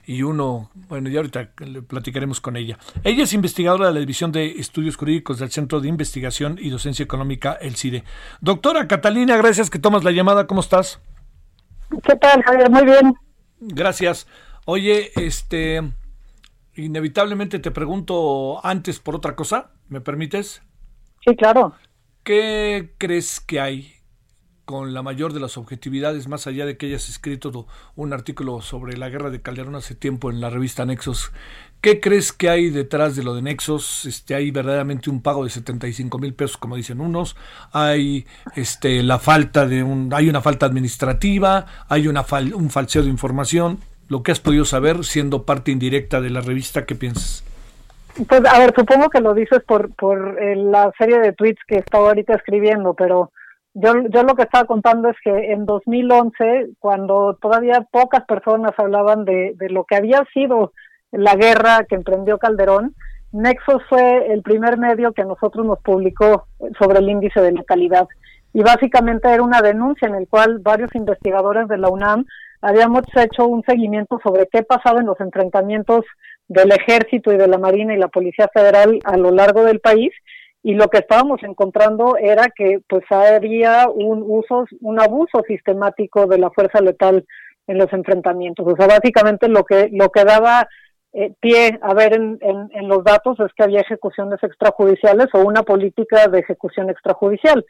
[0.08, 1.52] y uno, bueno, ya ahorita
[1.88, 2.80] platicaremos con ella.
[3.04, 7.04] Ella es investigadora de la División de Estudios Jurídicos del Centro de Investigación y Docencia
[7.04, 8.04] Económica, el CIDE.
[8.40, 11.00] Doctora Catalina, gracias que tomas la llamada, ¿cómo estás?
[12.04, 12.72] ¿Qué tal, Javier?
[12.72, 13.14] Muy bien.
[13.60, 14.28] Gracias.
[14.66, 15.82] Oye, este,
[16.76, 20.64] inevitablemente te pregunto antes por otra cosa, ¿me permites?
[21.24, 21.76] Sí, claro.
[22.24, 23.94] ¿Qué crees que hay
[24.66, 27.66] con la mayor de las objetividades, más allá de que hayas escrito
[27.96, 31.32] un artículo sobre la guerra de Calderón hace tiempo en la revista Nexos?
[31.82, 34.06] ¿Qué crees que hay detrás de lo de Nexos?
[34.06, 37.36] Este, hay verdaderamente un pago de 75 mil pesos, como dicen unos.
[37.72, 42.24] Hay este, la falta de un, hay una falta administrativa, hay una
[42.54, 43.80] un falseo de información.
[44.10, 47.44] Lo que has podido saber siendo parte indirecta de la revista, ¿qué piensas?
[48.28, 51.78] Pues a ver, supongo que lo dices por, por eh, la serie de tweets que
[51.78, 53.32] estaba ahorita escribiendo, pero
[53.74, 59.24] yo, yo lo que estaba contando es que en 2011, cuando todavía pocas personas hablaban
[59.24, 60.74] de, de lo que había sido
[61.12, 62.96] la guerra que emprendió Calderón,
[63.32, 66.48] Nexos fue el primer medio que nosotros nos publicó
[66.78, 68.08] sobre el índice de letalidad.
[68.54, 72.26] Y básicamente era una denuncia en el cual varios investigadores de la UNAM
[72.62, 76.06] habíamos hecho un seguimiento sobre qué pasaba en los enfrentamientos
[76.52, 80.12] del ejército y de la marina y la policía federal a lo largo del país
[80.62, 86.38] y lo que estábamos encontrando era que pues había un uso un abuso sistemático de
[86.38, 87.26] la fuerza letal
[87.68, 88.68] en los enfrentamientos.
[88.68, 90.68] O sea básicamente lo que lo que daba
[91.14, 95.40] eh, pie a ver en, en, en, los datos es que había ejecuciones extrajudiciales o
[95.40, 97.66] una política de ejecución extrajudicial.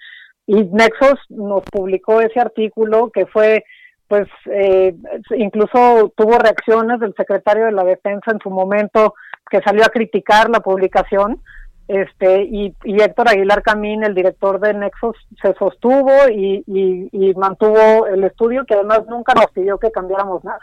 [0.48, 3.64] Y Nexos nos publicó ese artículo que fue
[4.12, 4.94] pues eh,
[5.38, 9.14] incluso tuvo reacciones del secretario de la defensa en su momento
[9.50, 11.42] que salió a criticar la publicación
[11.88, 18.66] este y, Héctor Aguilar Camín el director de Nexos se sostuvo y, mantuvo el estudio
[18.66, 20.60] que además nunca nos pidió que cambiáramos nada.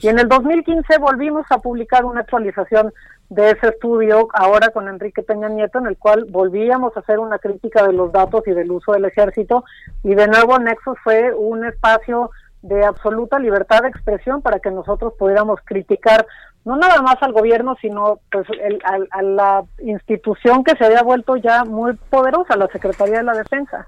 [0.00, 2.92] Y en el 2015 volvimos a publicar una actualización
[3.28, 7.40] de ese estudio ahora con Enrique Peña Nieto en el cual volvíamos a hacer una
[7.40, 9.64] crítica de los datos y del uso del ejército
[10.04, 12.30] y de nuevo Nexos fue un espacio
[12.64, 16.26] de absoluta libertad de expresión para que nosotros pudiéramos criticar
[16.64, 18.46] no nada más al gobierno, sino pues
[18.84, 23.86] a, la institución que se había vuelto ya muy poderosa, la Secretaría de la Defensa.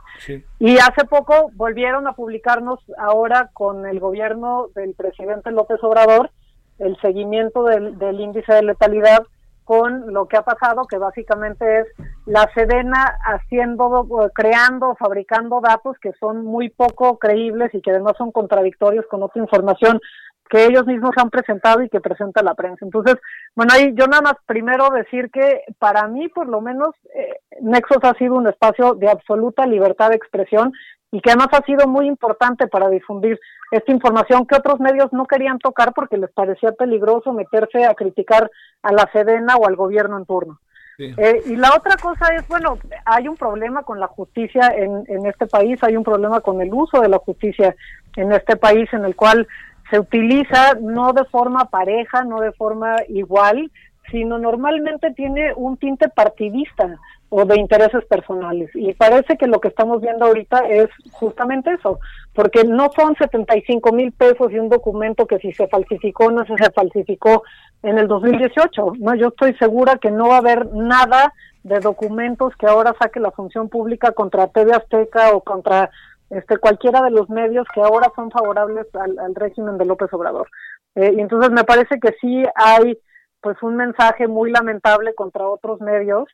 [0.59, 6.31] Y hace poco volvieron a publicarnos ahora con el gobierno del presidente López Obrador
[6.79, 9.23] el seguimiento del, del índice de letalidad
[9.67, 11.87] con lo que ha pasado, que básicamente es
[12.25, 18.31] la Sedena haciendo, creando, fabricando datos que son muy poco creíbles y que además son
[18.31, 20.01] contradictorios con otra información
[20.49, 22.85] que ellos mismos han presentado y que presenta la prensa.
[22.85, 23.17] Entonces,
[23.57, 27.99] bueno, ahí yo nada más primero decir que para mí, por lo menos, eh, Nexos
[28.03, 30.73] ha sido un espacio de absoluta libertad de expresión
[31.11, 33.39] y que además ha sido muy importante para difundir
[33.71, 38.51] esta información que otros medios no querían tocar porque les parecía peligroso meterse a criticar
[38.83, 40.59] a la Sedena o al gobierno en turno.
[40.99, 45.27] Eh, y la otra cosa es, bueno, hay un problema con la justicia en, en
[45.27, 47.77] este país, hay un problema con el uso de la justicia
[48.17, 49.47] en este país en el cual
[49.91, 53.71] se utiliza no de forma pareja, no de forma igual,
[54.11, 56.99] sino normalmente tiene un tinte partidista
[57.29, 58.71] o de intereses personales.
[58.75, 61.99] Y parece que lo que estamos viendo ahorita es justamente eso,
[62.35, 66.71] porque no son 75 mil pesos y un documento que si se falsificó no se
[66.71, 67.43] falsificó
[67.83, 68.93] en el 2018.
[68.99, 71.33] No, yo estoy segura que no va a haber nada
[71.63, 75.91] de documentos que ahora saque la función pública contra TV Azteca o contra
[76.31, 80.49] este cualquiera de los medios que ahora son favorables al, régimen de López Obrador.
[80.95, 82.99] Eh, y entonces me parece que sí hay
[83.41, 86.29] pues un mensaje muy lamentable contra otros medios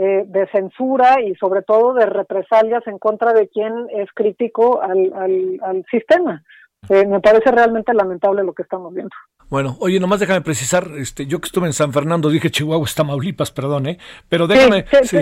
[0.00, 5.12] eh, de censura y sobre todo de represalias en contra de quien es crítico al,
[5.60, 6.44] al, sistema.
[6.88, 9.10] Eh, me parece realmente lamentable lo que estamos viendo.
[9.50, 13.50] Bueno, oye, nomás déjame precisar, este, yo que estuve en San Fernando, dije Chihuahua, Tamaulipas,
[13.50, 13.98] perdón, ¿eh?
[14.28, 15.18] Pero déjame, sí,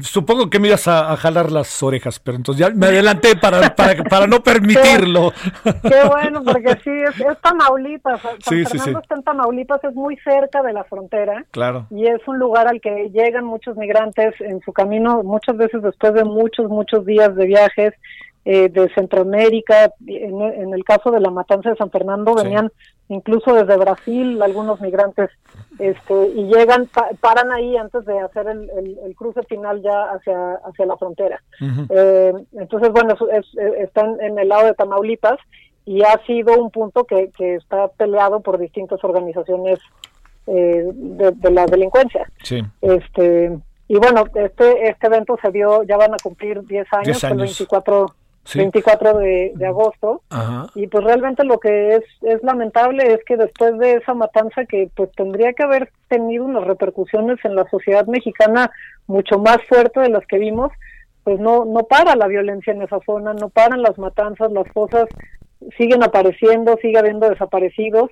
[0.00, 4.02] Supongo que me ibas a, jalar las orejas, pero entonces ya me adelanté para, para,
[4.02, 5.32] para no permitirlo.
[5.82, 8.20] Qué, bueno, porque sí, es, Tamaulipas.
[8.20, 11.44] San Fernando está en Tamaulipas, es muy cerca de la frontera.
[11.52, 11.86] Claro.
[11.90, 16.14] Y es un lugar al que llegan muchos migrantes en su camino, muchas veces después
[16.14, 17.94] de muchos, muchos días de viajes
[18.48, 19.90] eh, de Centroamérica.
[20.06, 22.70] En, el caso de la matanza de San Fernando venían
[23.08, 25.30] incluso desde Brasil algunos migrantes
[25.80, 26.88] este, y llegan,
[27.20, 31.42] paran ahí antes de hacer el, cruce final ya hacia, hacia la frontera.
[31.90, 33.16] Eh, entonces, bueno,
[33.78, 35.40] están en el lado de Tamaulipas
[35.84, 39.80] y ha sido un punto que, que está peleado por distintas organizaciones
[40.46, 42.30] eh, de, la delincuencia.
[42.44, 42.62] Sí.
[42.80, 43.58] Este,
[43.88, 47.32] y bueno, este, este evento se dio, ya van a cumplir 10 años, 10 años.
[47.32, 48.14] el 24
[48.54, 50.22] 24 de, agosto.
[50.74, 54.90] Y pues realmente lo que es, es lamentable es que después de esa matanza que
[54.94, 58.70] pues tendría que haber tenido unas repercusiones en la sociedad mexicana
[59.06, 60.72] mucho más fuerte de las que vimos,
[61.24, 65.06] pues no, no para la violencia en esa zona, no paran las matanzas, las cosas
[65.76, 68.10] siguen apareciendo, sigue habiendo desaparecidos.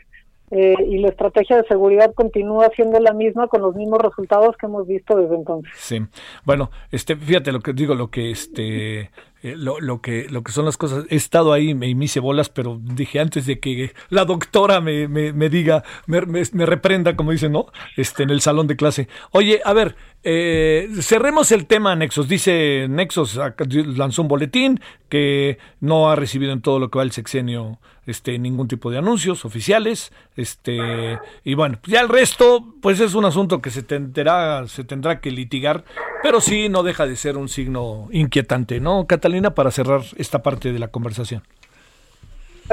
[0.50, 4.66] Eh, y la estrategia de seguridad continúa siendo la misma con los mismos resultados que
[4.66, 5.72] hemos visto desde entonces.
[5.74, 6.00] Sí,
[6.44, 9.10] bueno, este, fíjate lo que digo, lo que este
[9.44, 11.04] eh, lo, lo, que, lo que son las cosas.
[11.10, 15.06] He estado ahí y me, hice bolas, pero dije antes de que la doctora me,
[15.06, 17.66] me, diga, me, me, reprenda, como dicen, ¿no?
[17.94, 19.06] Este, en el salón de clase.
[19.32, 22.26] Oye, a ver, eh, cerremos el tema Nexos.
[22.26, 23.38] Dice Nexos
[23.68, 24.80] lanzó un boletín
[25.10, 28.98] que no ha recibido en todo lo que va el sexenio este, ningún tipo de
[28.98, 30.12] anuncios oficiales.
[30.36, 35.20] Este, y bueno, ya el resto, pues es un asunto que se tendrá, se tendrá
[35.20, 35.84] que litigar,
[36.22, 39.33] pero sí no deja de ser un signo inquietante, ¿no, Catalina?
[39.54, 41.42] Para cerrar esta parte de la conversación.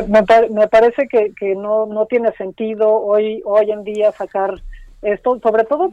[0.08, 4.62] Me, parece que, que no, no tiene sentido hoy, hoy en día sacar
[5.02, 5.92] esto, sobre todo,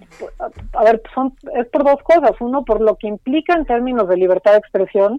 [0.75, 2.33] a ver, son, es por dos cosas.
[2.41, 5.19] Uno, por lo que implica en términos de libertad de expresión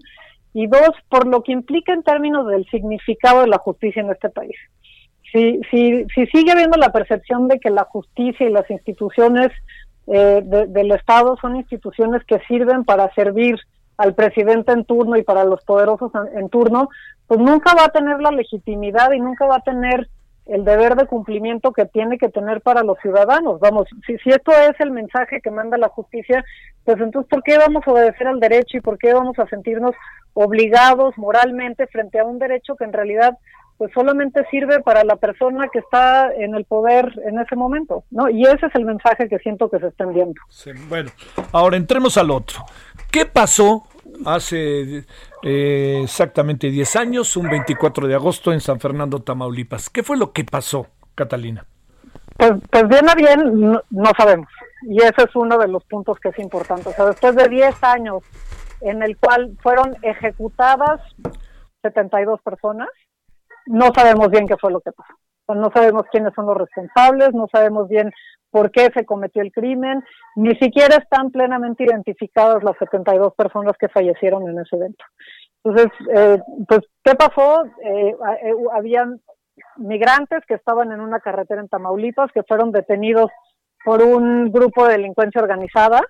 [0.54, 4.30] y dos, por lo que implica en términos del significado de la justicia en este
[4.30, 4.56] país.
[5.32, 9.50] Si, si, si sigue habiendo la percepción de que la justicia y las instituciones
[10.06, 13.56] eh, del Estado son instituciones que sirven para servir
[14.00, 16.88] al presidente en turno y para los poderosos en turno,
[17.26, 20.08] pues nunca va a tener la legitimidad y nunca va a tener
[20.46, 23.60] el deber de cumplimiento que tiene que tener para los ciudadanos.
[23.60, 26.42] Vamos, si, si esto es el mensaje que manda la justicia,
[26.82, 29.94] pues entonces, ¿por qué vamos a obedecer al derecho y por qué vamos a sentirnos
[30.32, 33.36] obligados moralmente frente a un derecho que en realidad
[33.80, 38.28] pues solamente sirve para la persona que está en el poder en ese momento, ¿no?
[38.28, 40.38] Y ese es el mensaje que siento que se está enviando.
[40.90, 41.10] bueno,
[41.50, 42.58] ahora entremos al otro.
[43.10, 43.84] ¿Qué pasó
[44.24, 45.04] hace
[45.42, 49.90] eh, exactamente 10 años, un 24 de agosto en San Fernando, Tamaulipas.
[49.90, 51.66] ¿Qué fue lo que pasó, Catalina?
[52.36, 54.48] Pues, pues bien a bien, no, sabemos.
[54.82, 56.88] Y ese es uno de los puntos que es importante.
[56.88, 58.22] O sea, después de 10 años
[58.80, 61.00] en el cual fueron ejecutadas
[61.82, 62.88] 72 personas,
[63.66, 65.12] no sabemos bien qué fue lo que pasó.
[65.48, 68.10] no sabemos quiénes son los responsables, no sabemos bien
[68.50, 70.02] por qué se cometió el crimen,
[70.36, 75.04] ni siquiera están plenamente identificadas las 72 personas que fallecieron en ese evento.
[75.62, 77.64] Entonces, eh, pues, ¿qué pasó?
[77.84, 79.20] Eh, eh, habían
[79.76, 83.30] migrantes que estaban en una carretera en Tamaulipas que fueron detenidos
[83.84, 86.00] por un grupo de delincuencia organizada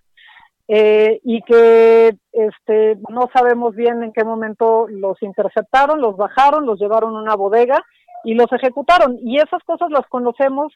[0.73, 7.17] y que este, no sabemos bien en qué momento los interceptaron, los bajaron, los llevaron
[7.17, 7.85] a una bodega
[8.23, 9.19] y los ejecutaron.
[9.21, 10.73] Y esas cosas las conocemos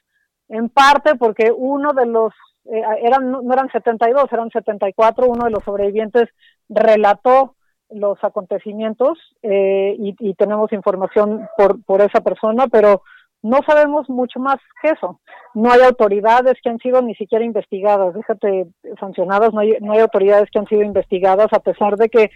[0.55, 2.33] en parte porque uno de los,
[2.67, 6.29] eh, eran, no eran 72, eran 74, uno de los sobrevivientes
[6.69, 7.57] relató
[7.91, 13.03] los acontecimientos eh, y, y, tenemos información por, por esa persona, pero
[13.43, 15.21] no sabemos mucho más que eso.
[15.53, 18.67] No hay autoridades que han sido ni siquiera investigadas, déjate
[18.99, 22.31] sancionadas, no hay, no hay autoridades que han sido investigadas a pesar de que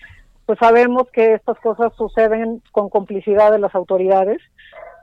[0.44, 4.38] pues sabemos que estas cosas suceden con complicidad de las autoridades.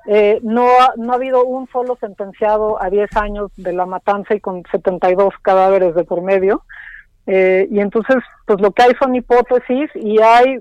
[0.08, 4.36] Eh, no, ha, no ha habido un solo sentenciado a 10 años de la matanza
[4.36, 6.64] y con 72 cadáveres de por medio.
[7.28, 10.60] Eh, y entonces, pues lo que hay son hipótesis y hay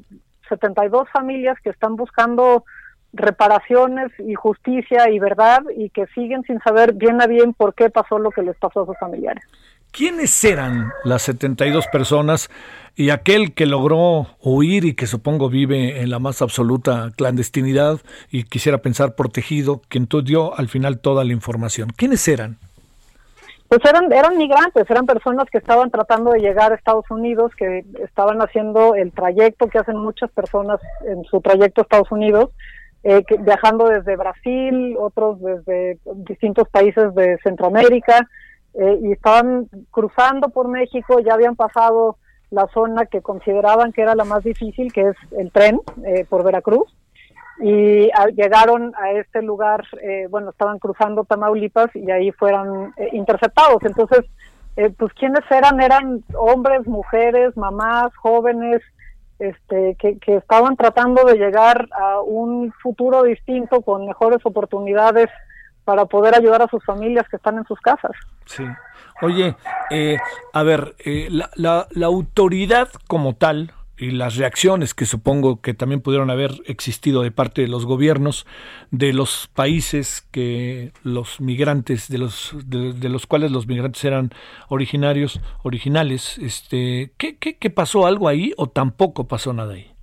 [0.49, 2.65] 72 familias que están buscando
[3.13, 7.91] reparaciones y justicia y verdad y que siguen sin saber bien a bien por qué
[7.91, 9.45] pasó lo que les pasó a sus familiares.
[9.97, 12.51] ¿Quiénes eran las 72 personas
[12.97, 18.43] y aquel que logró huir y que supongo vive en la más absoluta clandestinidad y
[18.43, 21.91] quisiera pensar protegido, quien dio al final toda la información?
[21.97, 22.57] ¿Quiénes eran?
[23.69, 27.85] Pues eran, eran migrantes, eran personas que estaban tratando de llegar a Estados Unidos, que
[28.03, 32.51] estaban haciendo el trayecto que hacen muchas personas en su trayecto a Estados Unidos,
[33.05, 38.29] eh, que, viajando desde Brasil, otros desde distintos países de Centroamérica,
[38.75, 42.17] eh, y estaban cruzando por México, ya habían pasado
[42.51, 46.45] la zona que consideraban que era la más difícil, que es el tren eh, por
[46.45, 46.95] Veracruz,
[47.61, 53.83] y llegaron a este lugar, eh, bueno, estaban cruzando Tamaulipas y ahí fueron eh, interceptados.
[53.85, 54.25] Entonces,
[54.77, 58.83] eh, pues quienes eran, eran hombres, mujeres, mamás, jóvenes,
[59.39, 65.29] este, que, que estaban tratando de llegar a un futuro distinto con mejores oportunidades
[65.85, 68.13] para poder ayudar a sus familias que están en sus casas.
[68.47, 68.65] Sí.
[69.23, 69.57] Oye,
[69.91, 70.19] eh,
[70.53, 75.73] a ver, eh, la, la, la, autoridad como tal y las reacciones que supongo que
[75.73, 78.45] también pudieron haber existido de parte de los gobiernos
[78.91, 84.33] de los países que los migrantes de los de, los cuales los migrantes eran
[84.69, 89.94] originarios originales este ¿qué, qué, qué pasó algo ahí o tampoco pasó nada ahí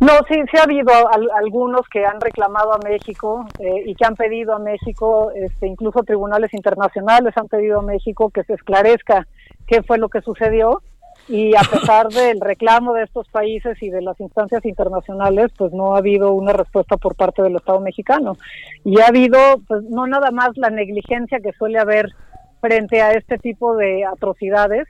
[0.00, 4.04] no, sí, sí ha habido al, algunos que han reclamado a México eh, y que
[4.04, 9.26] han pedido a México, este, incluso tribunales internacionales han pedido a México que se esclarezca
[9.66, 10.82] qué fue lo que sucedió
[11.26, 15.94] y a pesar del reclamo de estos países y de las instancias internacionales, pues no
[15.94, 18.36] ha habido una respuesta por parte del Estado mexicano.
[18.84, 22.12] Y ha habido, pues no nada más la negligencia que suele haber
[22.60, 24.86] frente a este tipo de atrocidades,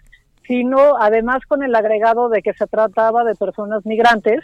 [0.47, 4.41] sino además con el agregado de que se trataba de personas migrantes,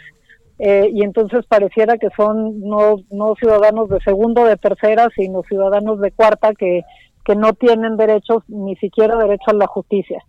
[0.59, 5.43] eh, y entonces pareciera que son no, no ciudadanos de segundo o de tercera, sino
[5.43, 6.83] ciudadanos de cuarta que,
[7.25, 10.23] que no tienen derechos, ni siquiera derecho a la justicia.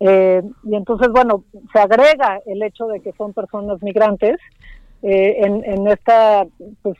[0.00, 4.36] Eh, y entonces, bueno, se agrega el hecho de que son personas migrantes
[5.02, 6.46] eh, en, en esta
[6.82, 6.96] pues,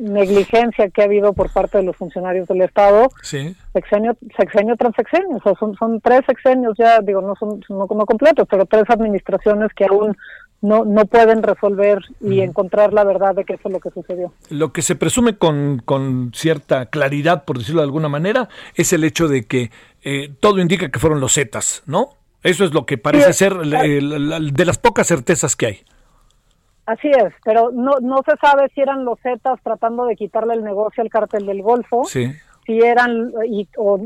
[0.00, 3.54] negligencia que ha habido por parte de los funcionarios del Estado, sí.
[3.72, 7.86] sexenio, sexenio tras sexenio, o sea, son, son tres sexenios ya, digo, no son no,
[7.88, 10.16] no completos, pero tres administraciones que aún
[10.62, 14.32] no, no pueden resolver y encontrar la verdad de qué fue lo que sucedió.
[14.50, 19.04] Lo que se presume con, con cierta claridad, por decirlo de alguna manera, es el
[19.04, 19.70] hecho de que
[20.02, 22.10] eh, todo indica que fueron los Zetas, ¿no?
[22.42, 25.80] Eso es lo que parece sí, ser eh, de las pocas certezas que hay.
[26.86, 30.62] Así es, pero no, no se sabe si eran los Zetas tratando de quitarle el
[30.62, 32.32] negocio al cártel del Golfo, sí.
[32.64, 34.00] si eran y, o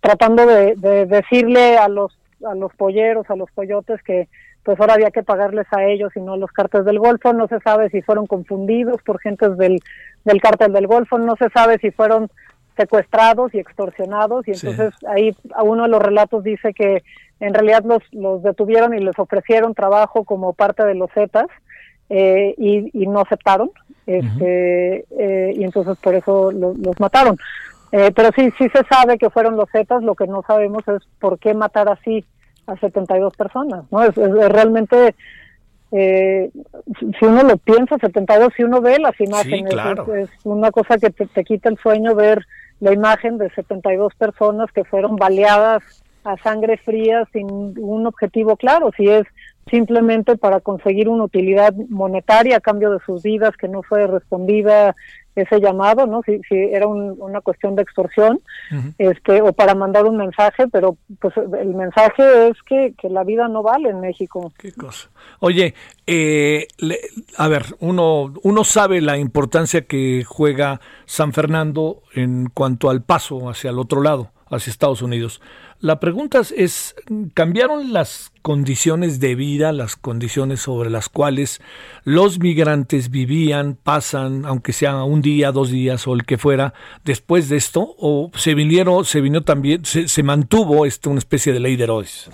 [0.00, 4.28] tratando de, de decirle a los a los polleros, a los coyotes que
[4.64, 7.46] pues ahora había que pagarles a ellos y no a los cárteles del Golfo, no
[7.48, 9.80] se sabe si fueron confundidos por gentes del,
[10.24, 12.30] del cártel del Golfo, no se sabe si fueron
[12.76, 15.06] secuestrados y extorsionados y entonces sí.
[15.08, 17.02] ahí a uno de los relatos dice que
[17.40, 21.46] en realidad los, los detuvieron y les ofrecieron trabajo como parte de los Zetas
[22.08, 23.70] eh, y, y, no aceptaron
[24.06, 25.18] este, uh -huh.
[25.18, 27.36] eh, y entonces por eso lo, los mataron.
[27.92, 31.02] Eh, pero sí, sí se sabe que fueron los Zetas, lo que no sabemos es
[31.20, 32.24] por qué matar así
[32.66, 34.02] a 72 personas, ¿no?
[34.02, 35.14] Es, es, es realmente,
[35.92, 36.50] eh,
[37.18, 40.14] si uno lo piensa, 72, si uno ve las imágenes, sí, claro.
[40.14, 42.46] es, es, una cosa que te, te, quita el sueño ver
[42.80, 45.82] la imagen de 72 personas que fueron baleadas
[46.24, 49.26] a sangre fría sin un objetivo claro, si es
[49.70, 54.94] simplemente para conseguir una utilidad monetaria a cambio de sus vidas que no fue respondida
[55.34, 56.22] ese llamado, ¿no?
[56.24, 58.94] Si, si era un, una cuestión de extorsión, uh -huh.
[58.98, 63.48] este, o para mandar un mensaje, pero pues el mensaje es que, que la vida
[63.48, 64.52] no vale en México.
[64.56, 65.08] Qué cosa.
[65.40, 65.74] Oye,
[66.06, 66.98] eh, le,
[67.36, 73.48] a ver, uno, uno sabe la importancia que juega San Fernando en cuanto al paso
[73.48, 75.40] hacia el otro lado hacia Estados Unidos.
[75.80, 76.94] La pregunta es,
[77.34, 81.60] ¿cambiaron las condiciones de vida, las condiciones sobre las cuales
[82.04, 86.72] los migrantes vivían, pasan, aunque sea un día, dos días o el que fuera,
[87.04, 87.96] después de esto?
[87.98, 92.30] ¿O se vinieron, se vino también, se, mantuvo esto, una especie de ley de Herodes?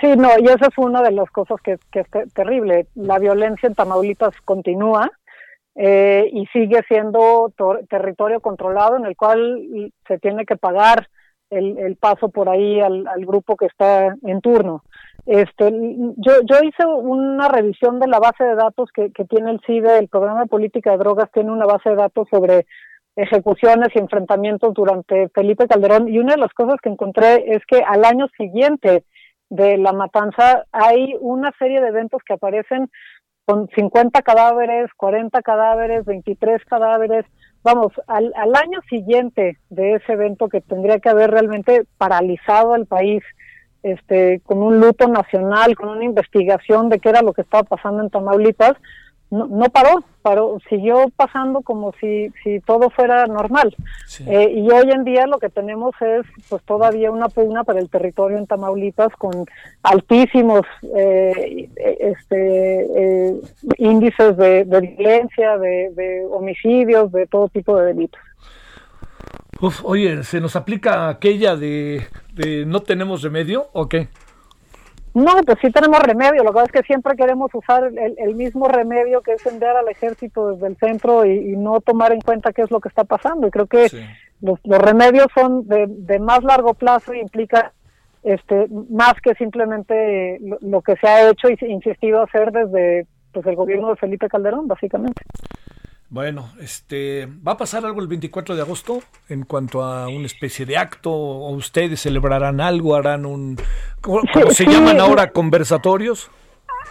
[0.00, 2.88] Sí, no, y eso es una de las cosas que, es terrible.
[2.96, 5.12] La violencia en Tamaulipas continúa
[5.76, 7.52] eh, y sigue siendo
[7.88, 11.08] territorio controlado en el cual se tiene que pagar
[11.54, 14.82] el, paso por ahí al, grupo que está en turno.
[15.26, 15.70] Este,
[16.16, 19.98] yo, yo hice una revisión de la base de datos que, que tiene el CIDE,
[19.98, 22.66] el programa de política de drogas tiene una base de datos sobre
[23.16, 27.82] ejecuciones y enfrentamientos durante Felipe Calderón y una de las cosas que encontré es que
[27.82, 29.04] al año siguiente
[29.50, 32.90] de la matanza hay una serie de eventos que aparecen
[33.44, 37.24] con 50 cadáveres, 40 cadáveres, 23 cadáveres,
[37.62, 42.86] vamos, al, al año siguiente de ese evento que tendría que haber realmente paralizado al
[42.86, 43.22] país,
[43.82, 48.02] este, con un luto nacional, con una investigación de qué era lo que estaba pasando
[48.02, 48.74] en Tamaulipas,
[49.34, 53.74] no, no paró, paró, siguió pasando como si, si todo fuera normal.
[54.26, 57.90] Eh, y hoy en día lo que tenemos es pues todavía una pugna para el
[57.90, 59.44] territorio en Tamaulipas con
[59.82, 60.62] altísimos
[60.94, 63.40] eh, este, eh,
[63.78, 68.20] índices de, violencia, de, homicidios, de todo tipo de delitos.
[69.82, 74.08] oye, ¿se nos aplica aquella de, de no tenemos remedio o qué?
[75.14, 76.42] No, pues sí tenemos remedio.
[76.42, 79.88] Lo que pasa es que siempre queremos usar el, mismo remedio que es enviar al
[79.88, 83.46] ejército desde el centro y, no tomar en cuenta qué es lo que está pasando.
[83.46, 83.86] Y creo que
[84.40, 87.72] los, remedios son de, más largo plazo y implica
[88.24, 93.46] este, más que simplemente lo, que se ha hecho y insistido a hacer desde pues,
[93.46, 95.22] el gobierno de Felipe Calderón, básicamente.
[96.14, 100.64] Bueno, este, ¿va a pasar algo el 24 de agosto en cuanto a una especie
[100.64, 101.10] de acto?
[101.10, 102.94] ¿O ustedes celebrarán algo?
[102.94, 103.56] ¿Harán un...
[104.00, 105.32] ¿Cómo, se llaman ahora?
[105.32, 106.30] ¿Conversatorios?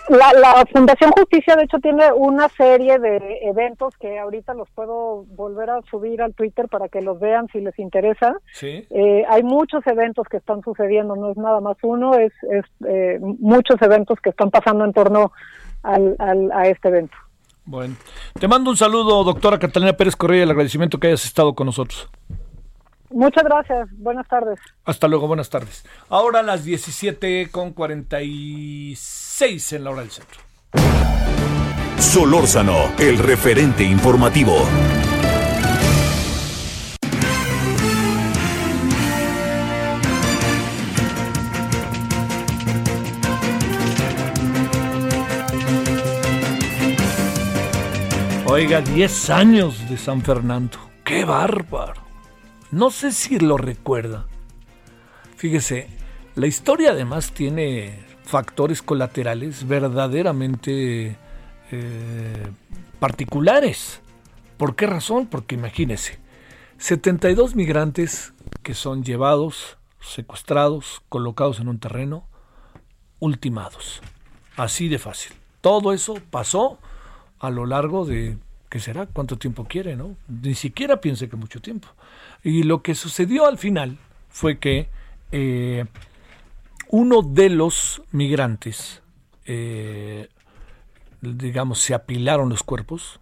[0.09, 5.69] La, Fundación Justicia, de hecho, tiene una serie de eventos que ahorita los puedo volver
[5.69, 8.35] a subir al Twitter para que los vean si les interesa.
[8.51, 8.85] Sí.
[8.89, 13.19] Eh, hay muchos eventos que están sucediendo, no es nada más uno, es, es eh,
[13.21, 15.31] muchos eventos que están pasando en torno
[15.81, 17.15] al, al, a este evento.
[17.65, 17.95] Bueno,
[18.39, 22.09] te mando un saludo, doctora Catalina Pérez Correa, el agradecimiento que hayas estado con nosotros.
[23.09, 24.59] Muchas gracias, buenas tardes.
[24.85, 25.85] Hasta luego, buenas tardes.
[26.09, 30.39] Ahora las 17 con 46 en la hora del centro.
[31.99, 34.55] Solórzano, el referente informativo.
[48.53, 50.77] Oiga, 10 años de San Fernando.
[51.03, 52.03] ¡Qué bárbaro!
[52.69, 54.27] No sé si lo recuerda.
[55.37, 55.89] Fíjese,
[56.35, 61.17] la historia además tiene factores colaterales verdaderamente
[61.71, 62.47] eh,
[62.99, 64.01] particulares.
[64.57, 65.25] ¿Por qué razón?
[65.25, 66.19] Porque imagínese,
[66.77, 72.27] 72 migrantes que son llevados, secuestrados, colocados en un terreno,
[73.17, 74.03] ultimados.
[74.57, 75.33] Así de fácil.
[75.59, 76.77] Todo eso pasó
[77.39, 78.37] a lo largo de,
[78.73, 79.05] ¿qué será?
[79.05, 79.95] ¿Cuánto tiempo quiere?
[79.95, 80.15] ¿no?
[80.27, 81.89] Ni siquiera piense que mucho tiempo.
[82.43, 84.89] Y lo que sucedió al final fue que
[85.31, 85.85] eh,
[86.87, 89.03] uno de los migrantes,
[89.45, 90.27] eh,
[91.21, 93.19] digamos, se apilaron los cuerpos,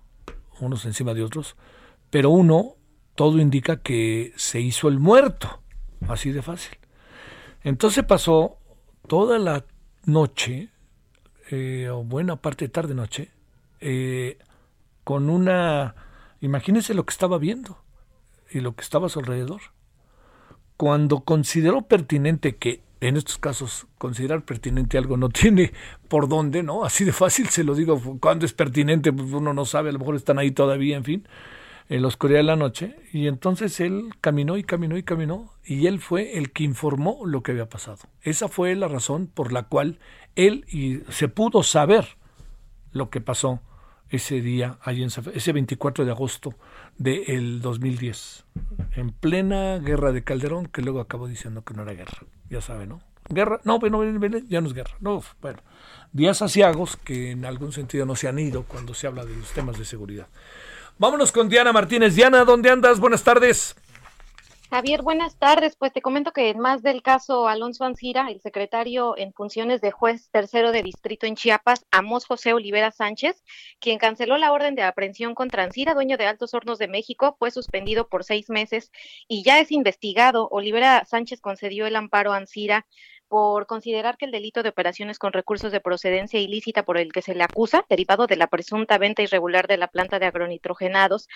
[0.61, 1.57] unos encima de otros,
[2.09, 2.75] pero uno,
[3.15, 5.59] todo indica que se hizo el muerto,
[6.07, 6.77] así de fácil.
[7.65, 8.55] Entonces pasó
[9.05, 9.65] toda la
[10.05, 10.69] noche,
[11.49, 13.31] eh, o buena parte de tarde noche,
[13.81, 14.37] eh,
[15.03, 15.95] con una...
[16.41, 17.77] Imagínense lo que estaba viendo
[18.49, 19.61] y lo que estaba a su alrededor.
[20.77, 25.73] Cuando consideró pertinente que en estos casos considerar pertinente algo no tiene
[26.07, 26.85] por dónde, ¿no?
[26.85, 29.99] Así de fácil se lo digo, cuando es pertinente, pues uno no sabe, a lo
[29.99, 31.27] mejor están ahí todavía, en fin,
[31.89, 32.95] en la oscuridad de la noche.
[33.11, 37.43] Y entonces él caminó y caminó y caminó, y él fue el que informó lo
[37.43, 37.99] que había pasado.
[38.21, 39.99] Esa fue la razón por la cual
[40.35, 42.17] él y se pudo saber
[42.91, 43.61] lo que pasó
[44.11, 46.53] ese día, en ese 24 de agosto
[46.97, 48.45] del 2010,
[48.95, 52.19] en plena guerra de Calderón, que luego acabó diciendo que no era guerra,
[52.49, 53.01] ya sabe, ¿no?
[53.29, 54.03] Guerra, no, bueno,
[54.47, 55.59] ya no es guerra, no, bueno,
[56.11, 59.51] días asiagos que en algún sentido no se han ido cuando se habla de los
[59.51, 60.27] temas de seguridad.
[60.97, 62.13] Vámonos con Diana Martínez.
[62.13, 62.99] Diana, ¿dónde andas?
[62.99, 63.75] Buenas tardes.
[64.73, 65.75] Javier, buenas tardes.
[65.75, 69.91] Pues te comento que en más del caso Alonso Ancira, el secretario en funciones de
[69.91, 73.43] juez tercero de distrito en Chiapas, Amos José Olivera Sánchez,
[73.81, 77.51] quien canceló la orden de aprehensión contra Ancira, dueño de Altos Hornos de México, fue
[77.51, 78.93] suspendido por seis meses
[79.27, 80.47] y ya es investigado.
[80.49, 82.87] Olivera Sánchez concedió el amparo a Ancira
[83.31, 87.21] por considerar que el delito de operaciones con recursos de procedencia ilícita por el que
[87.21, 91.29] se le acusa, derivado de la presunta venta irregular de la planta de agronitrogenados,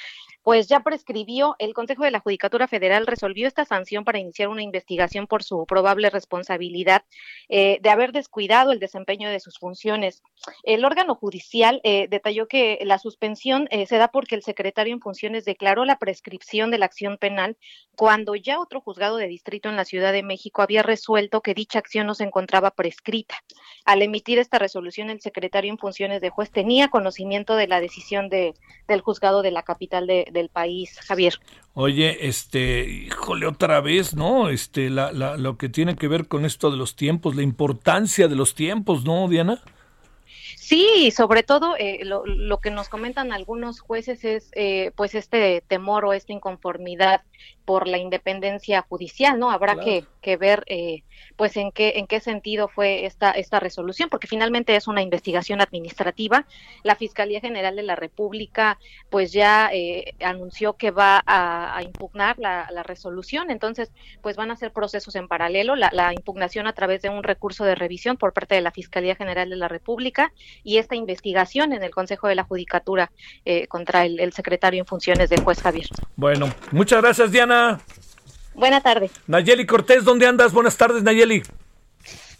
[0.43, 4.61] pues ya prescribió, el Consejo de la Judicatura Federal resolvió esta sanción para iniciar una
[4.61, 7.03] investigación por su probable responsabilidad
[7.47, 10.22] eh, de haber descuidado el desempeño de sus funciones.
[10.63, 14.99] El órgano judicial eh, detalló que la suspensión eh, se da porque el secretario en
[14.99, 17.55] funciones declaró la prescripción de la acción penal
[17.95, 21.85] cuando ya otro juzgado de distrito en la Ciudad de México había resuelto que dicha
[21.86, 23.36] acción no se encontraba prescrita.
[23.86, 28.28] Al emitir esta resolución, el secretario en funciones de juez tenía conocimiento de la decisión
[28.30, 28.56] de,
[28.88, 31.40] del juzgado de la capital del país, Javier.
[31.74, 34.49] Oye, este, híjole, otra vez, ¿no?
[34.49, 38.28] Este, la, la, lo que tiene que ver con esto de los tiempos, la importancia
[38.28, 39.62] de los tiempos, ¿no, Diana?
[40.56, 45.62] Sí, sobre todo eh, lo, lo, que nos comentan algunos jueces es eh, pues este
[45.68, 47.22] temor o esta inconformidad
[47.65, 49.51] por la independencia judicial, ¿no?
[49.51, 51.03] Habrá que, que, ver eh,
[51.35, 55.61] pues en qué en qué sentido fue esta esta resolución, porque finalmente es una investigación
[55.61, 56.45] administrativa.
[56.83, 58.77] La Fiscalía General de la República
[59.09, 64.51] pues ya eh, anunció que va a, a impugnar la, la, resolución, entonces pues van
[64.51, 68.17] a ser procesos en paralelo, la, la, impugnación a través de un recurso de revisión
[68.17, 70.31] por parte de la Fiscalía General de la República
[70.63, 73.11] y esta investigación en el Consejo de la Judicatura
[73.43, 75.87] eh, contra el, el secretario en funciones del juez Javier.
[76.15, 77.55] Bueno, muchas gracias Diana.
[78.53, 79.10] Buena tarde.
[79.27, 80.53] Nayeli Cortés, ¿dónde andas?
[80.53, 81.44] Buenas tardes, Nayeli.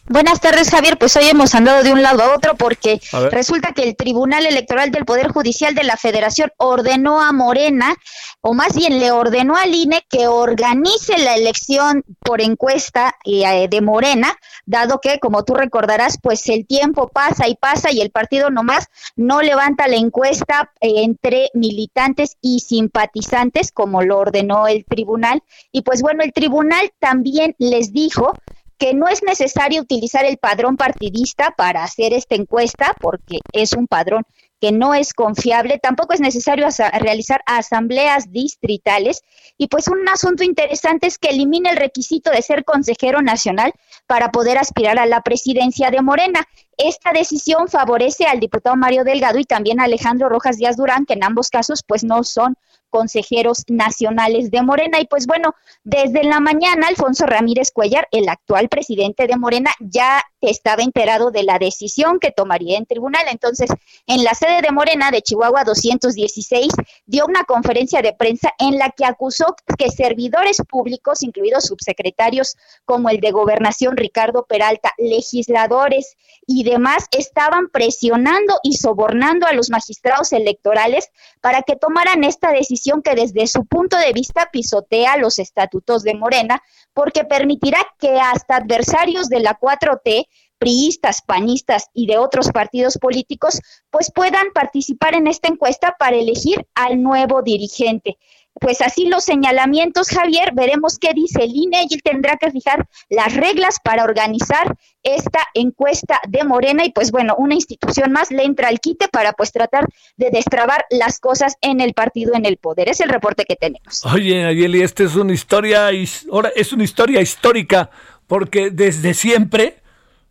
[0.07, 0.99] Buenas tardes, Javier.
[0.99, 3.02] Pues hoy hemos andado de un lado a otro porque
[3.32, 7.95] resulta que el Tribunal Electoral del Poder Judicial de la Federación ordenó a Morena,
[8.41, 13.82] o más bien le ordenó al INE que organice la elección por encuesta eh, de
[13.82, 14.38] Morena,
[14.68, 18.86] dado que, como tú recordarás, pues el tiempo pasa y pasa y el partido nomás
[19.15, 25.41] no levanta la encuesta eh, entre militantes y simpatizantes, como lo ordenó el tribunal.
[25.72, 28.34] Y pues bueno, el tribunal también les dijo
[28.77, 33.88] que no es necesario utilizar el padrón partidista para hacer esta encuesta, porque es un
[33.88, 34.23] padrón
[34.60, 36.68] que no es confiable, tampoco es necesario
[36.99, 39.22] realizar asambleas distritales
[39.57, 43.73] y pues un asunto interesante es que elimina el requisito de ser consejero nacional
[44.07, 46.47] para poder aspirar a la presidencia de Morena.
[46.77, 51.14] Esta decisión favorece al diputado Mario Delgado y también a Alejandro Rojas Díaz Durán, que
[51.14, 52.56] en ambos casos pues no son
[52.96, 55.02] consejeros nacionales de Morena.
[55.02, 55.54] Y pues bueno,
[55.84, 61.44] desde la mañana Alfonso Ramírez Cuellar, el actual presidente de Morena, ya estaba enterado de
[61.44, 63.26] la decisión que tomaría en tribunal.
[63.30, 63.70] Entonces,
[64.08, 66.72] en la sede de Morena de Chihuahua 216,
[67.06, 72.56] dio una conferencia de prensa en la que acusó que servidores públicos, incluidos subsecretarios
[72.86, 76.16] como el de gobernación Ricardo Peralta, legisladores
[76.48, 81.10] y demás, estaban presionando y sobornando a los magistrados electorales
[81.42, 86.14] para que tomaran esta decisión que desde su punto de vista pisotea los estatutos de
[86.14, 86.62] Morena,
[86.94, 90.26] porque permitirá que hasta adversarios de la 4T
[90.57, 93.60] priistas, panistas y de otros partidos políticos,
[93.90, 98.18] pues puedan participar en esta encuesta para elegir al nuevo dirigente.
[98.60, 103.34] Pues así los señalamientos, Javier, veremos qué dice el INE y tendrá que fijar las
[103.36, 108.69] reglas para organizar esta encuesta de Morena y pues bueno, una institución más le entra
[108.69, 109.88] al quite para pues tratar
[110.18, 112.90] de destrabar las cosas en el partido en el poder.
[112.90, 114.06] Es el reporte que tenemos.
[114.06, 116.26] Oye, Ayeli, esta es una historia, es
[116.73, 117.90] una historia histórica
[118.27, 119.82] porque desde siempre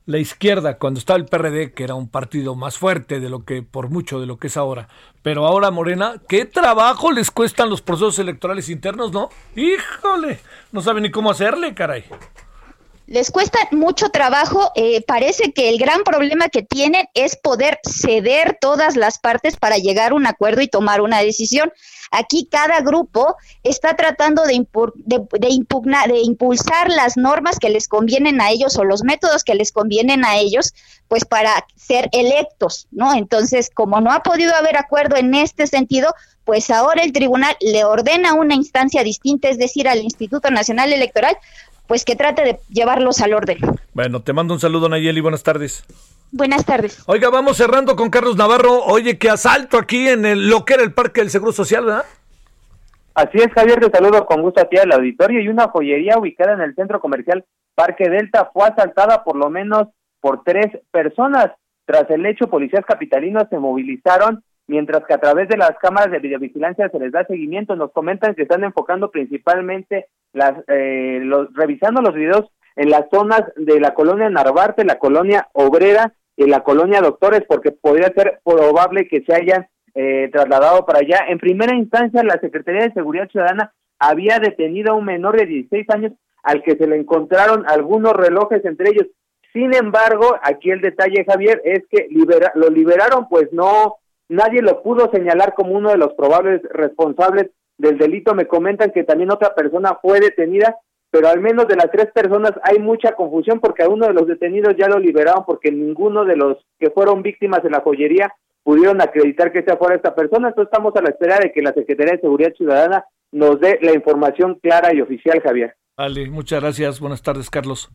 [0.07, 3.63] la izquierda, cuando estaba el PRD, que era un partido más fuerte de lo que,
[3.63, 4.89] por mucho de lo que es ahora,
[5.23, 9.31] pero ahora Morena, ¿qué trabajo les cuestan los procesos electorales internos, no?
[9.57, 10.41] Híjole,
[10.73, 12.05] no saben ni cómo hacerle, caray.
[13.07, 18.57] Les cuesta mucho trabajo, eh, parece que el gran problema que tienen es poder ceder
[18.61, 21.71] todas las partes para llegar a un acuerdo y tomar una decisión.
[22.15, 24.67] Aquí cada grupo está tratando de,
[25.05, 29.55] de, impugnar, de impulsar las normas que les convienen a ellos o los métodos que
[29.55, 30.75] les convienen a ellos,
[31.09, 33.15] pues para ser electos, ¿no?
[33.15, 36.15] Entonces, como no ha podido haber acuerdo en este sentido,
[36.45, 41.37] pues ahora el tribunal le ordena una instancia distinta, es decir, al Instituto Nacional Electoral,
[41.87, 43.59] pues que trate de llevarlos al orden.
[43.93, 45.85] Bueno, te mando un saludo, Nayeli, buenas tardes.
[46.37, 47.05] Buenas tardes.
[47.07, 48.83] Oiga, vamos cerrando con Carlos Navarro.
[48.87, 52.05] Oye, qué asalto aquí en el, lo que era el Parque del Seguro Social, ¿verdad?
[53.15, 56.55] Así es, Javier, te saludo con gusto a ti al auditorio y una joyería ubicada
[56.55, 57.45] en el centro comercial
[57.77, 59.87] Parque Delta fue asaltada por lo menos
[60.21, 61.53] por tres personas.
[61.85, 66.19] Tras el hecho, policías capitalinos se movilizaron, mientras que a través de las cámaras de
[66.19, 67.77] videovigilancia se les da seguimiento.
[67.77, 73.43] Nos comentan que están enfocando principalmente las, eh, los, revisando los videos en las zonas
[73.55, 79.09] de la colonia Narvarte, la colonia Obrera y la colonia Doctores, porque podría ser probable
[79.09, 81.27] que se hayan eh, trasladado para allá.
[81.29, 85.89] En primera instancia, la Secretaría de Seguridad Ciudadana había detenido a un menor de 16
[85.91, 86.13] años
[86.43, 89.07] al que se le encontraron algunos relojes entre ellos.
[89.53, 92.09] Sin embargo, aquí el detalle, Javier, es que
[92.55, 93.97] lo liberaron, pues no,
[94.29, 98.35] nadie lo pudo señalar como uno de los probables responsables del delito.
[98.35, 100.77] Me comentan que también otra persona fue detenida,
[101.15, 104.27] pero al menos de las tres personas hay mucha confusión porque a uno de los
[104.27, 108.35] detenidos ya lo liberaron porque ninguno de los que fueron víctimas de la joyería
[108.65, 110.49] pudieron acreditar que esa fuera esta persona.
[110.49, 113.95] Entonces estamos a la espera de que la Secretaría de Seguridad Ciudadana nos dé la
[113.95, 115.77] información clara y oficial, Javier.
[115.97, 116.99] Vale, muchas gracias.
[116.99, 117.93] Buenas tardes, Carlos.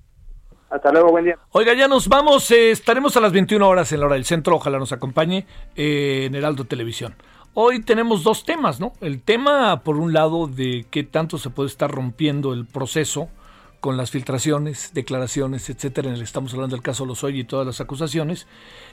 [0.70, 1.38] Hasta luego, buen día.
[1.52, 2.50] Oiga, ya nos vamos.
[2.52, 4.56] Eh, estaremos a las 21 horas en la hora del centro.
[4.56, 7.16] Ojalá nos acompañe eh, en Heraldo Televisión.
[7.62, 8.94] Hoy tenemos dos temas, ¿no?
[9.02, 13.28] El tema, por un lado, de qué tanto se puede estar rompiendo el proceso
[13.82, 16.14] con las filtraciones, declaraciones, etcétera.
[16.14, 18.48] Estamos hablando del caso Lozoya y todas las acusaciones.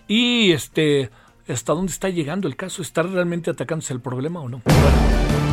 [0.09, 1.11] Y este
[1.49, 4.63] hasta dónde está llegando el caso, ¿está realmente atacándose el problema o no?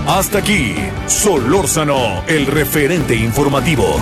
[0.08, 0.74] Hasta aquí,
[1.06, 3.96] Solórzano, el referente informativo.